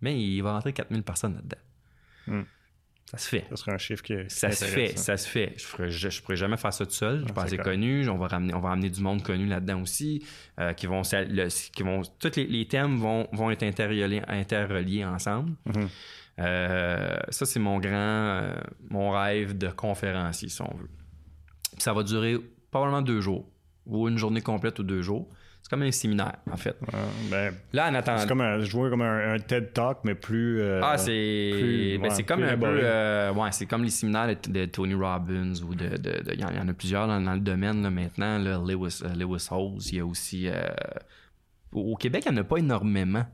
[0.00, 1.58] Mais il va rentrer 4000 personnes là-dedans.
[2.26, 2.42] Mm.
[3.16, 3.44] Ça se fait.
[3.50, 5.54] Ça serait un chiffre qui Ça se fait, ça se fait.
[5.56, 7.20] Je ne je, pourrais jamais faire ça tout seul.
[7.20, 8.08] Je Non, pas c'est connu.
[8.08, 10.24] On va, ramener, on va ramener du monde connu là-dedans aussi.
[10.60, 15.04] euh, qui vont, le- qui vont, tous les, les thèmes vont, vont être interreliés, interreliés
[15.04, 15.52] ensemble.
[15.66, 15.88] Mhm.
[16.40, 18.54] Euh, ça, c'est mon grand, euh,
[18.90, 20.90] mon rêve de conférencier, si on veut.
[21.72, 22.36] Puis ça va durer
[22.70, 23.48] probablement deux jours,
[23.86, 25.28] ou une journée complète ou deux jours.
[25.66, 26.76] C'est comme un séminaire, en fait.
[26.82, 26.98] Ouais,
[27.30, 28.18] ben, Là, en attendant.
[28.18, 30.60] c'est comme un, je vois comme un, un TED Talk, mais plus.
[30.60, 32.66] euh, Ah, c'est ben, ouais, c'est comme un peu.
[32.82, 35.88] euh, ouais, c'est comme les séminaires de, de Tony Robbins ou de.
[36.34, 38.36] Il y, en- il y en a plusieurs dans, dans le domaine là, maintenant.
[38.38, 40.48] Là, Lewis, euh, Lewis Howes, il y a aussi.
[40.48, 40.66] euh,
[41.72, 43.24] au au Québec, il n'y en a pas énormément.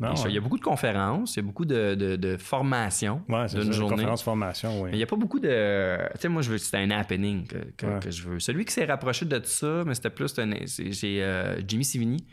[0.00, 3.22] Non, Il y a beaucoup de conférences, il y a beaucoup de, de, de formations
[3.28, 3.96] ouais, d'une journée.
[3.96, 4.90] conférence formation, oui.
[4.90, 5.98] Mais il n'y a pas beaucoup de.
[6.14, 7.98] Tu sais, moi, je veux c'est un happening que, que- Ouais.
[8.00, 8.38] que je veux.
[8.38, 10.32] Celui qui s'est rapproché de ça, mais c'était plus.
[10.76, 12.24] J'ai euh, Jimmy Sivini,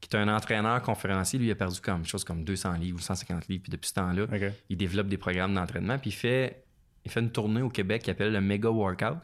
[0.00, 1.40] qui est un entraîneur conférencier.
[1.40, 3.62] Lui, il a perdu comme chose comme 200 livres ou 150 livres.
[3.64, 4.26] Puis depuis ce temps-là,
[4.70, 5.98] il développe des programmes d'entraînement.
[5.98, 6.62] Puis il fait,
[7.04, 9.18] il fait une tournée au Québec qui appelle le Mega Workout.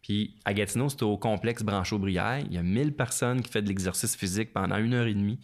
[0.00, 2.38] Puis à Gatineau, c'est au complexe Branchot-Brière.
[2.38, 5.40] Il y a 1000 personnes qui font de l'exercice physique pendant une heure et demie.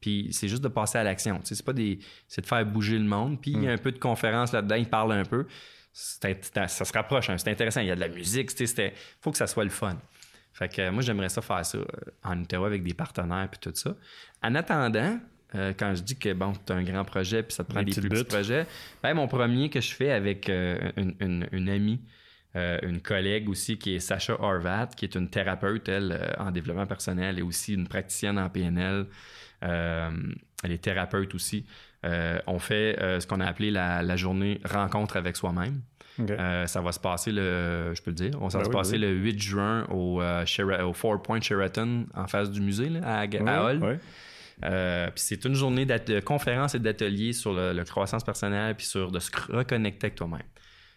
[0.00, 1.40] Puis c'est juste de passer à l'action.
[1.44, 1.98] C'est pas des.
[2.28, 3.40] C'est de faire bouger le monde.
[3.40, 5.46] Puis il y a un peu de conférence là-dedans, il parle un peu.
[5.92, 7.38] Ça se rapproche, hein.
[7.38, 7.80] c'est intéressant.
[7.80, 9.98] Il y a de la musique, Il faut que ça soit le fun.
[10.52, 11.84] Fait que euh, moi, j'aimerais ça faire ça euh,
[12.24, 13.94] en Ottawa avec des partenaires puis tout ça.
[14.42, 15.18] En attendant,
[15.54, 17.82] euh, quand je dis que bon, tu as un grand projet puis ça te prend
[17.82, 18.66] Des plus petits projets,
[19.02, 22.00] ben, mon premier que je fais avec euh, une, une- une amie,
[22.82, 27.38] une collègue aussi qui est Sacha Horvat, qui est une thérapeute, elle, en développement personnel
[27.38, 29.06] et aussi une praticienne en PNL.
[29.62, 30.10] Euh,
[30.64, 31.66] elle est thérapeute aussi.
[32.04, 35.80] Euh, on fait euh, ce qu'on a appelé la, la journée rencontre avec soi-même.
[36.20, 38.70] Euh, ça va se passer le, je peux le dire, on ça va Ben se
[38.70, 40.44] oui, passer le 8 juin au, euh,
[40.92, 43.26] Four Point Sheraton en face du musée là, à,
[43.80, 43.94] Oui.
[44.64, 48.86] Euh, puis c'est une journée de conférences et d'ateliers sur le, le croissance personnelle puis
[48.86, 50.42] sur de se reconnecter avec toi-même.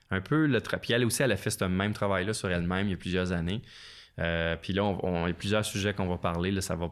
[0.09, 2.91] Un peu le Puis elle aussi, elle a fait ce même travail-là sur elle-même il
[2.91, 3.62] y a plusieurs années.
[4.18, 6.49] Puis là, on, on- il y a plusieurs sujets qu'on va parler.
[6.51, 6.89] Là, ça va,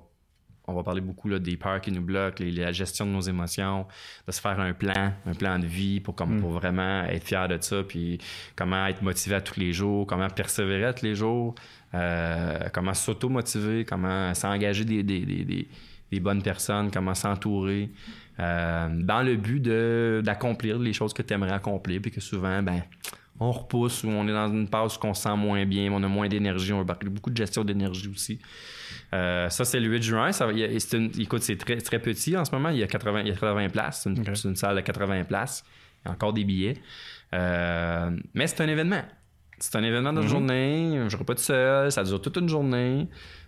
[0.69, 3.21] on va parler beaucoup là, des peurs qui nous bloquent, les- la gestion de nos
[3.21, 3.85] émotions,
[4.27, 7.47] de se faire un plan, un plan de vie pour, comme, pour vraiment être fier
[7.47, 8.19] de ça, puis
[8.55, 11.55] comment être motivé à tous les jours, comment persévérer à tous les jours,
[11.93, 15.67] euh, comment s'auto-motiver, comment s'engager des, des- des-
[16.11, 17.89] des- bonnes personnes, comment s'entourer,
[18.39, 19.59] euh, dans le but
[20.23, 22.81] d'accomplir les choses que tu aimerais accomplir, puis que souvent, ben,
[23.39, 26.03] on repousse ou on est dans une phase où on se sent moins bien, on
[26.03, 28.39] a moins d'énergie, on parler beaucoup de gestion d'énergie aussi.
[29.13, 30.31] Euh, ça, c'est le 8 juin.
[30.31, 30.67] Ça, y a-
[30.97, 32.69] une- écoute, c'est très, très petit en ce moment.
[32.69, 34.01] Il y a 80, il y a 80 places.
[34.03, 34.09] C'est
[34.47, 35.63] une, salle de 80 places.
[36.03, 36.75] Il y a encore des billets.
[37.33, 39.01] Euh, mais c'est un événement.
[39.57, 40.27] C'est un événement de Mhm.
[40.27, 41.01] journée.
[41.07, 41.91] Je ne pas tout seul.
[41.91, 43.07] Ça dure toute une journée.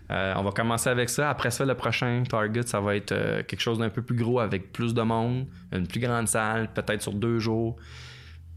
[0.09, 1.29] Euh, on va commencer avec ça.
[1.29, 3.13] Après ça, le prochain target, ça va être
[3.43, 7.01] quelque chose d'un peu plus gros avec plus de monde, une plus grande salle, peut-être
[7.01, 7.77] sur deux jours.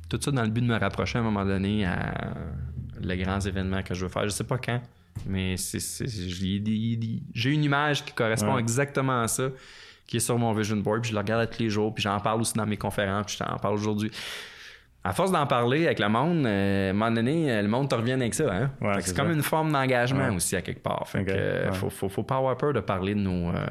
[0.08, 2.14] Tout ça dans le but de me rapprocher à un moment donné à
[3.00, 4.24] les grands événements que je veux faire.
[4.24, 4.80] Je sais pas quand,
[5.26, 5.56] mais
[7.34, 8.60] j'ai une image qui correspond Ouais.
[8.60, 9.44] exactement à ça,
[10.06, 11.02] qui est sur mon vision board.
[11.02, 13.26] Puis je le regarde à tous les jours, puis j'en parle aussi dans mes conférences,
[13.26, 14.10] puis je t'en parle aujourd'hui.
[15.06, 17.90] À force d'en parler avec le monde, euh, à un moment donné, euh, le monde
[17.90, 18.50] te revient avec ça.
[18.50, 18.70] Hein?
[18.80, 20.34] Ouais, c'est comme une forme d'engagement Ouais.
[20.36, 21.06] aussi à quelque part.
[21.06, 23.50] Fait que, euh, faut, faut, faut pas avoir peur de parler de nos.
[23.50, 23.66] euh,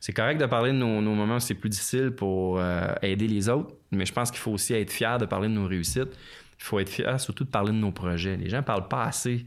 [0.00, 3.28] c'est correct de parler de nos, nos moments où c'est plus difficile pour euh, aider
[3.28, 6.16] les autres, mais je pense qu'il faut aussi être fier de parler de nos réussites.
[6.58, 8.36] Il faut être fier surtout de parler de nos projets.
[8.36, 9.46] Les gens parlent pas assez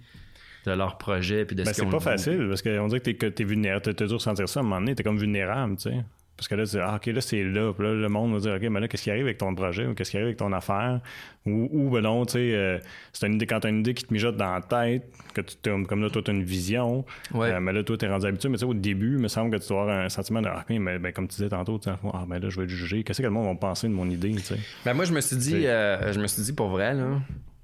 [0.65, 3.05] de leurs projets puis de Ben, ce qu'ils c'est pas facile parce qu'on dirait que
[3.05, 3.93] t'es, que t'es vulnérable.
[3.93, 4.95] T'as dû ressentir ça à un moment donné.
[4.95, 6.03] T'es comme vulnérable, tu sais.
[6.35, 7.71] Parce que là, tu dis, ah, OK, là, c'est là.
[7.73, 9.85] Puis là, le monde va dire, OK, mais là, qu'est-ce qui arrive avec ton projet
[9.85, 10.99] ou qu'est-ce qui arrive avec ton affaire?
[11.45, 12.79] Ou, ou ben non, tu sais, euh,
[13.11, 15.03] c'est une idée, quand t'as une idée qui te mijote dans la tête,
[15.33, 15.55] que tu,
[15.85, 17.05] comme là, toi, t'as une vision.
[17.33, 17.51] Ouais.
[17.51, 18.49] euh, mais là, toi, t'es rendu habitué.
[18.49, 20.47] Mais tu sais, au début, il me semble que tu dois avoir un sentiment de,
[20.47, 22.63] ah, OK, mais ben, comme tu disais tantôt, tu sais, ah, ben là, je vais
[22.63, 23.03] être jugé.
[23.03, 24.59] Qu'est-ce que le monde va penser de mon idée, tu sais?
[24.85, 27.19] Ben moi, je me suis dit, euh, je me suis dit pour vrai, là,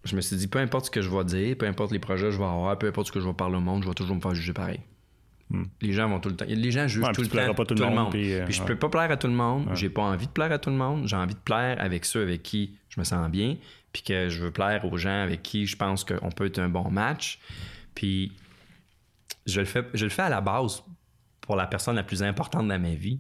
[0.06, 2.26] je me suis dit, peu importe ce que je vais dire, peu importe les projets
[2.26, 3.96] que je vais avoir, peu importe ce que je vais parler au monde, je vais
[3.96, 4.80] toujours me faire juger pareil.
[5.82, 6.46] Les gens vont tout le temps.
[6.48, 7.06] Les gens jugent Hmm.
[7.08, 7.54] Ouais, tout le temps.
[7.56, 8.66] pas tout le monde, puis, euh, je ouais.
[8.68, 9.70] peux pas plaire à tout le monde.
[9.74, 11.08] J'ai pas envie de plaire à tout le monde.
[11.08, 13.56] J'ai envie de plaire avec ceux avec qui je me sens bien,
[13.92, 16.70] puis que je veux plaire aux gens avec qui je pense qu'on peut être un
[16.70, 17.40] bon match.
[17.96, 18.32] Puis
[19.48, 20.84] je le fais, je le fais à la base
[21.42, 23.20] pour la personne la plus importante dans ma vie,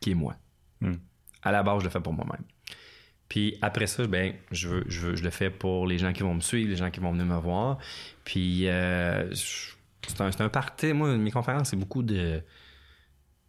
[0.00, 0.36] qui est moi.
[0.80, 0.94] Hmm.
[1.42, 2.44] À la base, je le fais pour moi-même.
[3.28, 6.22] Puis après ça, ben, je, veux, je, veux- je le fais pour les gens qui
[6.22, 7.76] vont me suivre, les gens qui vont venir me voir.
[8.24, 9.74] Puis euh, je-
[10.06, 10.92] c'est un, un party.
[10.92, 12.42] Moi, mes conférences, c'est beaucoup de.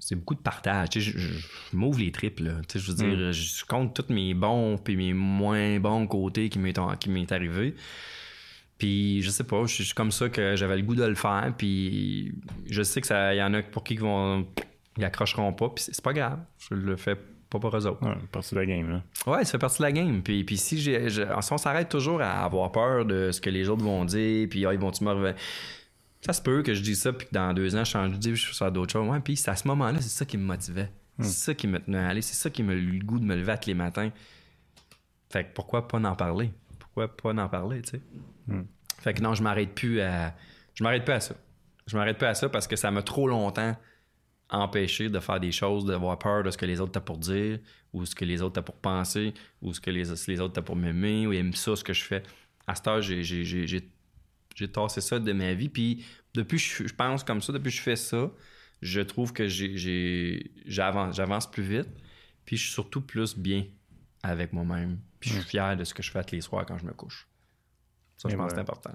[0.02, 0.90] C'est beaucoup de partage.
[0.92, 1.40] Tu sais, je, je-
[1.72, 2.52] je m'ouvre les tripes, là.
[2.68, 6.48] Tu sais, je veux dire, je compte tous mes bons puis mes moins bons côtés
[6.50, 7.76] qui m'est arrivé.
[8.78, 11.54] Puis je sais pas, je suis comme ça que j'avais le goût de le faire.
[11.58, 12.34] Puis
[12.70, 14.48] je sais que ça, y en a pour qui qui vont,
[14.98, 15.70] ils accrocheront pas.
[15.70, 16.40] Puis c'est pas grave.
[16.70, 17.18] Je le fais
[17.50, 18.02] pas pour eux autres.
[18.08, 19.04] Ouais, partie de la game, là.
[19.28, 20.22] Ouais, ça fait partie de la game.
[20.24, 21.20] Puis, puis si, j'ai, si
[21.52, 24.72] on s'arrête toujours à avoir peur de ce que les autres vont dire, puis ah,
[24.74, 25.36] ils vont-tu me revenir?
[26.22, 28.34] Ça se peut que je dise ça, puis que dans deux ans, je change d'idée,
[28.34, 29.08] puis je fais d'autres choses.
[29.08, 30.92] Ouais, puis c'est à ce moment-là, c'est ça qui me motivait.
[31.22, 32.22] C'est ça qui me tenait à aller.
[32.22, 34.10] C'est ça qui me eu le goût de me lever à tous les matins.
[35.30, 36.52] Fait que pourquoi pas en parler?
[36.80, 38.02] Pourquoi pas en parler, tu sais?
[39.00, 40.34] Fait que non, je m'arrête plus à.
[40.76, 41.36] Je m'arrête plus à ça.
[41.88, 43.76] Je m'arrête plus à ça parce que ça m'a trop longtemps
[44.50, 47.60] empêché de faire des choses, d'avoir peur de ce que les autres t'ont pour dire,
[47.94, 50.64] ou ce que les autres t'ont pour penser, ou ce que les, les autres t'ont
[50.64, 52.24] pour m'aimer, ou ils aiment ça, ce que je fais.
[52.66, 53.90] À cette heure, j'ai,
[54.60, 55.70] j'ai, tassé ça de ma vie.
[55.70, 58.30] Puis depuis que je, je pense comme ça, depuis que je fais ça,
[58.82, 61.90] je trouve que j'ai, j'avance, j'avance plus vite.
[62.46, 63.66] Puis je suis surtout plus bien
[64.24, 65.00] avec moi-même.
[65.20, 66.94] Puis je suis fier de ce que je fais tous les soirs quand je me
[66.94, 67.28] couche.
[68.18, 68.92] Ça, je Et pense que c'est important.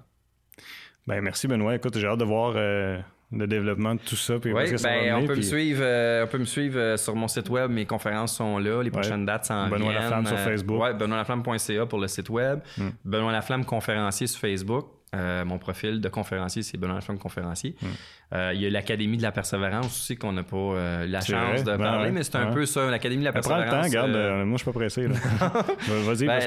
[1.07, 1.75] Ben, merci, Benoît.
[1.75, 2.99] Écoute, j'ai hâte de voir euh,
[3.31, 4.39] le développement de tout ça.
[4.39, 7.15] Puis Oui, ben, on, mener, peut me suivre, euh, on peut me suivre euh, sur
[7.15, 7.71] mon site web.
[7.71, 8.83] Mes conférences sont là.
[8.83, 10.03] Les prochaines dates s'en Benoît viennent.
[10.03, 10.83] Laflamme sur Euh, Facebook.
[10.83, 12.61] Ouais, benoîtlaflamme.ca pour le site web.
[12.79, 12.91] Hmm.
[13.05, 14.89] Benoît Laflamme conférencier sur Facebook.
[15.15, 17.77] Euh, mon profil de conférencier, c'est Benoît Laflamme conférencier.
[17.81, 17.87] Hmm.
[18.35, 21.61] Euh, il y a l'Académie de la persévérance aussi qu'on n'a pas euh, la chance
[21.61, 21.63] vrai.
[21.63, 23.87] de Ben parler, mais c'est un peu ça, l'Académie de la Ben, prends le persévérance.
[23.93, 24.17] temps, regarde.
[24.17, 25.07] euh, moi, je suis pas pressé.
[25.07, 26.41] Vas-y, ben,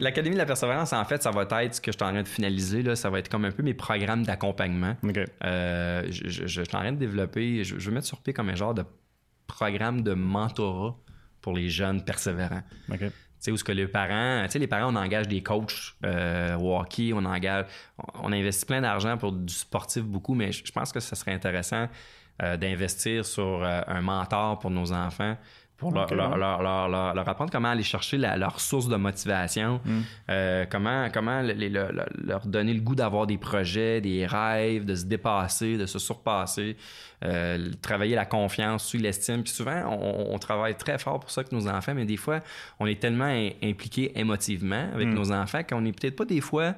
[0.00, 2.22] l'Académie, de la persévérance, en fait, ça va être ce que je suis en train
[2.22, 2.82] de finaliser.
[2.82, 4.96] Là, ça va être comme un peu mes programmes d'accompagnement.
[5.02, 8.48] Je, je- je suis en train de développer, je, je veux mettre sur pied comme
[8.48, 8.84] un genre de
[9.46, 10.96] programme de mentorat
[11.40, 12.62] pour les jeunes persévérants.
[13.40, 17.64] Sais, où ce que les parents, on engage des coachs euh, on engage,
[18.22, 21.32] on, investit plein d'argent pour du sportif beaucoup, mais je, je pense que ce serait
[21.32, 21.88] intéressant
[22.42, 25.36] euh, d'investir sur euh, un mentor pour nos enfants,
[25.80, 30.00] pour leur, leur, leur- leur- apprendre comment aller chercher la- leur source de motivation, Mm.
[30.30, 31.88] euh, comment, comment les- le-
[32.24, 36.76] leur donner le goût d'avoir des projets, des rêves, de se dépasser, de se surpasser,
[37.24, 39.42] euh, travailler la confiance, sur l'estime.
[39.42, 42.40] Puis souvent, on, on travaille très fort pour ça avec nos enfants, mais des fois,
[42.78, 45.14] on est tellement im- impliqué émotivement avec Mm.
[45.14, 46.74] nos enfants qu'on n'est peut-être pas des fois.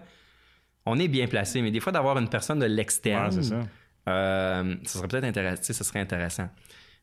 [0.87, 3.61] On est bien placé, mais des fois d'avoir une personne de l'externe, Ouais, ça.
[4.09, 5.63] euh, ça serait peut-être intéressant.
[5.73, 6.49] Ça serait intéressant.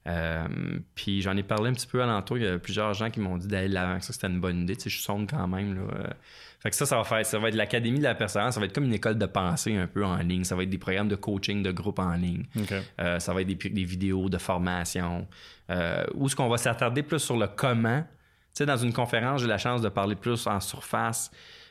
[0.09, 0.47] Euh,
[0.95, 2.37] puis j'en ai parlé un petit peu alentour.
[2.37, 3.99] Il y a plusieurs gens qui m'ont dit d'aller l'avant.
[3.99, 4.75] que Ça, c'était une bonne idée.
[4.75, 5.75] Tu sais, je sonde quand même.
[5.75, 5.81] Là.
[5.81, 6.07] Euh,
[6.61, 7.25] Fait que ça, ça va faire.
[7.25, 8.55] Ça va être l'Académie de la persévérance.
[8.55, 10.43] Ça va être comme une école de pensée un peu en ligne.
[10.43, 12.45] Ça va être des programmes de coaching de groupe en ligne.
[12.99, 15.27] Euh, ça va être des, des vidéos de formation.
[15.69, 18.01] Euh, où est-ce qu'on va s'attarder plus sur le comment.
[18.01, 18.07] Tu
[18.53, 21.29] sais, dans une conférence, j'ai la chance de parler plus en surface,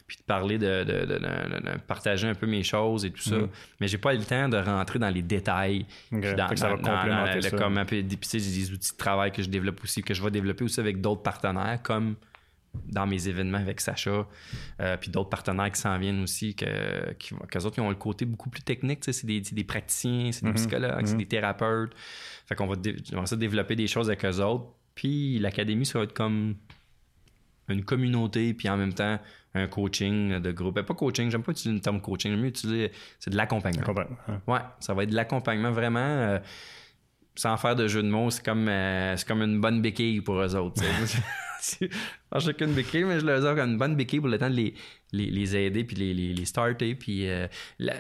[0.09, 3.37] puis de parler de, de- de- partager un peu mes choses et tout ça.
[3.37, 3.49] Mhm.
[3.79, 5.87] Mais j'ai pas eu le temps de rentrer dans les détails.
[6.11, 6.21] OK.
[6.23, 7.51] Puis dans, ça dans- dans- complémenter dans le ça.
[7.59, 10.65] comment, puis j'ai des outils de travail que je développe aussi, que je vais développer
[10.65, 12.17] aussi avec d'autres partenaires, comme
[12.87, 14.27] dans mes événements avec Sacha,
[14.81, 17.95] euh, puis d'autres partenaires qui s'en viennent aussi, que, qui, qu'eux autres qui ont le
[17.97, 19.01] côté beaucoup plus technique.
[19.03, 20.57] C'est des, des praticiens, c'est des Mhm.
[20.57, 21.19] psychologues, c'est Mhm.
[21.19, 21.93] des thérapeutes.
[22.47, 24.67] Fait qu'on va, dé- on va développer des choses avec eux autres.
[24.95, 26.55] Puis l'académie, ça va être comme
[27.69, 29.19] une communauté, puis en même temps
[29.59, 30.75] un coaching de groupe.
[30.75, 33.85] Ben, pas coaching, j'aime pas utiliser le terme coaching, j'aime mieux utiliser, c'est de l'accompagnement.
[34.29, 34.41] Hein.
[34.47, 35.99] Ouais, ça va être de l'accompagnement vraiment.
[36.01, 36.39] euh,
[37.35, 40.41] sans faire de jeu de mots, c'est comme, euh, c'est comme une bonne béquille pour
[40.41, 40.83] eux autres.
[41.63, 44.51] Je sais qu'une béquille, mais je leur offre comme une bonne béquille pour le temps
[44.51, 44.75] de les,
[45.13, 46.97] les, les aider puis les, les, les starter.
[46.97, 47.47] Puis euh,
[47.79, 47.95] la-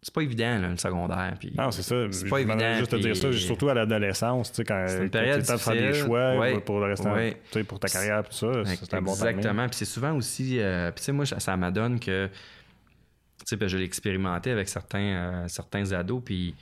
[0.00, 1.34] c'est pas évident, là, le secondaire.
[1.40, 2.06] Puis, Non, c'est ça.
[2.10, 5.02] C'est pas évident, juste te dire ça, surtout à l'adolescence, tu sais, quand, C'est une
[5.04, 6.60] quand période tu de faire des choix Ouais.
[6.60, 7.40] pour le restant, Ouais.
[7.50, 9.12] tu sais, pour ta carrière, tout ça, c'est un bon.
[9.12, 9.66] Exactement.
[9.66, 10.58] Puis c'est souvent aussi.
[10.60, 12.26] euh, puis tu sais, moi, ça m'adonne que.
[12.28, 16.22] Tu sais, ben, je l'ai expérimenté avec certains, euh, certains ados.
[16.24, 16.54] Puis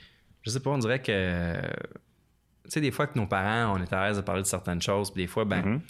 [0.43, 1.53] je sais pas, on dirait que.
[2.65, 4.81] Tu sais, des fois que nos parents, on est à l'aise de parler de certaines
[4.81, 5.11] choses.
[5.11, 5.61] Puis des fois, ben.
[5.63, 5.81] Mhm.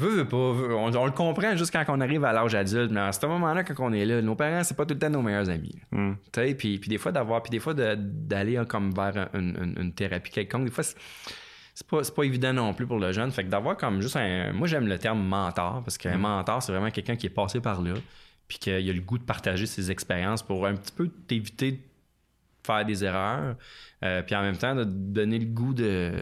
[0.00, 2.90] Veux, veux pas, veux- on, on le comprend juste quand on arrive à l'âge adulte,
[2.90, 5.10] mais à ce moment-là, quand on est là, nos parents, c'est pas tout le temps
[5.10, 5.74] nos meilleurs amis.
[6.34, 9.56] Sais, puis, puis des fois d'avoir, puis des fois de- d'aller hein, comme vers une,
[9.62, 10.96] une- une thérapie quelconque, des fois c'est-
[11.88, 13.30] pas, pas évident non plus pour le jeune.
[13.30, 14.52] Fait que d'avoir comme juste un.
[14.52, 17.80] Moi j'aime le terme mentor parce qu'un mentor c'est vraiment quelqu'un qui est passé par
[17.80, 17.94] là,
[18.48, 21.78] puis qu'il a le goût de partager ses expériences pour un petit peu t'éviter de
[22.66, 23.56] faire des erreurs,
[24.04, 26.12] euh, puis en même temps de donner le goût de.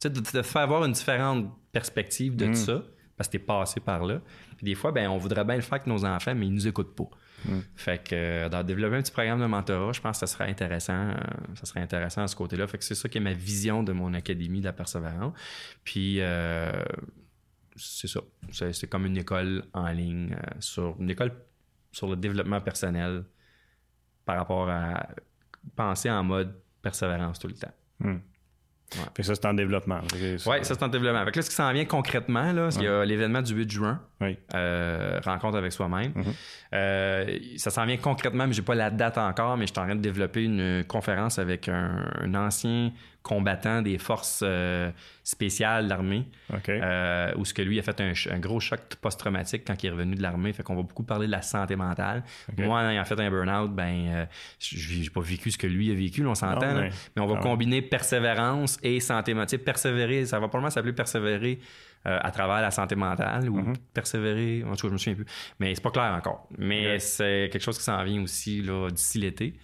[0.00, 2.52] Tu sais, de te faire avoir une différente perspective de Mm.
[2.52, 2.82] tout ça
[3.18, 4.20] parce que t'es passé par là.
[4.56, 6.66] Puis des fois, ben, on voudrait bien le faire avec nos enfants, mais ils nous
[6.66, 7.10] écoutent pas.
[7.44, 7.58] Mm.
[7.74, 10.48] Fait que euh, dans développer un petit programme de mentorat, je pense que ça serait
[10.48, 11.10] intéressant.
[11.10, 11.14] euh,
[11.56, 12.66] ça serait intéressant à ce côté-là.
[12.68, 15.34] Fait que c'est ça qui est ma vision de mon académie de la persévérance.
[15.84, 16.72] Puis euh,
[17.76, 18.20] c'est ça.
[18.52, 21.32] C'est, c'est comme une école en ligne sur une école
[21.90, 23.24] sur le développement personnel
[24.24, 25.08] par rapport à
[25.74, 27.72] penser en mode persévérance tout le temps.
[28.00, 28.20] Mhm.
[28.96, 29.02] Ouais.
[29.14, 30.00] Fait que ça, c'est en développement.
[30.14, 31.22] Oui, ça c'est en développement.
[31.26, 33.54] Fait que là, ce qui s'en vient concrètement, là, c'est qu'il y a l'événement du
[33.54, 34.38] 8 juin, Oui.
[34.54, 36.12] euh, rencontre avec soi-même.
[36.14, 36.24] Mhm.
[36.74, 39.84] Euh, ça s'en vient concrètement, mais j'ai pas la date encore, mais je suis en
[39.84, 42.90] train de développer une conférence avec un, un ancien
[43.28, 44.90] combattant des forces euh,
[45.22, 46.24] spéciales de l'armée.
[46.68, 50.14] Euh, où ce que lui a fait un, gros choc post-traumatique quand il est revenu
[50.14, 50.52] de l'armée.
[50.54, 52.24] Fait qu'on va beaucoup parler de la santé mentale.
[52.56, 54.26] Moi, en ayant fait un burn-out, ben, euh,
[54.58, 56.72] je j'ai pas vécu ce que lui a vécu, là, on s'entend.
[56.74, 56.80] Là.
[56.80, 59.58] mais- mais, on va ah combiner persévérance et santé mentale.
[59.60, 61.58] Persévérer, ça va probablement s'appeler persévérer
[62.06, 63.74] euh, à travers la santé mentale ou Mm-hmm.
[63.92, 64.64] persévérer.
[64.64, 65.26] En tout cas, je me souviens plus.
[65.58, 66.48] Mais c'est pas clair encore.
[66.56, 69.54] Mais c'est quelque chose qui s'en vient aussi d'ici l'été.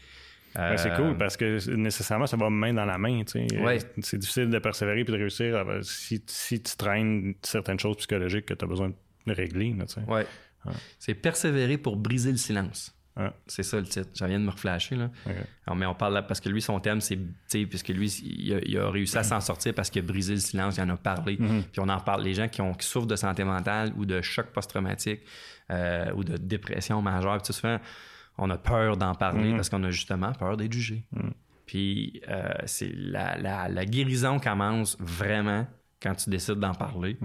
[0.55, 3.23] C'est Euh, cool parce que nécessairement, ça va main dans la main.
[3.35, 3.79] Ouais.
[4.03, 8.47] C'est difficile de persévérer et de réussir à- si, si tu traînes certaines choses psychologiques
[8.47, 8.91] que tu as besoin
[9.27, 9.75] de régler.
[10.07, 10.27] Ouais.
[10.99, 12.95] C'est persévérer pour briser le silence.
[13.47, 14.09] C'est ça le titre.
[14.19, 14.97] Je viens de me reflasher.
[14.97, 15.09] Là.
[15.67, 17.17] Alors, mais on parle là, parce que lui, son thème, c'est.
[17.67, 20.41] Puisque lui, il a, il a réussi à s'en sortir parce qu'il a brisé le
[20.41, 21.37] silence, il en a parlé.
[21.37, 22.23] Puis on en parle.
[22.25, 25.21] Les gens qui, ont, qui souffrent de santé mentale ou de choc post-traumatique
[25.71, 27.79] euh, ou de dépression majeure, tout souvent,
[28.39, 31.05] on a peur d'en parler parce qu'on a justement peur d'être jugé.
[31.67, 35.67] Puis euh, c'est la, la- la guérison commence vraiment
[36.03, 37.17] quand tu décides d'en parler,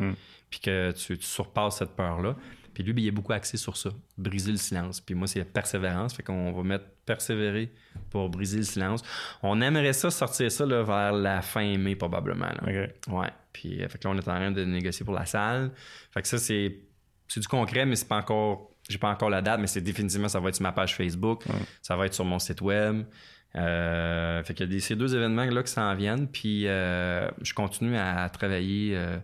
[0.49, 2.35] puis que tu, tu surpasses cette peur-là.
[2.73, 5.01] Puis lui, ben, il est beaucoup axé sur ça, briser le silence.
[5.01, 7.73] Puis moi, c'est la persévérance, fait qu'on va mettre persévérer
[8.09, 9.01] pour briser le silence.
[9.43, 12.45] On aimerait ça sortir ça là, vers la fin mai, probablement.
[12.45, 12.61] là.
[12.61, 13.11] OK.
[13.13, 13.29] Ouais.
[13.51, 15.71] Puis euh, fait que là, on est en train de négocier pour la salle.
[16.11, 16.77] Fait que ça, c'est,
[17.27, 18.68] c'est du concret, mais c'est pas encore.
[18.89, 21.43] J'ai pas encore la date, mais c'est définitivement, ça va être sur ma page Facebook.
[21.81, 23.03] Ça va être sur mon site web.
[23.55, 26.27] Euh, fait qu'il y a ces deux événements-là qui s'en viennent.
[26.27, 28.93] Puis euh, je continue à travailler.
[28.95, 29.17] euh,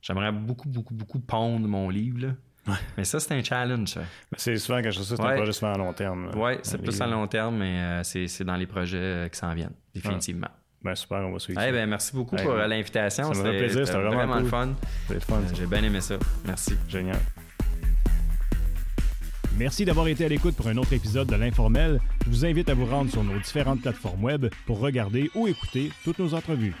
[0.00, 2.26] j'aimerais beaucoup, beaucoup, beaucoup pondre mon livre.
[2.66, 2.76] là.
[2.96, 3.96] Mais ça, c'est un challenge.
[4.36, 5.36] C'est souvent quelque chose, c'est un Ouais.
[5.36, 6.30] projet souvent à long terme.
[6.36, 10.48] Ouais, c'est plus à long terme, mais c'est, dans les projets qui s'en viennent, définitivement.
[10.84, 11.72] Ben super, on va suivre Eh ça.
[11.72, 13.32] ben, merci beaucoup Hey, pour l'invitation.
[13.32, 14.46] ça me fait plaisir, c'était vraiment cool.
[14.48, 14.68] fun.
[15.54, 16.16] J'ai bien aimé ça.
[16.44, 16.74] Merci.
[16.88, 17.18] Génial.
[19.58, 22.00] Merci d'avoir été à l'écoute pour un autre épisode de l'Informel.
[22.24, 25.90] Je vous invite à vous rendre sur nos différentes plateformes web pour regarder ou écouter
[26.04, 26.74] toutes nos entrevues.